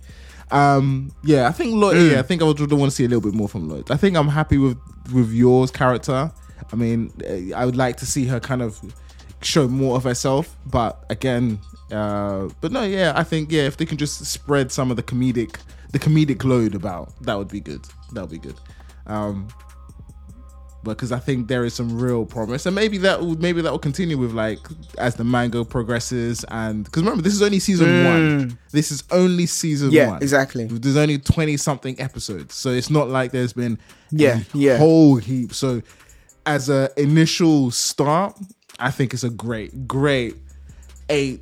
Um, 0.54 1.12
yeah, 1.24 1.48
I 1.48 1.52
think 1.52 1.74
Lloyd. 1.74 1.98
Mm. 1.98 2.12
Yeah, 2.12 2.20
I 2.20 2.22
think 2.22 2.42
I 2.42 2.46
would 2.46 2.60
want 2.72 2.92
to 2.92 2.96
see 2.96 3.06
a 3.06 3.08
little 3.08 3.22
bit 3.22 3.34
more 3.34 3.50
from 3.50 3.68
Lloyd. 3.68 3.90
I 3.90 3.98
think 3.98 4.16
I'm 4.16 4.28
happy 4.28 4.58
with 4.58 4.78
with 5.12 5.32
Yor's 5.32 5.72
character. 5.72 6.32
I 6.72 6.76
mean, 6.76 7.12
eh, 7.26 7.52
I 7.56 7.66
would 7.66 7.76
like 7.76 7.98
to 7.98 8.06
see 8.06 8.26
her 8.28 8.40
kind 8.40 8.62
of 8.62 8.80
show 9.42 9.68
more 9.68 9.98
of 9.98 10.04
herself, 10.04 10.56
but 10.68 11.04
again, 11.10 11.60
uh, 11.92 12.50
but 12.62 12.72
no, 12.72 12.84
yeah, 12.84 13.14
I 13.16 13.24
think 13.24 13.52
yeah, 13.52 13.64
if 13.64 13.78
they 13.78 13.86
can 13.86 13.98
just 13.98 14.24
spread 14.26 14.72
some 14.72 14.92
of 14.92 14.96
the 14.98 15.04
comedic 15.04 15.58
the 15.92 16.00
comedic 16.00 16.44
load 16.44 16.76
about, 16.76 17.14
that 17.22 17.38
would 17.38 17.50
be 17.50 17.60
good. 17.60 17.86
That 18.14 18.22
would 18.22 18.32
be 18.32 18.40
good. 18.40 18.60
Um, 19.08 19.48
because 20.84 21.12
I 21.12 21.20
think 21.20 21.48
there 21.48 21.64
is 21.66 21.74
some 21.74 21.98
real 22.00 22.26
promise, 22.26 22.66
and 22.66 22.76
maybe 22.76 22.98
that 23.00 23.20
will 23.22 23.38
maybe 23.38 23.62
that 23.62 23.72
will 23.72 23.80
continue 23.80 24.18
with 24.18 24.32
like 24.34 24.60
as 24.98 25.16
the 25.16 25.24
manga 25.24 25.64
progresses, 25.64 26.44
and 26.50 26.84
because 26.86 27.02
remember 27.04 27.22
this 27.22 27.34
is 27.34 27.42
only 27.42 27.60
season 27.60 28.04
one. 28.06 28.58
This 28.72 28.92
is 28.92 29.04
only 29.12 29.46
season 29.46 29.90
Mm. 29.92 29.94
Yeah, 29.94 30.10
one. 30.10 30.22
exactly. 30.22 30.66
There's 30.66 30.98
only 30.98 31.18
twenty 31.20 31.58
something 31.58 32.00
episodes, 32.00 32.56
so 32.56 32.70
it's 32.70 32.90
not 32.90 33.10
like 33.10 33.32
there's 33.32 33.54
been 33.54 33.78
Yeah, 34.12 34.40
a 34.54 34.58
yeah. 34.58 34.78
whole 34.78 35.16
heap. 35.18 35.54
So 35.54 35.82
as 36.46 36.70
a 36.70 36.90
initial 36.98 37.72
start, 37.72 38.38
I 38.80 38.92
think 38.92 39.14
it's 39.14 39.24
a 39.24 39.30
great, 39.30 39.88
great 39.88 40.36
eight, 41.10 41.42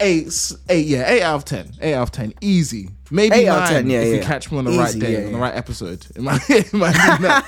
eight, 0.00 0.52
eight. 0.68 0.86
Yeah, 0.86 1.10
eight 1.10 1.22
out 1.22 1.36
of 1.36 1.44
ten. 1.44 1.72
Eight 1.80 1.94
out 1.94 2.02
of 2.02 2.10
ten, 2.12 2.34
easy. 2.40 2.90
Maybe 3.12 3.34
Eight 3.34 3.46
nine 3.46 3.56
out 3.56 3.62
of 3.64 3.68
10, 3.70 3.90
yeah, 3.90 4.00
if 4.00 4.06
you 4.06 4.14
yeah. 4.16 4.22
catch 4.22 4.52
me 4.52 4.58
on 4.58 4.64
the 4.66 4.70
right 4.78 4.96
day, 4.96 5.26
on 5.26 5.32
the 5.32 5.38
right 5.38 5.54
episode. 5.54 6.06
It 6.14 6.22
might, 6.22 6.40
it 6.48 6.72
might 6.72 6.92
be 6.92 7.22
nine. 7.26 7.42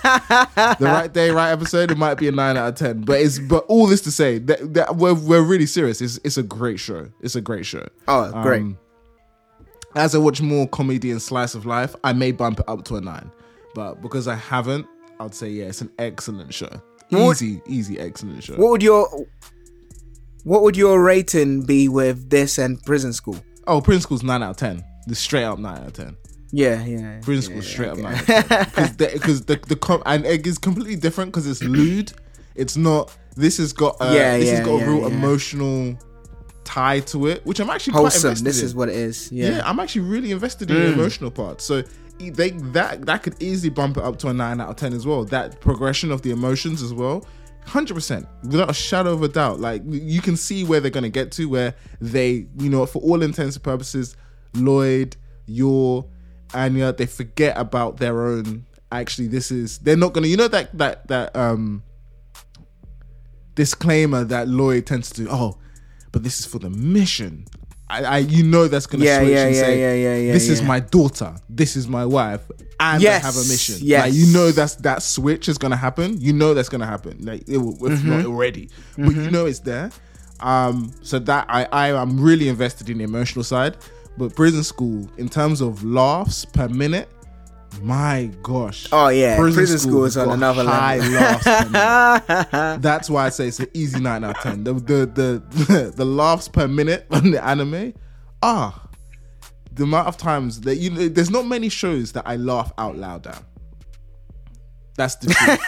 the 0.80 0.86
right 0.86 1.12
day, 1.12 1.30
right 1.30 1.50
episode. 1.52 1.92
It 1.92 1.96
might 1.98 2.14
be 2.14 2.26
a 2.26 2.32
nine 2.32 2.56
out 2.56 2.68
of 2.68 2.74
ten. 2.74 3.02
But 3.02 3.20
it's 3.20 3.38
but 3.38 3.64
all 3.68 3.86
this 3.86 4.00
to 4.02 4.10
say 4.10 4.38
that, 4.38 4.74
that 4.74 4.96
we're 4.96 5.14
we're 5.14 5.42
really 5.42 5.66
serious. 5.66 6.00
It's 6.00 6.18
it's 6.24 6.36
a 6.36 6.42
great 6.42 6.80
show. 6.80 7.08
It's 7.20 7.36
a 7.36 7.40
great 7.40 7.64
show. 7.64 7.86
Oh, 8.08 8.42
great. 8.42 8.62
Um, 8.62 8.78
as 9.94 10.14
I 10.14 10.18
watch 10.18 10.40
more 10.40 10.66
comedy 10.66 11.10
and 11.12 11.22
slice 11.22 11.54
of 11.54 11.64
life, 11.64 11.94
I 12.02 12.12
may 12.12 12.32
bump 12.32 12.58
it 12.60 12.68
up 12.68 12.84
to 12.86 12.96
a 12.96 13.00
nine. 13.00 13.30
But 13.74 14.02
because 14.02 14.26
I 14.26 14.34
haven't, 14.34 14.86
I'd 15.20 15.34
say 15.34 15.48
yeah, 15.48 15.66
it's 15.66 15.80
an 15.80 15.90
excellent 15.98 16.52
show. 16.52 16.70
What- 17.10 17.40
Easy, 17.42 17.60
easy, 17.66 18.00
excellent 18.00 18.42
show. 18.42 18.54
what 18.54 18.70
would 18.70 18.82
your 18.82 19.06
what 20.44 20.62
would 20.62 20.76
your 20.76 21.02
rating 21.02 21.62
be 21.62 21.88
with 21.88 22.30
this 22.30 22.58
and 22.58 22.82
Prison 22.84 23.12
School? 23.12 23.36
Oh, 23.66 23.80
Prison 23.80 24.02
School's 24.02 24.22
nine 24.22 24.42
out 24.42 24.50
of 24.50 24.56
ten. 24.56 24.84
The 25.06 25.14
straight 25.14 25.44
up 25.44 25.58
nine 25.58 25.78
out 25.78 25.86
of 25.86 25.92
ten. 25.92 26.16
Yeah, 26.50 26.84
yeah. 26.84 27.20
Prison 27.22 27.42
School's 27.50 27.66
straight 27.68 27.88
up 27.90 27.98
nine 27.98 28.14
out 28.14 28.28
of. 28.28 28.36
Because 28.74 28.96
the, 28.96 29.18
'cause 29.20 29.40
the 29.46 29.60
the 29.68 29.76
com- 29.76 30.02
and 30.06 30.24
it 30.26 30.46
is 30.46 30.58
completely 30.58 30.96
different 30.96 31.30
because 31.32 31.46
it's 31.46 31.62
lewd. 31.62 32.12
It's 32.54 32.76
not. 32.76 33.16
This 33.36 33.56
has 33.58 33.72
got 33.72 33.96
a, 34.00 34.14
Yeah, 34.14 34.36
this 34.38 34.48
yeah, 34.48 34.56
has 34.56 34.66
got 34.66 34.76
yeah, 34.76 34.84
a 34.84 34.90
real 34.90 35.00
yeah. 35.08 35.16
emotional 35.16 35.98
tie 36.64 37.00
to 37.00 37.26
it, 37.28 37.44
which 37.46 37.58
I'm 37.60 37.70
actually 37.70 37.92
quite 37.94 38.02
Wholesome. 38.02 38.28
invested 38.30 38.44
This 38.46 38.60
in. 38.60 38.66
is 38.66 38.74
what 38.74 38.88
it 38.88 38.94
is. 38.96 39.32
yeah. 39.32 39.48
Yeah. 39.48 39.58
Mm. 39.60 39.62
I'm 39.66 39.80
actually 39.80 40.02
really 40.02 40.30
invested 40.32 40.70
in 40.70 40.76
the 40.76 40.92
emotional 40.92 41.30
part. 41.30 41.60
So 41.60 41.82
they 42.18 42.50
that 42.50 43.06
that 43.06 43.22
could 43.22 43.42
easily 43.42 43.70
bump 43.70 43.96
it 43.96 44.04
up 44.04 44.18
to 44.18 44.28
a 44.28 44.34
nine 44.34 44.60
out 44.60 44.68
of 44.68 44.76
ten 44.76 44.92
as 44.92 45.06
well. 45.06 45.24
That 45.24 45.60
progression 45.60 46.12
of 46.12 46.22
the 46.22 46.30
emotions 46.30 46.82
as 46.82 46.92
well, 46.92 47.24
hundred 47.66 47.94
percent, 47.94 48.26
without 48.42 48.70
a 48.70 48.74
shadow 48.74 49.12
of 49.12 49.22
a 49.22 49.28
doubt. 49.28 49.60
Like 49.60 49.82
you 49.86 50.20
can 50.20 50.36
see 50.36 50.64
where 50.64 50.80
they're 50.80 50.90
gonna 50.90 51.08
get 51.08 51.32
to, 51.32 51.48
where 51.48 51.74
they, 52.00 52.46
you 52.58 52.68
know, 52.68 52.86
for 52.86 53.00
all 53.02 53.22
intents 53.22 53.56
and 53.56 53.62
purposes, 53.62 54.16
Lloyd, 54.54 55.16
Yor, 55.46 56.04
Anya, 56.54 56.92
they 56.92 57.06
forget 57.06 57.56
about 57.56 57.98
their 57.98 58.22
own. 58.26 58.66
Actually, 58.90 59.28
this 59.28 59.50
is 59.50 59.78
they're 59.78 59.96
not 59.96 60.12
gonna. 60.12 60.26
You 60.26 60.36
know 60.36 60.48
that 60.48 60.76
that 60.76 61.08
that 61.08 61.34
um 61.34 61.82
disclaimer 63.54 64.24
that 64.24 64.48
Lloyd 64.48 64.86
tends 64.86 65.10
to 65.10 65.24
do. 65.24 65.28
Oh, 65.30 65.58
but 66.10 66.22
this 66.22 66.40
is 66.40 66.46
for 66.46 66.58
the 66.58 66.70
mission. 66.70 67.46
I, 67.92 68.02
I 68.04 68.18
you 68.18 68.42
know 68.42 68.68
that's 68.68 68.86
gonna 68.86 69.04
Yeah, 69.04 69.18
switch 69.18 69.32
yeah, 69.34 69.44
and 69.46 69.54
yeah, 69.54 69.60
say, 69.60 69.78
yeah, 69.80 69.94
yeah, 69.94 70.16
yeah, 70.26 70.32
this 70.32 70.48
is 70.48 70.62
my 70.62 70.80
daughter, 70.80 71.34
this 71.48 71.76
is 71.76 71.86
my 71.88 72.04
wife, 72.06 72.40
and 72.80 73.02
Yes, 73.02 73.22
I 73.22 73.26
have 73.26 73.36
a 73.36 73.44
mission. 73.48 73.76
yes. 73.80 74.04
Like 74.06 74.14
you 74.14 74.26
know 74.32 74.50
that's 74.50 74.76
that 74.76 75.02
switch 75.02 75.48
is 75.48 75.58
gonna 75.58 75.76
happen. 75.76 76.20
You 76.20 76.32
know 76.32 76.54
that's 76.54 76.68
gonna 76.70 76.86
happen. 76.86 77.18
Like 77.20 77.48
it 77.48 77.58
will, 77.58 77.74
if 77.86 77.92
Mm-hmm. 77.98 78.08
not 78.10 78.24
already, 78.24 78.70
but 78.96 79.14
you 79.14 79.30
know 79.30 79.46
it's 79.46 79.60
there. 79.60 79.90
Um, 80.40 80.92
so 81.02 81.18
that 81.20 81.46
I 81.48 81.66
I 81.70 81.88
am 82.02 82.18
really 82.18 82.48
invested 82.48 82.88
in 82.90 82.98
the 82.98 83.04
emotional 83.04 83.44
side. 83.44 83.76
But 84.18 84.34
prison 84.34 84.62
school, 84.62 85.08
in 85.16 85.28
terms 85.28 85.60
of 85.60 85.82
laughs 85.84 86.44
per 86.44 86.68
minute, 86.68 87.08
my 87.80 88.30
gosh. 88.42 88.88
Oh, 88.92 89.08
yeah. 89.08 89.36
Prison 89.36 89.78
School 89.78 90.04
is 90.04 90.16
on 90.16 90.30
another 90.30 90.62
level. 90.64 91.08
That's 92.80 93.08
why 93.08 93.26
I 93.26 93.28
say 93.30 93.48
it's 93.48 93.60
an 93.60 93.68
easy 93.74 94.00
nine 94.00 94.24
out 94.24 94.36
of 94.36 94.42
ten. 94.42 94.64
The 94.64 94.74
the 94.74 95.42
the, 95.54 95.92
the 95.96 96.04
laughs 96.04 96.48
per 96.48 96.68
minute 96.68 97.06
on 97.10 97.30
the 97.30 97.44
anime, 97.44 97.94
ah, 98.42 98.88
the 99.72 99.84
amount 99.84 100.08
of 100.08 100.16
times 100.16 100.60
that 100.62 100.76
you 100.76 100.90
know, 100.90 101.08
there's 101.08 101.30
not 101.30 101.46
many 101.46 101.68
shows 101.68 102.12
that 102.12 102.26
I 102.26 102.36
laugh 102.36 102.72
out 102.78 102.96
loud 102.96 103.26
at. 103.26 103.42
That's 104.96 105.14
the 105.16 105.28
truth. 105.32 105.60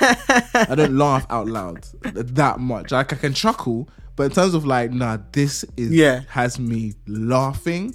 I 0.70 0.74
don't 0.74 0.96
laugh 0.98 1.26
out 1.30 1.46
loud 1.46 1.84
that 2.02 2.60
much. 2.60 2.90
Like 2.92 3.12
I 3.12 3.16
can 3.16 3.32
chuckle, 3.32 3.88
but 4.16 4.24
in 4.24 4.30
terms 4.32 4.52
of 4.54 4.66
like, 4.66 4.90
nah, 4.92 5.16
this 5.32 5.64
is 5.78 5.90
Yeah. 5.90 6.20
has 6.28 6.58
me 6.58 6.92
laughing. 7.06 7.94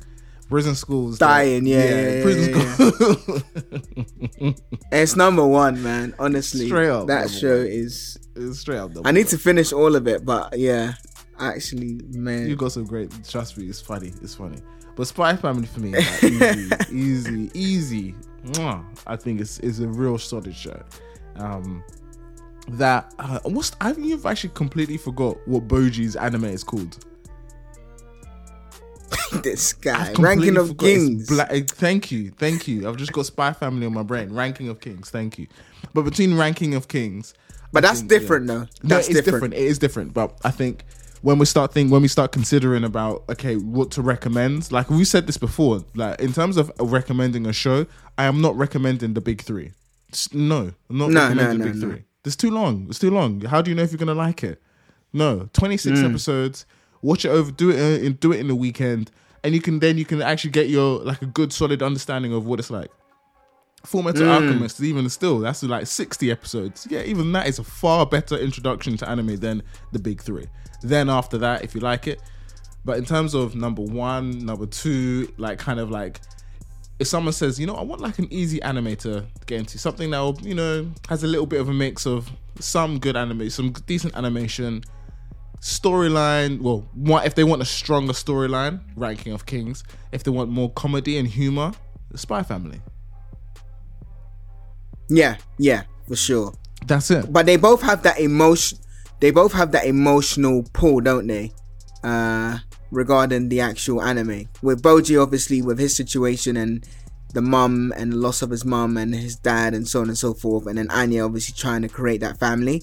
Prison 0.50 0.74
schools 0.76 1.20
Dying, 1.20 1.66
yeah, 1.68 1.84
yeah, 1.84 2.10
yeah, 2.10 2.24
prison 2.24 2.92
school. 2.92 3.42
It's 4.92 5.16
number 5.16 5.46
one, 5.46 5.82
man. 5.84 6.16
Honestly, 6.18 6.66
Straight 6.66 6.90
up 6.90 7.08
that 7.08 7.30
show 7.30 7.60
one. 7.60 7.68
is. 7.68 8.18
It's 8.36 8.60
straight 8.60 8.80
up. 8.80 8.92
I 9.06 9.12
need 9.12 9.28
to 9.28 9.38
finish 9.38 9.72
all 9.72 9.96
of 9.96 10.08
it, 10.08 10.26
but 10.26 10.58
yeah, 10.58 10.94
actually, 11.40 12.02
man. 12.10 12.48
You 12.48 12.56
got 12.56 12.72
some 12.72 12.86
great. 12.86 13.12
Trust 13.28 13.58
me, 13.58 13.66
it's 13.68 13.80
funny. 13.82 14.12
It's 14.24 14.34
funny. 14.36 14.58
But 14.96 15.08
Spy 15.08 15.36
Family 15.36 15.68
for 15.68 15.80
me, 15.82 15.92
like, 15.94 16.24
easy, 16.24 16.70
easy, 16.92 17.52
easy. 17.54 18.16
Mwah. 18.46 18.84
I 19.06 19.16
think 19.16 19.42
it's 19.42 19.60
it's 19.60 19.80
a 19.80 19.88
real 19.88 20.18
solid 20.18 20.56
show. 20.56 20.82
Um, 21.36 21.84
that 22.70 23.14
uh, 23.20 23.40
what's 23.44 23.72
I 23.82 23.94
think 23.94 24.08
you've 24.08 24.26
actually 24.26 24.52
completely 24.56 24.98
forgot 24.98 25.38
what 25.48 25.68
Bojji's 25.68 26.16
anime 26.16 26.46
is 26.46 26.64
called. 26.64 27.06
this 29.44 29.74
guy, 29.74 30.12
ranking 30.20 30.58
of 30.58 30.78
kings. 30.78 31.28
Bla- 31.28 31.44
uh, 31.50 31.60
thank 31.68 32.12
you, 32.12 32.32
thank 32.32 32.68
you. 32.68 32.88
I've 32.88 32.98
just 32.98 33.12
got 33.14 33.26
Spy 33.26 33.54
Family 33.54 33.86
on 33.86 33.94
my 33.94 34.04
brain. 34.04 34.34
Ranking 34.34 34.70
of 34.70 34.80
Kings. 34.82 35.10
Thank 35.10 35.38
you. 35.40 35.48
But 35.94 36.04
between 36.04 36.36
Ranking 36.38 36.76
of 36.76 36.88
Kings, 36.88 37.34
but 37.72 37.84
I 37.86 37.88
that's 37.90 38.00
think, 38.02 38.12
yeah. 38.12 38.20
different, 38.20 38.48
though. 38.48 38.60
No, 38.60 38.68
That's 38.84 39.08
it's 39.10 39.22
different. 39.22 39.54
It 39.54 39.62
is 39.64 39.80
different. 39.80 40.14
But 40.14 40.38
I 40.44 40.52
think 40.52 40.84
when 41.22 41.38
we 41.40 41.46
start 41.46 41.74
think 41.74 41.92
when 41.92 42.02
we 42.02 42.08
start 42.08 42.32
considering 42.32 42.84
about 42.84 43.24
okay, 43.30 43.56
what 43.56 43.92
to 43.92 44.02
recommend, 44.02 44.72
like 44.72 44.90
we 44.90 45.04
said 45.06 45.28
this 45.28 45.38
before, 45.38 45.84
like 45.96 46.20
in 46.20 46.34
terms 46.34 46.58
of 46.58 46.72
recommending 46.80 47.46
a 47.46 47.54
show, 47.54 47.86
I 48.18 48.26
am 48.26 48.42
not 48.42 48.56
recommending 48.58 49.14
the 49.14 49.22
big 49.22 49.42
three. 49.42 49.72
No, 50.34 50.72
I'm 50.90 50.98
not 50.98 51.12
No, 51.12 51.22
recommending 51.28 51.58
no, 51.60 51.66
the 51.66 51.72
big 51.72 51.82
no, 51.82 51.88
no. 51.88 51.94
three. 51.94 52.04
It's 52.26 52.36
too 52.36 52.52
long. 52.52 52.88
It's 52.90 53.00
too 53.00 53.12
long. 53.12 53.42
How 53.42 53.62
do 53.62 53.70
you 53.72 53.76
know 53.76 53.84
if 53.84 53.92
you're 53.92 53.98
gonna 54.00 54.14
like 54.16 54.44
it? 54.44 54.62
No, 55.14 55.50
26 55.54 56.00
Mm. 56.00 56.10
episodes. 56.10 56.66
Watch 57.02 57.26
it 57.26 57.30
over. 57.30 57.52
Do 57.52 57.70
it 57.70 57.80
uh, 57.80 58.06
in 58.06 58.14
do 58.14 58.32
it 58.32 58.40
in 58.40 58.48
the 58.48 58.56
weekend, 58.56 59.12
and 59.44 59.54
you 59.54 59.62
can 59.62 59.80
then 59.80 59.98
you 59.98 60.06
can 60.06 60.22
actually 60.22 60.52
get 60.52 60.70
your 60.70 61.00
like 61.00 61.22
a 61.22 61.26
good 61.26 61.54
solid 61.54 61.82
understanding 61.82 62.34
of 62.34 62.46
what 62.46 62.60
it's 62.60 62.70
like. 62.70 62.92
Fullmetal 63.86 64.24
Mm. 64.24 64.28
Alchemist, 64.28 64.82
even 64.82 65.08
still, 65.08 65.40
that's 65.40 65.64
like 65.64 65.88
60 65.88 66.30
episodes. 66.30 66.86
Yeah, 66.90 67.02
even 67.04 67.32
that 67.32 67.48
is 67.48 67.60
a 67.60 67.64
far 67.64 68.06
better 68.06 68.38
introduction 68.38 68.98
to 68.98 69.10
anime 69.10 69.38
than 69.38 69.64
the 69.94 70.00
big 70.00 70.22
three. 70.22 70.48
Then 70.82 71.10
after 71.10 71.38
that, 71.38 71.64
if 71.64 71.74
you 71.74 71.80
like 71.80 72.06
it. 72.06 72.22
But 72.84 72.98
in 72.98 73.06
terms 73.06 73.34
of 73.34 73.56
number 73.56 73.82
one, 73.82 74.46
number 74.46 74.66
two, 74.66 75.34
like 75.38 75.60
kind 75.60 75.80
of 75.80 75.90
like 75.90 76.20
if 77.00 77.08
someone 77.08 77.34
says, 77.34 77.60
you 77.60 77.66
know, 77.66 77.76
I 77.76 77.84
want 77.84 78.02
like 78.02 78.20
an 78.20 78.28
easy 78.32 78.62
anime 78.62 78.96
to 78.98 79.26
get 79.46 79.60
into, 79.60 79.78
something 79.78 80.12
that 80.12 80.20
will, 80.20 80.38
you 80.42 80.54
know, 80.54 80.90
has 81.08 81.24
a 81.24 81.28
little 81.28 81.46
bit 81.46 81.62
of 81.62 81.70
a 81.70 81.74
mix 81.74 82.06
of 82.06 82.30
some 82.60 83.00
good 83.00 83.16
anime, 83.16 83.50
some 83.50 83.72
decent 83.88 84.16
animation, 84.18 84.84
storyline. 85.62 86.62
Well, 86.62 86.88
what 86.94 87.26
if 87.26 87.36
they 87.36 87.44
want 87.44 87.62
a 87.62 87.66
stronger 87.66 88.14
storyline, 88.14 88.82
Ranking 88.96 89.34
of 89.34 89.46
Kings. 89.46 89.84
If 90.12 90.24
they 90.24 90.32
want 90.32 90.50
more 90.50 90.72
comedy 90.72 91.18
and 91.18 91.28
humor, 91.28 91.72
The 92.12 92.18
Spy 92.18 92.44
Family. 92.44 92.82
Yeah, 95.10 95.38
yeah, 95.58 95.84
for 96.08 96.16
sure. 96.16 96.54
That's 96.86 97.12
it. 97.12 97.32
But 97.32 97.46
they 97.46 97.58
both 97.58 97.82
have 97.82 98.04
that 98.04 98.20
emotion. 98.20 98.78
They 99.20 99.32
both 99.32 99.54
have 99.54 99.72
that 99.74 99.86
emotional 99.86 100.66
pull, 100.74 101.02
don't 101.02 101.28
they? 101.28 101.52
Uh, 102.04 102.60
regarding 102.92 103.50
the 103.50 103.60
actual 103.60 104.02
anime. 104.02 104.48
With 104.62 104.82
Bojji, 104.82 105.22
obviously, 105.22 105.62
with 105.62 105.78
his 105.78 105.96
situation 105.96 106.56
and 106.58 106.88
the 107.34 107.42
mum 107.42 107.94
and 107.96 108.14
the 108.14 108.18
loss 108.18 108.42
of 108.42 108.50
his 108.50 108.66
mum 108.66 108.98
and 108.98 109.14
his 109.14 109.36
dad 109.36 109.74
and 109.74 109.88
so 109.88 110.02
on 110.02 110.08
and 110.08 110.18
so 110.18 110.34
forth, 110.34 110.66
and 110.68 110.78
then 110.78 110.90
Anya 110.90 111.26
obviously 111.26 111.54
trying 111.56 111.82
to 111.82 111.90
create 111.90 112.22
that 112.22 112.40
family. 112.40 112.82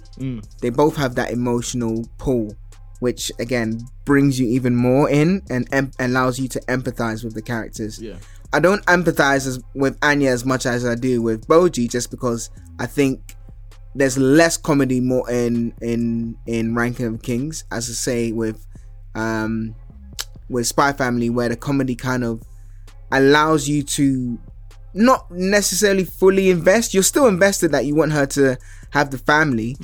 They 0.60 0.70
both 0.70 0.96
have 0.96 1.14
that 1.16 1.30
emotional 1.32 2.06
pull, 2.18 2.54
which 3.00 3.30
again 3.38 3.80
brings 4.04 4.38
you 4.40 4.46
even 4.48 4.74
more 4.74 5.08
in 5.10 5.42
and 5.50 5.68
em- 5.72 5.90
allows 5.98 6.38
you 6.38 6.48
to 6.48 6.60
empathize 6.62 7.24
with 7.24 7.34
the 7.34 7.42
characters. 7.42 8.00
Yeah. 8.00 8.16
I 8.52 8.60
don't 8.60 8.84
empathize 8.86 9.46
as, 9.46 9.60
with 9.74 9.98
Anya 10.02 10.30
as 10.30 10.44
much 10.44 10.66
as 10.66 10.86
I 10.86 10.94
do 10.94 11.20
with 11.20 11.46
Bojji, 11.46 11.90
just 11.90 12.10
because 12.10 12.50
I 12.78 12.86
think 12.86 13.34
there's 13.94 14.16
less 14.18 14.56
comedy 14.56 15.00
more 15.00 15.28
in 15.30 15.72
in 15.80 16.36
in 16.46 16.74
Ranking 16.74 17.06
of 17.06 17.22
Kings, 17.22 17.64
as 17.70 17.88
I 17.88 17.92
say 17.92 18.32
with 18.32 18.66
um 19.14 19.74
with 20.48 20.66
Spy 20.66 20.92
Family, 20.92 21.28
where 21.30 21.48
the 21.48 21.56
comedy 21.56 21.96
kind 21.96 22.22
of 22.24 22.42
allows 23.10 23.68
you 23.68 23.82
to 23.82 24.38
not 24.94 25.30
necessarily 25.30 26.04
fully 26.04 26.50
invest. 26.50 26.94
You're 26.94 27.02
still 27.02 27.26
invested 27.26 27.72
that 27.72 27.84
you 27.84 27.94
want 27.94 28.12
her 28.12 28.26
to 28.26 28.56
have 28.90 29.10
the 29.10 29.18
family, 29.18 29.76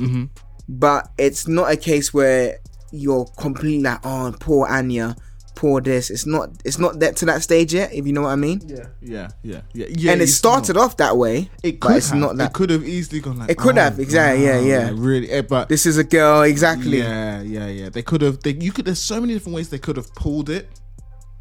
but 0.69 1.11
it's 1.19 1.49
not 1.49 1.71
a 1.71 1.77
case 1.77 2.15
where 2.15 2.59
you're 2.93 3.25
completely 3.39 3.83
like, 3.83 4.01
oh, 4.05 4.35
poor 4.39 4.69
Anya, 4.69 5.17
poor 5.55 5.81
this. 5.81 6.11
It's 6.11 6.27
not. 6.27 6.51
It's 6.65 6.79
not 6.79 7.01
that 7.01 7.17
to 7.17 7.27
that 7.27 7.43
stage 7.43 7.73
yet. 7.75 7.93
If 7.93 8.07
you 8.07 8.13
know 8.13 8.23
what 8.23 8.29
I 8.31 8.37
mean. 8.37 8.61
Yeah, 8.67 8.87
yeah, 9.01 9.29
yeah, 9.43 9.61
yeah. 9.73 9.87
yeah 9.91 10.13
and 10.13 10.21
it 10.23 10.29
started 10.29 10.77
not- 10.77 10.85
off 10.85 10.97
that 10.99 11.17
way. 11.17 11.51
It 11.63 11.81
but 11.81 11.89
could 11.89 11.97
it's 11.97 12.11
have. 12.11 12.19
not 12.21 12.37
that. 12.37 12.51
It 12.51 12.55
could 12.55 12.71
have 12.71 12.85
easily 12.85 13.21
gone 13.21 13.39
like. 13.39 13.51
It 13.51 13.59
could 13.59 13.79
oh, 13.79 13.83
have, 13.83 13.99
exactly, 13.99 14.45
yeah, 14.45 14.59
wow, 14.61 14.67
yeah. 14.67 14.91
Really, 14.95 15.31
eh, 15.31 15.43
but 15.43 15.69
This 15.69 15.87
is 15.87 15.99
a 15.99 16.05
girl, 16.05 16.43
exactly. 16.43 16.99
Yeah, 16.99 17.43
yeah, 17.43 17.67
yeah. 17.67 17.89
They 17.89 18.03
could 18.03 18.21
have. 18.23 18.41
They, 18.41 18.53
you 18.55 18.73
could. 18.73 18.85
There's 18.85 18.99
so 19.01 19.21
many 19.21 19.33
different 19.35 19.57
ways 19.57 19.71
they 19.71 19.79
could 19.79 19.97
have 19.97 20.15
pulled 20.15 20.49
it, 20.51 20.69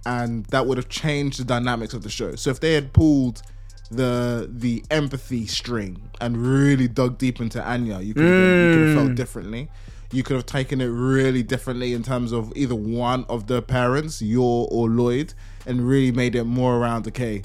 and 0.06 0.46
that 0.48 0.66
would 0.66 0.78
have 0.78 0.90
changed 0.90 1.40
the 1.40 1.46
dynamics 1.46 1.94
of 1.94 2.04
the 2.04 2.10
show. 2.10 2.36
So 2.36 2.50
if 2.50 2.60
they 2.60 2.74
had 2.74 2.94
pulled 2.94 3.42
the 3.90 4.50
the 4.50 4.84
empathy 4.90 5.46
string 5.46 6.10
and 6.22 6.38
really 6.38 6.88
dug 6.88 7.18
deep 7.18 7.42
into 7.42 7.62
Anya, 7.64 8.00
you 8.00 8.14
could 8.14 8.24
have, 8.24 8.32
been- 8.32 8.68
you 8.70 8.74
could 8.74 8.88
have 8.88 8.98
Mm. 8.98 9.06
felt 9.08 9.16
differently. 9.16 9.70
You 10.12 10.24
could 10.24 10.36
have 10.36 10.46
taken 10.46 10.82
it 10.82 10.88
really 10.88 11.44
differently 11.44 11.94
in 11.94 12.04
terms 12.04 12.32
of 12.32 12.52
either 12.56 12.76
one 12.76 13.26
of 13.30 13.48
the 13.48 13.62
parents, 13.62 14.22
Yor 14.22 14.68
or 14.70 14.90
Lloyd, 14.90 15.34
and 15.66 15.88
really 15.88 16.12
made 16.12 16.36
it 16.36 16.44
more 16.44 16.78
around 16.78 17.08
okay. 17.08 17.44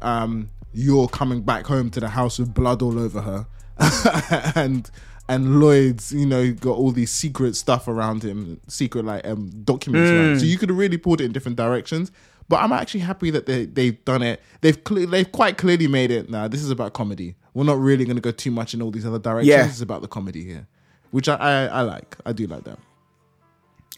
Um, 0.00 0.50
you're 0.72 1.08
coming 1.08 1.42
back 1.42 1.66
home 1.66 1.90
to 1.90 2.00
the 2.00 2.08
house 2.08 2.38
with 2.38 2.54
blood 2.54 2.82
all 2.82 2.98
over 2.98 3.20
her, 3.20 3.46
and 4.54 4.90
and 5.28 5.60
Lloyd's, 5.60 6.12
you 6.12 6.26
know, 6.26 6.52
got 6.52 6.76
all 6.76 6.90
these 6.90 7.12
secret 7.12 7.56
stuff 7.56 7.88
around 7.88 8.22
him, 8.22 8.60
secret 8.68 9.04
like 9.04 9.26
um 9.26 9.50
documents. 9.64 10.10
him. 10.10 10.38
So 10.40 10.46
you 10.46 10.58
could 10.58 10.68
have 10.68 10.78
really 10.78 10.98
pulled 10.98 11.20
it 11.20 11.24
in 11.24 11.32
different 11.32 11.56
directions. 11.56 12.10
But 12.48 12.60
I'm 12.60 12.72
actually 12.72 13.00
happy 13.00 13.30
that 13.30 13.46
they 13.46 13.66
they've 13.66 14.04
done 14.04 14.22
it. 14.22 14.42
They've 14.60 14.82
cle 14.82 15.06
they've 15.06 15.30
quite 15.30 15.58
clearly 15.58 15.86
made 15.86 16.10
it. 16.10 16.28
Now 16.28 16.48
this 16.48 16.62
is 16.62 16.70
about 16.70 16.92
comedy. 16.92 17.36
We're 17.54 17.64
not 17.64 17.78
really 17.78 18.04
going 18.04 18.16
to 18.16 18.22
go 18.22 18.30
too 18.30 18.50
much 18.50 18.74
in 18.74 18.82
all 18.82 18.90
these 18.90 19.06
other 19.06 19.18
directions. 19.18 19.48
Yeah. 19.48 19.66
It's 19.66 19.80
about 19.80 20.02
the 20.02 20.08
comedy 20.08 20.44
here, 20.44 20.66
which 21.12 21.28
I, 21.28 21.36
I 21.36 21.66
I 21.66 21.80
like. 21.82 22.16
I 22.26 22.32
do 22.32 22.46
like 22.48 22.64
that. 22.64 22.78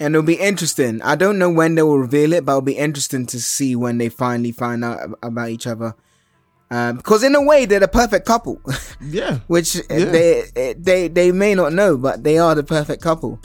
And 0.00 0.14
it'll 0.14 0.26
be 0.26 0.34
interesting. 0.34 1.00
I 1.02 1.14
don't 1.14 1.38
know 1.38 1.48
when 1.48 1.76
they 1.76 1.82
will 1.82 1.98
reveal 2.00 2.32
it, 2.32 2.44
but 2.44 2.52
it'll 2.52 2.60
be 2.62 2.76
interesting 2.76 3.26
to 3.26 3.40
see 3.40 3.74
when 3.76 3.98
they 3.98 4.08
finally 4.08 4.50
find 4.52 4.84
out 4.84 5.16
about 5.22 5.48
each 5.50 5.66
other. 5.66 5.94
Um, 6.70 6.96
because 6.96 7.22
in 7.22 7.34
a 7.36 7.42
way, 7.42 7.64
they're 7.66 7.78
the 7.78 7.86
perfect 7.88 8.26
couple, 8.26 8.60
Yeah. 9.00 9.38
which 9.46 9.76
uh, 9.76 9.82
Yeah. 9.90 10.04
they 10.06 10.74
they 10.76 11.08
they 11.08 11.30
may 11.32 11.54
not 11.54 11.72
know, 11.72 11.96
but 11.96 12.24
they 12.24 12.38
are 12.38 12.54
the 12.56 12.64
perfect 12.64 13.02
couple. 13.02 13.38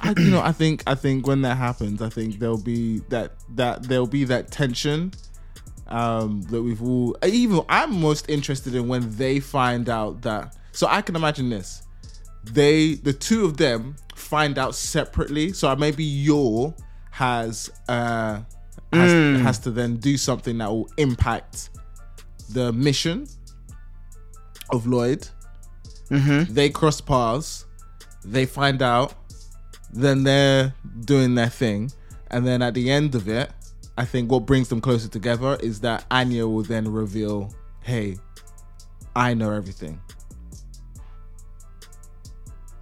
I, 0.00 0.12
you 0.18 0.30
know, 0.30 0.42
I 0.42 0.52
think 0.52 0.82
I 0.86 0.94
think 0.94 1.26
when 1.26 1.40
that 1.42 1.56
happens, 1.56 2.02
I 2.02 2.10
think 2.10 2.38
there'll 2.38 2.58
be 2.62 2.98
that 3.08 3.32
that 3.54 3.84
there'll 3.84 4.06
be 4.06 4.24
that 4.24 4.50
tension 4.50 5.12
um 5.88 6.42
that 6.50 6.60
we've 6.60 6.82
all 6.82 7.16
even 7.24 7.62
I'm 7.70 7.98
most 8.00 8.28
interested 8.28 8.74
in 8.74 8.88
when 8.88 9.16
they 9.16 9.38
find 9.40 9.88
out 9.88 10.20
that 10.22 10.54
so 10.72 10.86
I 10.88 11.00
can 11.00 11.16
imagine 11.16 11.48
this. 11.48 11.85
They 12.52 12.94
the 12.94 13.12
two 13.12 13.44
of 13.44 13.56
them 13.56 13.96
find 14.14 14.58
out 14.58 14.74
separately. 14.74 15.52
So 15.52 15.68
uh, 15.68 15.76
maybe 15.76 16.04
Yor 16.04 16.74
has 17.10 17.70
uh 17.88 18.40
has, 18.92 19.12
hmm. 19.12 19.42
has 19.42 19.58
to 19.60 19.70
then 19.70 19.96
do 19.96 20.16
something 20.16 20.58
that 20.58 20.68
will 20.70 20.90
impact 20.96 21.70
the 22.50 22.72
mission 22.72 23.26
of 24.70 24.86
Lloyd. 24.86 25.28
Mm-hmm. 26.10 26.54
They 26.54 26.70
cross 26.70 27.00
paths. 27.00 27.66
They 28.24 28.46
find 28.46 28.80
out 28.80 29.14
then 29.92 30.24
they're 30.24 30.74
doing 31.04 31.34
their 31.34 31.48
thing 31.48 31.90
and 32.30 32.46
then 32.46 32.62
at 32.62 32.74
the 32.74 32.90
end 32.90 33.14
of 33.14 33.28
it 33.28 33.50
i 33.96 34.04
think 34.04 34.30
what 34.30 34.46
brings 34.46 34.68
them 34.68 34.80
closer 34.80 35.08
together 35.08 35.56
is 35.60 35.80
that 35.80 36.04
anya 36.10 36.46
will 36.46 36.62
then 36.62 36.90
reveal 36.90 37.52
hey 37.82 38.16
i 39.14 39.32
know 39.32 39.52
everything 39.52 40.00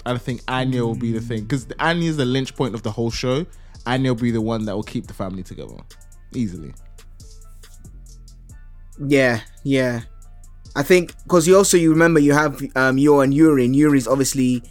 i 0.07 0.16
think 0.18 0.40
anya 0.48 0.84
will 0.84 0.94
be 0.94 1.12
the 1.12 1.20
thing 1.20 1.42
because 1.42 1.66
anya 1.80 2.09
is 2.11 2.16
the 2.16 2.24
lynch 2.24 2.55
point 2.57 2.74
of 2.74 2.82
the 2.82 2.90
whole 2.90 3.11
show 3.11 3.44
anya 3.86 4.12
will 4.12 4.20
be 4.20 4.30
the 4.30 4.40
one 4.40 4.64
that 4.64 4.74
will 4.74 4.82
keep 4.82 5.07
the 5.07 5.14
family 5.14 5.42
together 5.42 5.76
easily 6.34 6.72
Yeah, 9.09 9.40
yeah. 9.64 10.02
I 10.76 10.82
think 10.82 11.14
because 11.24 11.46
you 11.48 11.57
also 11.57 11.76
you 11.76 11.90
remember 11.90 12.20
you 12.20 12.32
have 12.32 12.61
um 12.76 12.98
Yor 12.98 13.22
and 13.24 13.32
Yuri, 13.34 13.64
and 13.64 13.74
Yuri's 13.76 14.07
obviously 14.09 14.62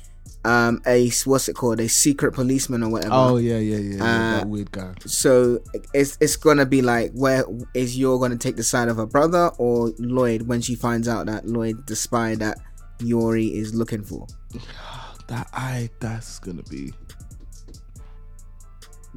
um 0.45 0.81
a 0.85 1.09
what's 1.25 1.47
it 1.47 1.55
called 1.55 1.79
a 1.79 1.87
secret 1.87 2.33
policeman 2.33 2.83
or 2.83 2.89
whatever. 2.89 3.13
oh 3.15 3.37
yeah 3.37 3.57
yeah 3.57 3.77
yeah, 3.77 3.95
yeah 3.97 4.03
Uh, 4.03 4.31
that 4.39 4.47
weird 4.47 4.71
guy 4.71 4.93
So 5.05 5.59
it's 5.93 6.17
it's 6.19 6.35
gonna 6.35 6.65
be 6.65 6.81
like 6.81 7.11
where 7.13 7.43
is 7.73 7.97
Yor 7.97 8.19
gonna 8.19 8.37
take 8.37 8.55
the 8.57 8.63
side 8.63 8.87
of 8.89 8.97
her 8.97 9.05
brother 9.05 9.51
or 9.57 9.91
Lloyd 9.99 10.43
when 10.43 10.59
she 10.61 10.75
finds 10.75 11.07
out 11.07 11.25
that 11.27 11.47
Lloyd 11.47 11.87
the 11.87 11.95
spy 11.95 12.35
that 12.35 12.57
Yuri 12.99 13.47
is 13.47 13.73
looking 13.73 14.03
for. 14.03 14.27
that 15.27 15.47
i 15.53 15.89
that's 15.99 16.39
gonna 16.39 16.63
be 16.63 16.91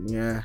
Yeah. 0.06 0.42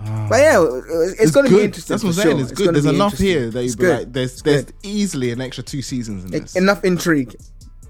Ah. 0.00 0.26
But 0.28 0.36
yeah, 0.40 0.60
it's, 0.62 1.20
it's, 1.20 1.30
gonna 1.30 1.48
good. 1.48 1.58
be 1.58 1.64
interesting. 1.64 1.94
That's 1.94 2.02
what 2.02 2.08
I'm 2.10 2.14
saying. 2.14 2.36
sure. 2.36 2.40
It's, 2.42 2.50
It's 2.52 2.60
good. 2.60 2.74
There's 2.74 2.86
enough 2.86 3.16
here 3.16 3.50
that 3.50 3.62
you'd 3.64 3.78
be 3.78 3.84
good. 3.84 3.98
like, 4.00 4.12
there's 4.12 4.42
there's 4.42 4.64
good. 4.64 4.74
easily 4.82 5.30
an 5.30 5.40
extra 5.40 5.62
two 5.62 5.82
seasons 5.82 6.24
in 6.24 6.30
this. 6.32 6.56
enough 6.56 6.84
intrigue. 6.84 7.36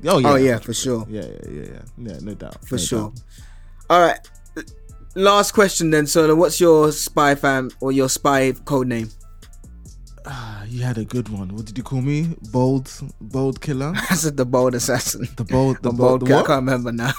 oh 0.07 0.19
yeah, 0.19 0.29
Oh 0.29 0.35
yeah, 0.37 0.59
for 0.59 0.75
sure. 0.75 1.07
yeah, 1.09 1.23
yeah, 1.23 1.51
yeah, 1.51 1.63
yeah, 1.63 1.83
yeah, 1.97 2.19
no 2.21 2.35
doubt, 2.35 2.63
for 2.67 2.75
no 2.77 2.83
sure. 2.83 3.01
doubt. 3.11 3.21
All 3.91 4.01
right. 4.07 4.19
Last 5.17 5.53
question 5.53 5.91
then, 5.91 6.07
Solo. 6.07 6.35
What's 6.35 6.61
your 6.61 6.91
spy 6.93 7.37
fam 7.37 7.71
or 7.81 7.93
your 7.93 8.09
spy 8.09 8.53
code 8.53 8.89
name? 8.89 9.09
Ah, 10.27 10.65
you 10.65 10.83
had 10.83 10.97
a 10.99 11.05
good 11.05 11.29
one. 11.29 11.55
What 11.55 11.67
did 11.67 11.77
you 11.77 11.85
call 11.85 12.01
me? 12.01 12.35
Bold, 12.51 12.91
bold 13.21 13.61
killer. 13.61 13.93
I 14.11 14.15
said 14.15 14.37
the 14.37 14.47
bold 14.47 14.75
assassin. 14.75 15.29
The 15.37 15.45
bold, 15.45 15.77
the 15.83 15.91
The 15.91 15.93
bold. 15.93 16.21
bold. 16.21 16.29
the 16.31 16.35
I 16.37 16.43
can't 16.43 16.65
remember 16.65 16.93
now. 16.93 17.13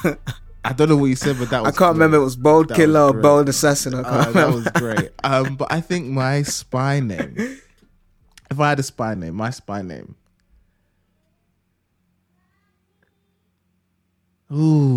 I 0.64 0.74
don't 0.74 0.90
know 0.90 0.98
what 0.98 1.06
you 1.14 1.16
said, 1.16 1.38
but 1.38 1.50
that 1.52 1.64
I 1.66 1.72
can't 1.72 1.94
remember. 1.94 2.18
It 2.18 2.22
was 2.22 2.36
bold 2.36 2.70
That 2.70 2.76
killer 2.78 3.06
was 3.08 3.16
or 3.16 3.22
bold 3.22 3.50
assassin. 3.50 3.94
I 3.94 4.02
can't 4.04 4.28
Uh, 4.28 4.32
that 4.32 4.54
was 4.54 4.68
great. 4.74 5.10
Um, 5.24 5.56
but 5.56 5.72
I 5.72 5.82
think 5.82 6.08
my 6.08 6.42
spy 6.44 7.00
name. 7.00 7.36
If 8.52 8.60
I 8.60 8.70
had 8.70 8.80
a 8.80 8.84
spy 8.84 9.16
name, 9.16 9.34
my 9.36 9.50
spy 9.50 9.82
name. 9.82 10.16
Ooh. 14.52 14.95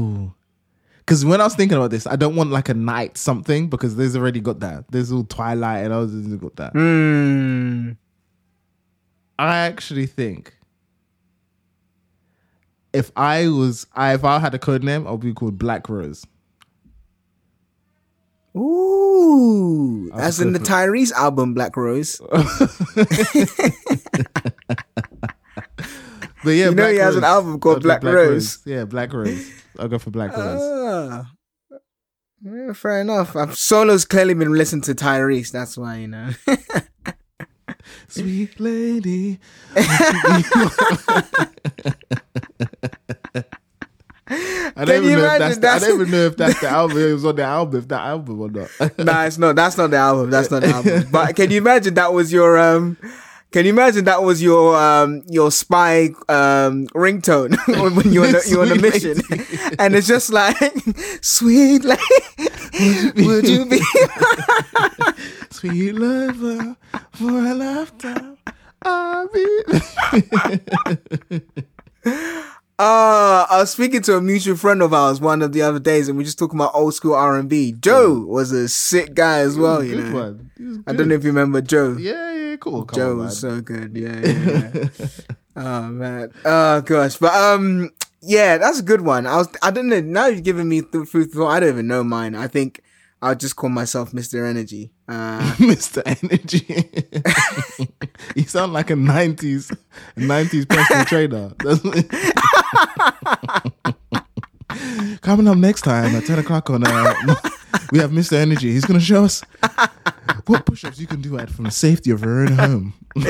Because 1.09 1.25
when 1.25 1.41
I 1.41 1.45
was 1.45 1.55
thinking 1.55 1.79
about 1.79 1.91
this, 1.91 2.07
I 2.07 2.17
don't 2.17 2.37
want 2.37 2.51
like 2.51 2.69
a 2.69 2.75
night 2.75 3.17
something 3.17 3.71
because 3.71 3.97
there's 3.97 4.15
already 4.15 4.41
got 4.41 4.61
that. 4.61 4.85
There's 4.91 5.11
all 5.11 5.25
Twilight 5.25 5.85
and 5.85 5.91
others 5.91 6.13
has 6.13 6.37
got 6.37 6.57
that. 6.57 6.73
Hmm. 6.73 7.93
I 9.39 9.57
actually 9.57 10.05
think 10.05 10.55
if 12.93 13.11
I 13.17 13.49
was, 13.49 13.87
I 13.95 14.13
if 14.13 14.23
I 14.23 14.39
had 14.39 14.55
a 14.55 14.59
code 14.59 14.85
name, 14.85 15.07
I'll 15.07 15.17
be 15.17 15.33
called 15.33 15.57
Black 15.57 15.89
Rose. 15.89 16.27
Ooh, 18.55 20.11
as 20.13 20.43
in 20.43 20.53
the. 20.53 20.59
Tyrese 20.59 21.13
album, 21.13 21.55
Black 21.55 21.75
Rose. 21.75 22.21
But 26.49 26.55
yeah, 26.55 26.70
You 26.70 26.70
know 26.70 26.82
Black 26.84 26.92
he 26.92 26.99
has 27.01 27.14
an 27.14 27.24
album 27.24 27.61
called 27.61 27.76
I'll 27.76 27.82
Black 27.82 28.03
Rose. 28.03 28.61
Yeah, 28.64 28.86
Black 28.86 29.12
Rose. 29.12 29.51
I'll 29.78 29.86
go 29.86 29.99
for 29.99 30.09
Black 30.09 30.34
Rose. 30.34 30.62
Ah. 30.62 31.30
Yeah, 32.42 32.72
fair 32.72 33.03
enough. 33.03 33.36
I've, 33.36 33.55
Solo's 33.55 34.07
clearly 34.07 34.32
been 34.32 34.55
listening 34.55 34.80
to 34.82 34.94
Tyrese. 34.94 35.51
That's 35.51 35.76
why 35.76 35.96
you 35.96 36.09
know. 36.09 36.30
Sweet 38.09 38.59
lady. 38.59 39.40
I 39.76 39.84
don't, 44.86 45.05
even 45.05 45.12
know 45.12 45.18
if 45.18 45.36
imagine 45.36 45.38
that's 45.38 45.59
the, 45.59 45.68
I 45.68 45.78
don't 45.80 46.01
even 46.01 46.11
know 46.11 46.24
if 46.24 46.36
that's 46.38 46.61
the 46.61 46.68
album. 46.70 46.96
It 46.96 47.12
was 47.12 47.26
on 47.26 47.36
the 47.36 47.42
album. 47.42 47.78
If 47.78 47.88
that 47.88 48.01
album 48.01 48.40
or 48.40 48.51
not. 48.51 48.70
nah, 48.99 49.24
it's 49.24 49.36
not. 49.36 49.55
That's 49.55 49.76
not 49.76 49.90
the 49.90 49.99
album. 49.99 50.30
That's 50.30 50.51
not 50.51 50.62
the 50.62 50.68
album. 50.68 51.09
But 51.11 51.36
can 51.36 51.51
you 51.51 51.59
imagine 51.59 51.92
that 51.92 52.14
was 52.14 52.32
your 52.32 52.59
um? 52.59 52.96
Can 53.51 53.64
you 53.64 53.72
imagine 53.72 54.05
that 54.05 54.22
was 54.22 54.42
your 54.42 54.76
um 54.76 55.22
your 55.26 55.51
spy 55.51 56.11
um 56.28 56.86
ringtone 56.88 57.57
when 57.96 58.12
you're 58.12 58.26
on 58.26 58.34
a, 58.34 58.40
you're 58.46 58.62
on 58.62 58.72
a 58.72 58.74
mission, 58.80 59.20
and 59.78 59.94
it's 59.94 60.07
just 60.07 60.30
like 60.30 60.57
sweet 61.22 61.82
lady, 61.82 63.24
would 63.26 63.49
you 63.49 63.64
be? 63.64 63.80
Sweet 65.51 65.92
lover 65.92 66.76
for 67.12 67.30
a 67.30 67.55
lifetime. 67.55 68.36
I'll 68.82 69.28
be. 69.28 69.62
Uh, 72.80 73.44
I 73.51 73.57
was 73.59 73.72
speaking 73.72 74.03
to 74.03 74.14
a 74.16 74.20
mutual 74.20 74.57
friend 74.57 74.82
of 74.82 74.94
ours 74.94 75.20
one 75.20 75.42
of 75.42 75.53
the 75.53 75.62
other 75.62 75.80
days, 75.80 76.09
and 76.09 76.16
we 76.16 76.22
are 76.22 76.26
just 76.26 76.38
talking 76.38 76.61
about 76.61 76.76
old 76.76 76.94
school 76.94 77.14
R 77.14 77.36
and 77.36 77.49
B. 77.49 77.72
Joe 77.72 78.20
was 78.20 78.53
a 78.53 78.68
sick 78.68 79.14
guy 79.14 79.38
as 79.38 79.57
well. 79.59 79.82
You 79.82 80.01
know, 80.01 80.14
one. 80.14 80.51
He 80.57 80.62
was 80.62 80.78
I 80.86 80.92
don't 80.92 81.09
know 81.09 81.16
if 81.16 81.24
you 81.24 81.30
remember 81.30 81.61
Joe. 81.61 81.96
Yeah, 81.99 82.12
yeah, 82.32 82.38
cool. 82.61 82.85
Come 82.85 82.97
Joe 82.97 83.11
on, 83.13 83.19
was 83.19 83.39
so 83.41 83.61
good. 83.61 83.97
Yeah, 83.97 84.21
yeah, 84.21 84.71
yeah. 84.75 84.89
oh 85.57 85.83
man. 85.89 86.33
Oh 86.45 86.81
gosh. 86.83 87.17
But 87.17 87.35
um, 87.35 87.91
yeah, 88.21 88.59
that's 88.59 88.81
a 88.81 88.83
good 88.83 89.01
one. 89.03 89.27
I 89.27 89.37
was. 89.37 89.49
I 89.63 89.71
don't 89.71 89.89
know. 89.89 90.01
Now 90.01 90.27
you're 90.27 90.41
giving 90.41 90.69
me 90.69 90.83
th- 90.83 91.09
food 91.09 91.33
for. 91.33 91.47
I 91.47 91.61
don't 91.61 91.71
even 91.71 91.87
know 91.87 92.05
mine. 92.05 92.35
I 92.35 92.49
think 92.49 92.83
I'll 93.21 93.35
just 93.35 93.57
call 93.57 93.71
myself 93.71 94.13
Mr. 94.13 94.49
Energy. 94.49 94.93
Uh, 95.09 95.41
Mr. 95.59 96.03
Energy. 96.05 96.89
you 98.37 98.45
sound 98.45 98.73
like 98.73 98.91
a 98.91 98.95
90s 98.95 99.77
90s 100.17 100.69
personal 100.69 101.05
trainer. 101.05 101.53
doesn't 101.59 101.95
it? 101.97 102.07
Coming 105.23 105.49
up 105.49 105.57
next 105.57 105.83
time 105.83 106.14
at 106.14 106.27
10 106.27 106.39
o'clock 106.41 106.71
on 106.71 106.85
uh, 106.87 107.14
we 107.93 107.99
have 107.99 108.11
Mr. 108.11 108.35
Energy. 108.35 108.71
He's 108.73 108.85
going 108.85 108.99
to 108.99 109.05
show 109.05 109.25
us 109.25 109.43
what 110.47 110.64
push-ups 110.66 110.99
you 110.99 111.07
can 111.07 111.21
do 111.21 111.39
at 111.39 111.51
from 111.51 111.64
the 111.66 111.71
safety 111.71 112.11
of 112.11 112.23
your 112.23 112.41
own 112.41 112.53
home. 112.53 112.95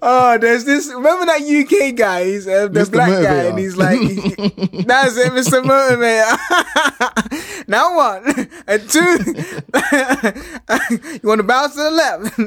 Oh, 0.00 0.36
there's 0.38 0.64
this. 0.64 0.88
Remember 0.88 1.26
that 1.26 1.40
UK 1.40 1.94
guy? 1.96 2.24
He's 2.24 2.46
uh, 2.46 2.68
the 2.68 2.80
Mr. 2.80 2.92
black 2.92 3.22
guy, 3.22 3.44
and 3.44 3.58
he's 3.58 3.76
like, 3.76 3.98
"That's 3.98 5.16
it, 5.16 5.32
Mr. 5.32 5.62
Motivator." 5.64 6.36
now 7.68 7.96
one 7.96 8.48
and 8.66 8.88
two. 8.88 9.18
you 11.22 11.28
want 11.28 11.38
to 11.38 11.42
bounce 11.44 11.74
to 11.74 11.82
the 11.82 11.90
left, 11.90 12.38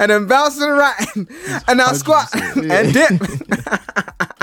and 0.00 0.10
then 0.10 0.26
bounce 0.26 0.54
to 0.54 0.60
the 0.60 0.72
right, 0.72 1.06
and 1.68 1.78
now 1.78 1.92
squat 1.92 2.28
100%, 2.30 2.70
and 2.70 2.92
dip. 2.94 4.35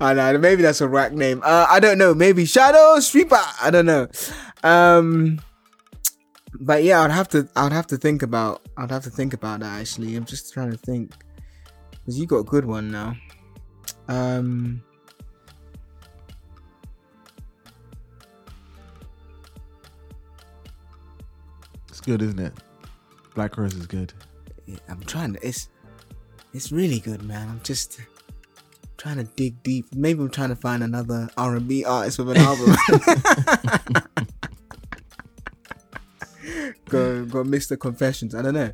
I 0.00 0.14
know. 0.14 0.38
Maybe 0.38 0.62
that's 0.62 0.80
a 0.80 0.88
rack 0.88 1.12
name. 1.12 1.42
Uh, 1.44 1.66
I 1.68 1.80
don't 1.80 1.98
know. 1.98 2.14
Maybe 2.14 2.44
Shadow 2.44 3.00
Sweeper. 3.00 3.40
I 3.62 3.70
don't 3.70 3.86
know. 3.86 4.08
Um, 4.62 5.40
but 6.60 6.82
yeah, 6.82 7.02
I'd 7.02 7.10
have 7.10 7.28
to. 7.30 7.48
I'd 7.56 7.72
have 7.72 7.86
to 7.88 7.96
think 7.96 8.22
about. 8.22 8.62
I'd 8.76 8.90
have 8.90 9.04
to 9.04 9.10
think 9.10 9.32
about 9.32 9.60
that. 9.60 9.80
Actually, 9.80 10.16
I'm 10.16 10.24
just 10.24 10.52
trying 10.52 10.70
to 10.70 10.78
think 10.78 11.12
because 11.90 12.18
you 12.18 12.26
got 12.26 12.38
a 12.38 12.44
good 12.44 12.64
one 12.64 12.90
now. 12.90 13.14
Um, 14.08 14.82
It's 21.96 22.04
good, 22.04 22.20
isn't 22.20 22.38
it? 22.38 22.52
Black 23.34 23.56
Rose 23.56 23.72
is 23.72 23.86
good. 23.86 24.12
I'm 24.86 25.00
trying 25.04 25.32
to. 25.32 25.46
It's 25.46 25.70
it's 26.52 26.70
really 26.70 27.00
good, 27.00 27.22
man. 27.22 27.48
I'm 27.48 27.60
just 27.62 28.00
trying 29.06 29.24
to 29.24 29.32
dig 29.36 29.62
deep. 29.62 29.86
Maybe 29.94 30.20
I'm 30.20 30.30
trying 30.30 30.48
to 30.48 30.56
find 30.56 30.82
another 30.82 31.28
R&B 31.36 31.84
artist 31.84 32.18
with 32.18 32.30
an 32.30 32.38
album. 32.38 32.74
go 36.88 37.24
go 37.24 37.44
Mr. 37.44 37.78
Confessions. 37.78 38.34
I 38.34 38.42
don't 38.42 38.54
know. 38.54 38.72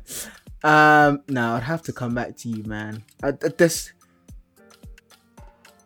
Um, 0.63 1.21
no, 1.27 1.53
I'd 1.53 1.61
have 1.63 1.83
to 1.83 1.93
come 1.93 2.15
back 2.15 2.35
to 2.37 2.49
you, 2.49 2.63
man. 2.63 3.03
I, 3.21 3.27
I, 3.29 3.49
this, 3.57 3.93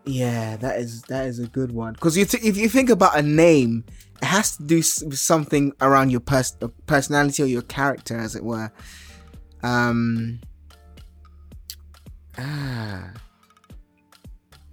yeah, 0.05 0.55
that 0.57 0.79
is 0.79 1.01
that 1.03 1.25
is 1.25 1.39
a 1.39 1.47
good 1.47 1.73
one. 1.73 1.93
Because 1.93 2.15
if 2.15 2.55
you 2.55 2.69
think 2.69 2.89
about 2.89 3.17
a 3.17 3.21
name, 3.21 3.83
it 4.21 4.25
has 4.25 4.55
to 4.57 4.63
do 4.63 4.79
s- 4.79 5.03
something 5.19 5.73
around 5.81 6.11
your 6.11 6.21
pers- 6.21 6.55
personality 6.85 7.43
or 7.43 7.47
your 7.47 7.63
character, 7.63 8.17
as 8.17 8.35
it 8.35 8.43
were. 8.45 8.71
Um. 9.61 10.39
Ah. 12.37 13.11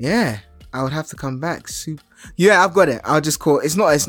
Yeah, 0.05 0.41
I 0.75 0.83
would 0.83 0.93
have 0.93 1.07
to 1.09 1.17
come 1.17 1.41
back. 1.41 1.67
Super. 1.67 2.03
Yeah, 2.37 2.63
I've 2.63 2.75
got 2.75 2.91
it. 2.91 3.01
I'll 3.05 3.23
just 3.23 3.39
call. 3.39 3.61
It's 3.61 3.75
not. 3.75 3.89
It's, 3.95 4.07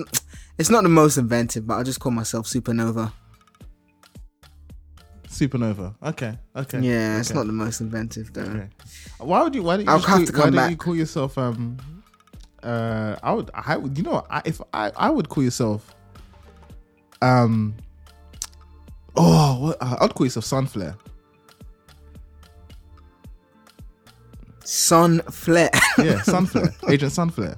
it's 0.58 0.70
not 0.70 0.84
the 0.84 0.90
most 0.90 1.16
inventive, 1.16 1.66
but 1.66 1.76
I'll 1.76 1.86
just 1.86 2.02
call 2.02 2.12
myself 2.12 2.48
Supernova. 2.48 3.14
Supernova. 5.30 5.96
Okay. 6.04 6.38
Okay. 6.54 6.80
Yeah, 6.82 7.18
it's 7.18 7.34
not 7.34 7.46
the 7.46 7.54
most 7.54 7.80
inventive 7.80 8.34
though. 8.34 8.42
Okay. 8.42 8.70
Why 9.20 9.42
would 9.42 9.56
you? 9.56 9.64
Why 9.64 9.78
don't 9.78 9.86
you? 9.86 9.92
I'll 9.92 10.00
have 10.00 10.18
call, 10.18 10.26
to 10.26 10.32
why 10.34 10.40
come 10.40 10.50
don't 10.52 10.56
back. 10.56 10.72
you 10.72 10.76
call 10.76 10.98
yourself? 10.98 11.38
Um. 11.38 11.78
Uh. 12.62 13.16
I 13.24 13.32
would. 13.32 13.50
I 13.54 13.78
would. 13.78 13.98
You 13.98 14.04
know. 14.04 14.26
I, 14.30 14.42
if 14.44 14.60
I. 14.74 14.92
I 14.98 15.10
would 15.10 15.30
call 15.30 15.46
yourself. 15.46 15.96
Um. 17.22 17.74
Oh, 19.16 19.60
what? 19.62 19.78
Uh, 19.80 19.96
I'd 20.02 20.14
call 20.14 20.26
yourself 20.26 20.44
Sunflare. 20.44 20.98
Sun 24.66 25.22
Flare. 25.32 25.70
Yeah, 25.98 26.22
Sunflare. 26.24 26.74
Agent 26.90 27.12
Sunflare. 27.14 27.56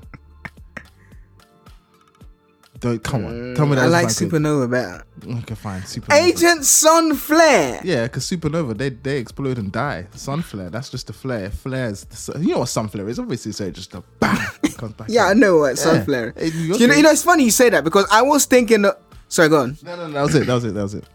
Don't 2.80 3.04
come 3.04 3.26
on. 3.26 3.56
Tell 3.56 3.66
me 3.66 3.76
that. 3.76 3.86
I 3.86 3.88
like. 3.88 4.08
Supernova 4.10 4.70
better. 4.70 5.04
Okay, 5.40 5.56
fine. 5.56 5.82
Supernova. 5.82 6.14
Agent 6.14 6.64
Sun 6.64 7.16
Flare. 7.16 7.82
Yeah, 7.84 8.04
because 8.04 8.24
supernova 8.30 8.78
they 8.78 8.90
they 8.90 9.18
explode 9.18 9.58
and 9.58 9.72
die. 9.72 10.06
Sun 10.14 10.44
flare, 10.44 10.70
that's 10.70 10.92
just 10.92 11.10
a 11.10 11.14
flare. 11.14 11.50
Flares. 11.50 12.04
the 12.06 12.40
You 12.40 12.50
know 12.54 12.60
what 12.60 12.68
sun 12.70 12.88
flare 12.88 13.10
is? 13.10 13.18
Obviously, 13.18 13.52
so 13.54 13.72
just 13.72 13.96
a 13.96 14.04
bang 14.20 14.38
it 14.62 14.78
comes 14.78 14.94
back. 14.94 15.08
Yeah, 15.10 15.26
I 15.26 15.34
know 15.34 15.58
what 15.58 15.80
Sun 15.80 15.96
Yeah. 15.96 16.04
Flare. 16.04 16.34
You 16.40 16.78
know, 16.88 16.96
you 16.96 17.02
know, 17.02 17.10
it's 17.10 17.24
funny 17.24 17.46
you 17.46 17.52
say 17.52 17.70
that 17.72 17.84
because 17.84 18.06
I 18.12 18.22
was 18.22 18.46
thinking. 18.46 18.86
Of, 18.86 18.96
sorry, 19.28 19.50
go 19.50 19.62
on. 19.62 19.78
No, 19.82 19.96
no, 19.96 20.06
no, 20.08 20.14
that 20.14 20.22
was 20.22 20.36
it. 20.36 20.46
That 20.46 20.54
was 20.54 20.64
it. 20.66 20.74
That 20.76 20.84
was 20.84 20.94
it. 20.94 21.06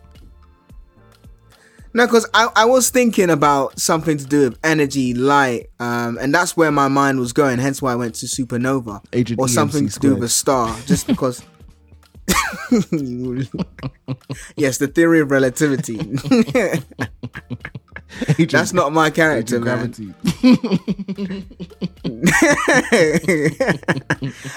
No, 1.95 2.07
because 2.07 2.29
I, 2.33 2.49
I 2.57 2.65
was 2.65 2.91
thinking 2.91 3.29
about 3.29 3.79
something 3.79 4.17
to 4.17 4.25
do 4.25 4.49
with 4.49 4.59
energy, 4.65 5.13
light, 5.13 5.69
um, 5.79 6.19
and 6.21 6.35
that's 6.35 6.57
where 6.57 6.71
my 6.71 6.89
mind 6.89 7.19
was 7.19 7.33
going. 7.33 7.59
Hence 7.59 7.83
why 7.83 7.93
I 7.93 7.97
went 7.97 8.15
to 8.17 8.27
supernova 8.27 9.05
Agent 9.13 9.39
or 9.39 9.47
EMC 9.47 9.51
something 9.51 9.89
to 9.89 10.01
do 10.01 10.15
with 10.15 10.25
a 10.25 10.29
star, 10.29 10.75
just 10.87 11.07
because. 11.07 11.45
yes, 14.57 14.79
the 14.79 14.91
theory 14.93 15.21
of 15.21 15.31
relativity. 15.31 15.99
Agent, 18.29 18.51
that's 18.51 18.73
not 18.73 18.93
my 18.93 19.11
character, 19.11 19.61
man. 19.61 19.93
gravity. 19.93 20.15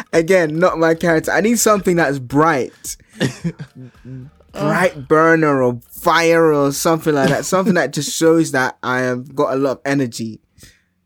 Again, 0.14 0.60
not 0.60 0.78
my 0.78 0.94
character. 0.94 1.32
I 1.32 1.42
need 1.42 1.60
something 1.60 1.96
that's 1.96 2.20
bright. 2.20 2.98
bright 4.60 5.08
burner 5.08 5.62
or 5.62 5.80
fire 5.90 6.54
or 6.54 6.72
something 6.72 7.14
like 7.14 7.30
that. 7.30 7.46
Something 7.56 7.76
that 7.76 7.94
just 7.94 8.16
shows 8.18 8.52
that 8.52 8.78
I 8.84 9.00
have 9.00 9.36
got 9.36 9.54
a 9.54 9.58
lot 9.58 9.72
of 9.72 9.82
energy. 9.86 10.40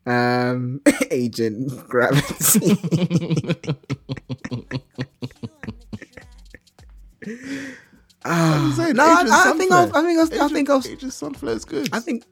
Um 0.06 0.82
agent 1.12 1.88
gravity. 1.88 2.76
Ah, 8.26 8.74
saying, 8.76 8.96
no, 8.96 9.06
I, 9.06 9.22
Agent 9.22 9.32
I 9.32 9.54
think 9.54 9.72
I, 9.72 9.84
I 9.84 9.88
think 9.88 10.20
I, 10.20 10.22
was, 10.22 10.32
I 10.34 10.48
think 10.50 10.70
I 10.70 10.76
was, 10.76 10.88
Agent 10.88 11.14
Sunflare 11.14 11.56
is 11.56 11.66
good. 11.66 11.90
I 11.94 12.00
think 12.00 12.26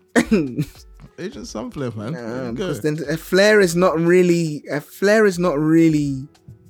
Agent 1.17 1.47
Sunflare, 1.47 1.91
man. 1.91 2.15
Um, 2.15 2.55
because 2.55 2.81
then 2.81 2.99
a 3.09 3.17
flare 3.17 3.61
is 3.61 3.75
not 3.75 3.97
really 3.97 4.63
a 4.69 4.81
flare 4.81 5.25
is 5.25 5.39
not 5.39 5.57
really 5.57 6.27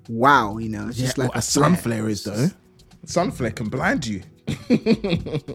wow, 0.08 0.58
you 0.58 0.70
know. 0.70 0.88
It's 0.88 0.98
just 0.98 1.18
Yeah, 1.18 1.24
like 1.26 1.34
what 1.34 1.40
a 1.40 1.42
sunflare 1.42 2.08
is 2.08 2.24
though. 2.24 2.48
Sunflare 3.06 3.52
can 3.52 3.70
blind 3.70 4.06
you. 4.06 4.22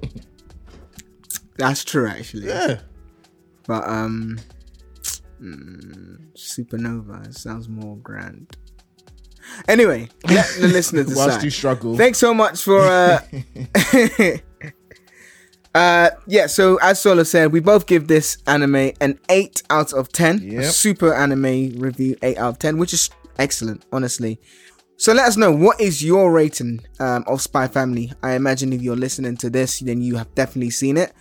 That's 1.56 1.84
true, 1.84 2.08
actually. 2.08 2.46
Yeah. 2.48 2.80
But 3.66 3.86
um, 3.88 4.38
mm, 5.40 6.18
supernova 6.34 7.32
sounds 7.34 7.68
more 7.68 7.96
grand. 7.98 8.56
Anyway, 9.68 10.08
let 10.28 10.46
the 10.60 10.68
listener 10.72 11.04
decide. 11.04 11.16
Whilst 11.16 11.44
you 11.44 11.50
struggle. 11.50 11.96
Thanks 11.96 12.18
so 12.18 12.32
much 12.32 12.62
for 12.62 12.80
uh, 12.80 13.20
uh, 15.74 16.10
yeah. 16.26 16.46
So 16.46 16.76
as 16.80 17.00
Solo 17.00 17.22
said, 17.22 17.52
we 17.52 17.60
both 17.60 17.86
give 17.86 18.08
this 18.08 18.38
anime 18.46 18.92
an 19.00 19.18
eight 19.28 19.62
out 19.70 19.92
of 19.92 20.10
ten. 20.12 20.38
A 20.40 20.42
Yep. 20.62 20.64
super 20.72 21.14
anime 21.14 21.78
review, 21.78 22.16
eight 22.22 22.38
out 22.38 22.50
of 22.50 22.58
ten, 22.58 22.78
which 22.78 22.92
is 22.94 23.10
excellent, 23.38 23.84
honestly. 23.92 24.40
So 25.02 25.12
let 25.12 25.26
us 25.26 25.36
know 25.36 25.50
what 25.50 25.80
is 25.80 26.00
your 26.00 26.30
rating 26.30 26.78
um, 27.00 27.24
of 27.26 27.42
Spy 27.42 27.66
Family. 27.66 28.12
I 28.22 28.34
imagine 28.34 28.72
if 28.72 28.82
you're 28.82 28.94
listening 28.94 29.36
to 29.38 29.50
this, 29.50 29.80
then 29.80 30.00
you 30.00 30.14
have 30.14 30.32
definitely 30.36 30.70
seen 30.70 30.96
it 30.96 31.12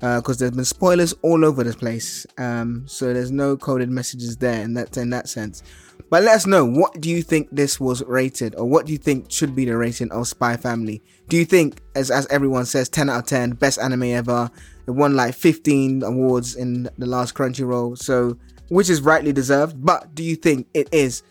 because 0.00 0.38
there's 0.38 0.50
been 0.50 0.64
spoilers 0.64 1.14
all 1.22 1.44
over 1.44 1.62
the 1.62 1.72
place. 1.72 2.26
Um, 2.36 2.82
so 2.88 3.14
there's 3.14 3.30
no 3.30 3.56
coded 3.56 3.90
messages 3.90 4.38
there 4.38 4.60
in 4.60 4.74
that 4.74 4.96
in 4.96 5.10
that 5.10 5.28
sense. 5.28 5.62
But 6.10 6.24
let 6.24 6.34
us 6.34 6.46
know 6.48 6.64
what 6.64 7.00
do 7.00 7.08
you 7.08 7.22
think 7.22 7.46
this 7.52 7.78
was 7.78 8.02
rated, 8.06 8.56
or 8.56 8.68
what 8.68 8.86
do 8.86 8.92
you 8.92 8.98
think 8.98 9.30
should 9.30 9.54
be 9.54 9.64
the 9.64 9.76
rating 9.76 10.10
of 10.10 10.26
Spy 10.26 10.56
Family? 10.56 11.00
Do 11.28 11.36
you 11.36 11.44
think, 11.44 11.80
as 11.94 12.10
as 12.10 12.26
everyone 12.32 12.66
says, 12.66 12.88
10 12.88 13.08
out 13.08 13.20
of 13.20 13.26
10, 13.26 13.50
best 13.52 13.78
anime 13.78 14.02
ever? 14.02 14.50
It 14.88 14.90
won 14.90 15.14
like 15.14 15.36
15 15.36 16.02
awards 16.02 16.56
in 16.56 16.88
the 16.98 17.06
last 17.06 17.36
Crunchyroll, 17.36 17.98
so 17.98 18.36
which 18.68 18.90
is 18.90 19.00
rightly 19.00 19.32
deserved. 19.32 19.76
But 19.80 20.12
do 20.16 20.24
you 20.24 20.34
think 20.34 20.66
it 20.74 20.88
is 20.90 21.22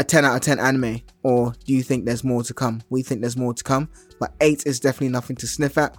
a 0.00 0.04
10 0.04 0.24
out 0.24 0.34
of 0.34 0.40
10 0.40 0.58
anime, 0.58 1.02
or 1.22 1.52
do 1.66 1.74
you 1.74 1.82
think 1.82 2.06
there's 2.06 2.24
more 2.24 2.42
to 2.42 2.54
come? 2.54 2.82
We 2.88 3.02
think 3.02 3.20
there's 3.20 3.36
more 3.36 3.52
to 3.52 3.62
come, 3.62 3.90
but 4.18 4.32
8 4.40 4.62
is 4.64 4.80
definitely 4.80 5.10
nothing 5.10 5.36
to 5.36 5.46
sniff 5.46 5.76
at. 5.76 5.94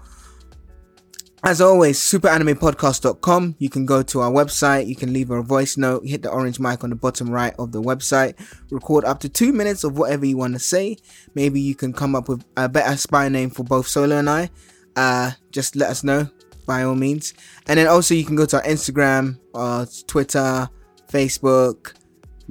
As 1.43 1.61
always, 1.61 1.99
suuuperanimepodcast.com. 1.99 3.55
You 3.59 3.69
can 3.69 3.85
go 3.85 4.01
to 4.03 4.21
our 4.21 4.31
website, 4.31 4.87
you 4.87 4.95
can 4.95 5.13
leave 5.13 5.29
a 5.29 5.43
voice 5.43 5.77
note, 5.77 6.07
hit 6.07 6.23
the 6.23 6.31
orange 6.31 6.59
mic 6.59 6.83
on 6.83 6.89
the 6.89 6.95
bottom 6.95 7.29
right 7.29 7.53
of 7.59 7.71
the 7.71 7.81
website, 7.81 8.33
record 8.71 9.05
up 9.05 9.19
to 9.19 9.29
two 9.29 9.53
minutes 9.53 9.83
of 9.83 9.97
whatever 9.97 10.25
you 10.25 10.35
want 10.37 10.53
to 10.53 10.59
say. 10.59 10.97
Maybe 11.35 11.61
you 11.61 11.75
can 11.75 11.93
come 11.93 12.15
up 12.15 12.27
with 12.27 12.43
a 12.57 12.67
better 12.67 12.97
spy 12.97 13.29
name 13.29 13.51
for 13.51 13.63
both 13.63 13.87
Solo 13.87 14.17
and 14.17 14.29
I. 14.29 14.49
Uh, 14.95 15.31
just 15.51 15.75
let 15.75 15.91
us 15.91 16.03
know 16.03 16.27
by 16.65 16.83
all 16.83 16.95
means. 16.95 17.35
And 17.67 17.77
then 17.77 17.87
also 17.87 18.15
you 18.15 18.25
can 18.25 18.35
go 18.35 18.45
to 18.47 18.57
our 18.57 18.63
Instagram, 18.63 19.39
uh, 19.53 19.85
Twitter, 20.07 20.69
Facebook, 21.07 21.93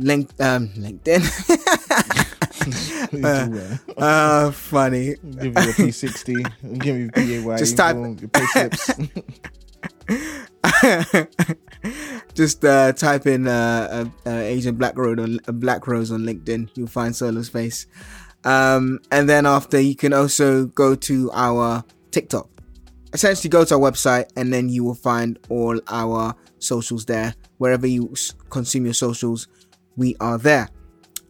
link, 0.01 0.31
um, 0.41 0.69
LinkedIn. 0.71 1.23
uh, 3.97 4.51
funny. 4.51 5.15
Give 5.23 5.55
me 5.55 5.63
a 5.63 5.73
P60. 5.75 6.79
Give 6.79 6.97
me 6.97 7.09
PAY. 7.11 7.57
Just 7.59 7.77
type- 7.77 7.97
Your 7.97 8.29
pay 8.29 8.47
slips. 8.47 8.91
Just 12.35 12.65
uh, 12.65 12.93
type 12.93 13.27
in 13.27 13.47
uh, 13.49 14.07
uh, 14.27 14.31
uh, 14.31 14.35
Agent 14.35 14.79
Black 14.79 14.97
Rose 14.97 15.19
on 15.19 15.39
uh, 15.49 15.53
Black 15.53 15.87
Rose 15.87 16.11
on 16.13 16.21
LinkedIn. 16.21 16.71
You'll 16.75 16.87
find 16.89 17.15
Solo's 17.15 17.49
face. 17.49 17.87
Um, 18.45 19.01
and 19.11 19.29
then 19.29 19.47
after, 19.47 19.81
you 19.81 19.97
can 19.97 20.13
also 20.13 20.67
go 20.67 20.95
to 20.95 21.31
our 21.33 21.85
TikTok. 22.11 22.49
Essentially, 23.13 23.51
go 23.51 23.65
to 23.65 23.75
our 23.75 23.81
website, 23.81 24.27
and 24.37 24.53
then 24.53 24.69
you 24.69 24.85
will 24.85 24.95
find 24.95 25.39
all 25.49 25.81
our 25.89 26.35
socials 26.59 27.07
there. 27.07 27.35
Wherever 27.59 27.87
you 27.87 28.11
s- 28.13 28.33
consume 28.51 28.85
your 28.85 28.95
socials, 28.95 29.49
we 29.97 30.17
are 30.21 30.39
there. 30.39 30.69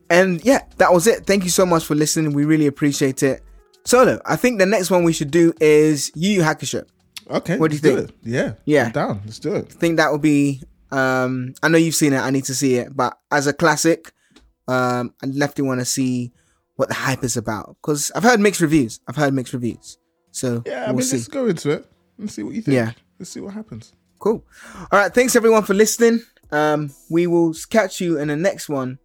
And 0.08 0.44
yeah, 0.44 0.62
that 0.78 0.92
was 0.92 1.06
it. 1.06 1.26
Thank 1.26 1.44
you 1.44 1.50
so 1.50 1.64
much 1.64 1.84
for 1.84 1.94
listening. 1.94 2.32
We 2.32 2.44
really 2.44 2.66
appreciate 2.66 3.22
it. 3.22 3.42
Solo, 3.84 4.20
I 4.26 4.36
think 4.36 4.58
the 4.58 4.66
next 4.66 4.90
one 4.90 5.04
we 5.04 5.12
should 5.12 5.30
do 5.30 5.52
is 5.60 6.10
Yu 6.14 6.30
Yu 6.32 6.40
Hakusho. 6.42 6.84
Okay. 7.30 7.56
What 7.58 7.70
do 7.70 7.76
you 7.76 7.80
think? 7.80 7.98
it. 8.10 8.14
Yeah. 8.24 8.54
Yeah. 8.64 8.86
I'm 8.86 8.92
down. 8.92 9.22
Let's 9.24 9.38
do 9.38 9.54
it. 9.54 9.66
I 9.70 9.78
think 9.78 9.96
that 9.98 10.10
would 10.10 10.20
be. 10.22 10.62
Um, 10.90 11.54
I 11.62 11.68
know 11.68 11.78
you've 11.78 11.94
seen 11.94 12.12
it. 12.12 12.18
I 12.18 12.30
need 12.30 12.44
to 12.46 12.54
see 12.54 12.74
it, 12.74 12.94
but 12.96 13.16
as 13.30 13.46
a 13.46 13.52
classic, 13.52 14.12
um, 14.66 15.14
I 15.22 15.26
definitely 15.26 15.64
want 15.68 15.80
to 15.80 15.84
see 15.84 16.32
what 16.74 16.88
the 16.88 16.94
hype 16.96 17.22
is 17.22 17.36
about 17.36 17.76
because 17.80 18.10
I've 18.16 18.24
heard 18.24 18.40
mixed 18.40 18.60
reviews. 18.60 18.98
I've 19.06 19.14
heard 19.14 19.32
mixed 19.32 19.52
reviews, 19.52 19.98
so 20.32 20.64
Yeah. 20.66 20.82
I 20.82 20.86
we'll 20.88 20.96
mean, 20.96 21.02
see. 21.04 21.16
let's 21.18 21.28
go 21.28 21.46
into 21.46 21.70
it 21.70 21.86
and 22.18 22.28
see 22.28 22.42
what 22.42 22.54
you 22.54 22.62
think. 22.62 22.74
Yeah. 22.74 22.92
Let's 23.20 23.30
see 23.30 23.38
what 23.40 23.54
happens. 23.54 23.92
Cool. 24.18 24.44
All 24.90 24.98
right. 24.98 25.14
Thanks 25.14 25.36
everyone 25.36 25.62
for 25.62 25.74
listening. 25.74 26.22
Um, 26.52 26.92
we 27.08 27.26
will 27.26 27.54
catch 27.70 28.00
you 28.00 28.18
in 28.18 28.28
the 28.28 28.36
next 28.36 28.68
one 28.68 28.98